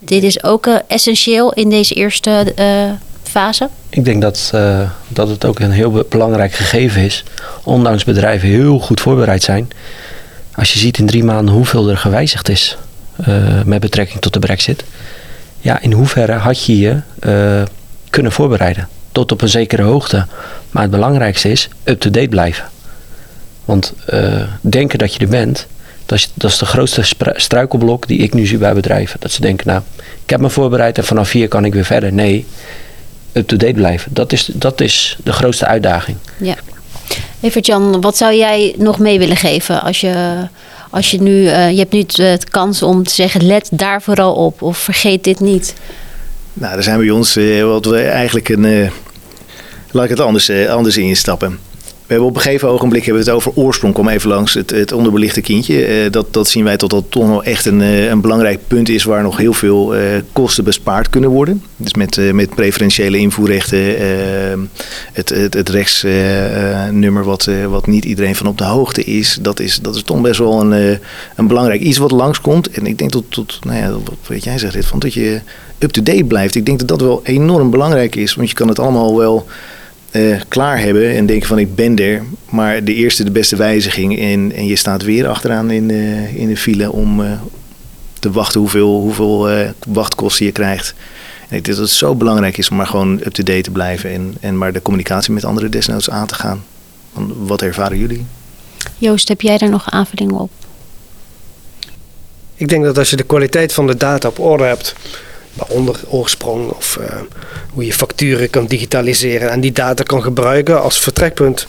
dit 0.00 0.22
is 0.22 0.42
ook 0.42 0.66
uh, 0.66 0.76
essentieel 0.86 1.52
in 1.52 1.70
deze 1.70 1.94
eerste 1.94 2.54
uh, 2.58 2.92
fase? 3.22 3.68
Ik 3.88 4.04
denk 4.04 4.22
dat, 4.22 4.52
dat 5.08 5.28
het 5.28 5.44
ook 5.44 5.58
een 5.58 5.70
heel 5.70 6.04
belangrijk 6.08 6.52
gegeven 6.52 7.02
is. 7.02 7.24
Ondanks 7.62 8.04
bedrijven 8.04 8.48
heel 8.48 8.78
goed 8.78 9.00
voorbereid 9.00 9.42
zijn. 9.42 9.70
Als 10.54 10.72
je 10.72 10.78
ziet 10.78 10.98
in 10.98 11.06
drie 11.06 11.24
maanden 11.24 11.54
hoeveel 11.54 11.88
er 11.88 11.96
gewijzigd 11.96 12.48
is 12.48 12.76
met 13.64 13.80
betrekking 13.80 14.20
tot 14.20 14.32
de 14.32 14.38
brexit. 14.38 14.84
Ja, 15.58 15.80
in 15.80 15.92
hoeverre 15.92 16.32
had 16.32 16.64
je 16.64 16.78
je 16.78 17.00
kunnen 18.10 18.32
voorbereiden? 18.32 18.88
Tot 19.12 19.32
op 19.32 19.42
een 19.42 19.48
zekere 19.48 19.82
hoogte. 19.82 20.26
Maar 20.70 20.82
het 20.82 20.90
belangrijkste 20.90 21.50
is 21.50 21.68
up-to-date 21.84 22.28
blijven. 22.28 22.64
Want 23.64 23.92
denken 24.60 24.98
dat 24.98 25.14
je 25.14 25.20
er 25.20 25.28
bent, 25.28 25.66
dat 26.10 26.18
is, 26.18 26.30
dat 26.34 26.50
is 26.50 26.58
de 26.58 26.66
grootste 26.66 27.02
struikelblok 27.34 28.06
die 28.06 28.18
ik 28.18 28.34
nu 28.34 28.46
zie 28.46 28.58
bij 28.58 28.74
bedrijven. 28.74 29.20
Dat 29.20 29.30
ze 29.30 29.40
denken, 29.40 29.66
nou, 29.66 29.80
ik 30.24 30.30
heb 30.30 30.40
me 30.40 30.50
voorbereid 30.50 30.98
en 30.98 31.04
vanaf 31.04 31.32
hier 31.32 31.48
kan 31.48 31.64
ik 31.64 31.72
weer 31.72 31.84
verder. 31.84 32.12
Nee, 32.12 32.46
up-to-date 33.32 33.72
blijven. 33.72 34.14
Dat 34.14 34.32
is, 34.32 34.50
dat 34.52 34.80
is 34.80 35.16
de 35.24 35.32
grootste 35.32 35.66
uitdaging. 35.66 36.16
Ja. 36.36 36.54
Evert 37.40 37.66
Jan, 37.66 38.00
wat 38.00 38.16
zou 38.16 38.34
jij 38.34 38.74
nog 38.78 38.98
mee 38.98 39.18
willen 39.18 39.36
geven 39.36 39.82
als 39.82 40.00
je, 40.00 40.36
als 40.90 41.10
je 41.10 41.20
nu, 41.20 41.42
uh, 41.42 41.70
je 41.70 41.78
hebt 41.78 41.92
nu 41.92 42.04
de 42.06 42.38
kans 42.50 42.82
om 42.82 43.04
te 43.04 43.14
zeggen, 43.14 43.46
let 43.46 43.68
daar 43.72 44.02
vooral 44.02 44.34
op 44.34 44.62
of 44.62 44.78
vergeet 44.78 45.24
dit 45.24 45.40
niet. 45.40 45.74
Nou, 46.52 46.74
daar 46.74 46.82
zijn 46.82 46.98
bij 46.98 47.10
ons 47.10 47.36
uh, 47.36 47.64
wat 47.64 47.84
we 47.84 48.00
eigenlijk 48.00 48.48
een, 48.48 48.64
uh, 48.64 48.90
laat 49.90 50.04
ik 50.04 50.10
het 50.10 50.20
anders, 50.20 50.50
anders 50.50 50.96
instappen. 50.96 51.58
We 52.10 52.16
hebben 52.16 52.34
op 52.34 52.38
een 52.38 52.46
gegeven 52.46 52.68
ogenblik 52.68 53.04
hebben 53.04 53.24
we 53.24 53.30
het 53.30 53.38
over 53.38 53.52
oorsprong. 53.54 53.94
Kom 53.94 54.08
even 54.08 54.28
langs 54.28 54.54
het, 54.54 54.70
het 54.70 54.92
onderbelichte 54.92 55.40
kindje. 55.40 56.04
Uh, 56.04 56.10
dat, 56.10 56.32
dat 56.32 56.48
zien 56.48 56.64
wij 56.64 56.76
tot 56.76 56.90
dat 56.90 57.04
toch 57.08 57.26
nog 57.26 57.44
echt 57.44 57.66
een, 57.66 57.80
uh, 57.80 58.08
een 58.08 58.20
belangrijk 58.20 58.60
punt 58.66 58.88
is 58.88 59.04
waar 59.04 59.22
nog 59.22 59.36
heel 59.36 59.52
veel 59.52 59.96
uh, 59.96 60.02
kosten 60.32 60.64
bespaard 60.64 61.10
kunnen 61.10 61.30
worden. 61.30 61.62
Dus 61.76 61.94
met, 61.94 62.32
met 62.32 62.54
preferentiële 62.54 63.18
invoerrechten, 63.18 63.78
het, 65.12 65.28
het, 65.28 65.54
het 65.54 65.68
rechtsnummer 65.68 67.24
wat, 67.24 67.48
wat 67.68 67.86
niet 67.86 68.04
iedereen 68.04 68.36
van 68.36 68.46
op 68.46 68.58
de 68.58 68.64
hoogte 68.64 69.04
is. 69.04 69.38
Dat 69.40 69.60
is, 69.60 69.78
dat 69.82 69.94
is 69.94 70.02
toch 70.02 70.20
best 70.20 70.38
wel 70.38 70.60
een, 70.60 70.98
een 71.36 71.46
belangrijk 71.46 71.80
iets 71.80 71.98
wat 71.98 72.10
langskomt. 72.10 72.70
En 72.70 72.86
ik 72.86 72.98
denk 72.98 73.10
tot, 73.10 73.24
tot 73.28 73.58
nou 73.64 73.78
ja, 73.78 73.90
wat 73.90 74.14
weet 74.26 74.44
jij 74.44 74.58
zegt 74.58 74.86
van 74.86 74.98
dat 74.98 75.14
je 75.14 75.40
up-to-date 75.78 76.24
blijft. 76.24 76.54
Ik 76.54 76.66
denk 76.66 76.78
dat 76.78 76.88
dat 76.88 77.00
wel 77.00 77.20
enorm 77.24 77.70
belangrijk 77.70 78.16
is. 78.16 78.34
Want 78.34 78.48
je 78.48 78.54
kan 78.54 78.68
het 78.68 78.78
allemaal 78.78 79.16
wel 79.16 79.46
uh, 80.12 80.40
klaar 80.48 80.80
hebben 80.80 81.16
en 81.16 81.26
denken 81.26 81.48
van 81.48 81.58
ik 81.58 81.74
ben 81.74 81.96
er. 81.96 82.22
Maar 82.50 82.84
de 82.84 82.94
eerste, 82.94 83.24
de 83.24 83.30
beste 83.30 83.56
wijziging 83.56 84.18
en, 84.18 84.52
en 84.52 84.66
je 84.66 84.76
staat 84.76 85.02
weer 85.02 85.28
achteraan 85.28 85.70
in, 85.70 85.88
uh, 85.88 86.36
in 86.36 86.48
de 86.48 86.56
file 86.56 86.92
om 86.92 87.20
uh, 87.20 87.32
te 88.18 88.30
wachten 88.30 88.60
hoeveel, 88.60 89.00
hoeveel 89.00 89.48
wachtkosten 89.86 90.46
je 90.46 90.52
krijgt. 90.52 90.94
En 91.48 91.56
ik 91.56 91.64
denk 91.64 91.76
dat 91.76 91.88
het 91.88 91.96
zo 91.96 92.14
belangrijk 92.14 92.58
is 92.58 92.70
om 92.70 92.76
maar 92.76 92.86
gewoon 92.86 93.20
up-to-date 93.24 93.60
te 93.60 93.70
blijven 93.70 94.10
en, 94.10 94.34
en 94.40 94.58
maar 94.58 94.72
de 94.72 94.82
communicatie 94.82 95.32
met 95.32 95.44
anderen 95.44 95.70
desnoods 95.70 96.10
aan 96.10 96.26
te 96.26 96.34
gaan. 96.34 96.64
Wat 97.36 97.62
ervaren 97.62 97.98
jullie? 97.98 98.24
Joost, 98.98 99.28
heb 99.28 99.40
jij 99.40 99.58
daar 99.58 99.70
nog 99.70 99.90
aanvulling 99.90 100.32
op? 100.32 100.50
Ik 102.54 102.68
denk 102.68 102.84
dat 102.84 102.98
als 102.98 103.10
je 103.10 103.16
de 103.16 103.22
kwaliteit 103.22 103.72
van 103.72 103.86
de 103.86 103.96
data 103.96 104.28
op 104.28 104.38
orde 104.38 104.64
hebt, 104.64 104.94
waaronder 105.60 106.00
oorsprong 106.08 106.70
of 106.70 106.98
uh, 107.00 107.06
hoe 107.72 107.84
je 107.84 107.92
facturen 107.92 108.50
kan 108.50 108.66
digitaliseren 108.66 109.50
en 109.50 109.60
die 109.60 109.72
data 109.72 110.02
kan 110.02 110.22
gebruiken 110.22 110.82
als 110.82 111.00
vertrekpunt 111.00 111.66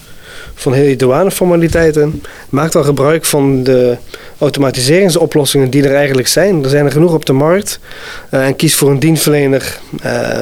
van 0.54 0.74
heel 0.74 0.86
die 0.86 0.96
douaneformaliteiten. 0.96 2.24
Maak 2.50 2.72
dan 2.72 2.84
gebruik 2.84 3.26
van 3.26 3.64
de 3.64 3.98
automatiseringsoplossingen 4.38 5.70
die 5.70 5.84
er 5.84 5.96
eigenlijk 5.96 6.28
zijn. 6.28 6.64
Er 6.64 6.70
zijn 6.70 6.86
er 6.86 6.92
genoeg 6.92 7.14
op 7.14 7.26
de 7.26 7.34
markt. 7.34 7.80
Uh, 8.32 8.46
en 8.46 8.56
kies 8.56 8.76
voor 8.76 8.90
een 8.90 9.00
dienstverlener 9.00 9.80
uh, 10.06 10.42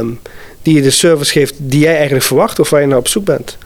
die 0.62 0.75
je 0.75 0.81
de 0.81 0.89
service 0.89 1.31
geeft 1.31 1.53
die 1.57 1.79
jij 1.79 1.95
eigenlijk 1.95 2.25
verwacht 2.25 2.59
of 2.59 2.69
waar 2.69 2.81
je 2.81 2.88
naar 2.88 2.97
op 2.97 3.07
zoek 3.07 3.25
bent. 3.25 3.57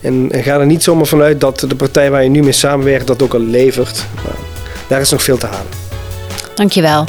En, 0.00 0.28
en, 0.30 0.42
ga 0.42 0.58
er 0.58 0.66
niet 0.66 0.82
zomaar 0.82 1.06
vanuit 1.06 1.40
dat 1.40 1.64
de 1.68 1.76
partij 1.76 2.10
waar 2.10 2.22
je 2.22 2.28
nu 2.28 2.42
mee 2.42 2.52
samenwerkt 2.52 3.06
dat 3.06 3.22
ook 3.22 3.34
al 3.34 3.40
levert. 3.40 4.04
Daar 4.88 5.00
is 5.00 5.10
nog 5.10 5.22
veel 5.22 5.38
te 5.38 5.46
halen. 5.46 5.66
Dankjewel. 6.54 7.04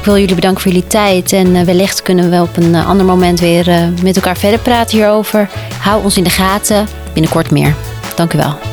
Ik 0.00 0.06
wil 0.06 0.18
jullie 0.18 0.34
bedanken 0.34 0.62
voor 0.62 0.72
jullie 0.72 0.86
tijd. 0.86 1.32
En 1.32 1.46
uh, 1.46 1.62
wellicht 1.62 2.02
kunnen 2.02 2.30
we 2.30 2.40
op 2.42 2.56
een 2.56 2.74
uh, 2.74 2.88
ander 2.88 3.06
moment 3.06 3.40
weer 3.40 3.68
uh, 3.68 3.88
met 4.02 4.16
elkaar 4.16 4.36
verder 4.36 4.60
praten 4.60 4.96
hierover. 4.96 5.48
Hou 5.80 6.04
ons 6.04 6.16
in 6.16 6.24
de 6.24 6.30
gaten. 6.30 6.86
Binnenkort 7.12 7.50
meer. 7.50 7.74
Dank 8.14 8.32
u 8.32 8.38
wel. 8.38 8.69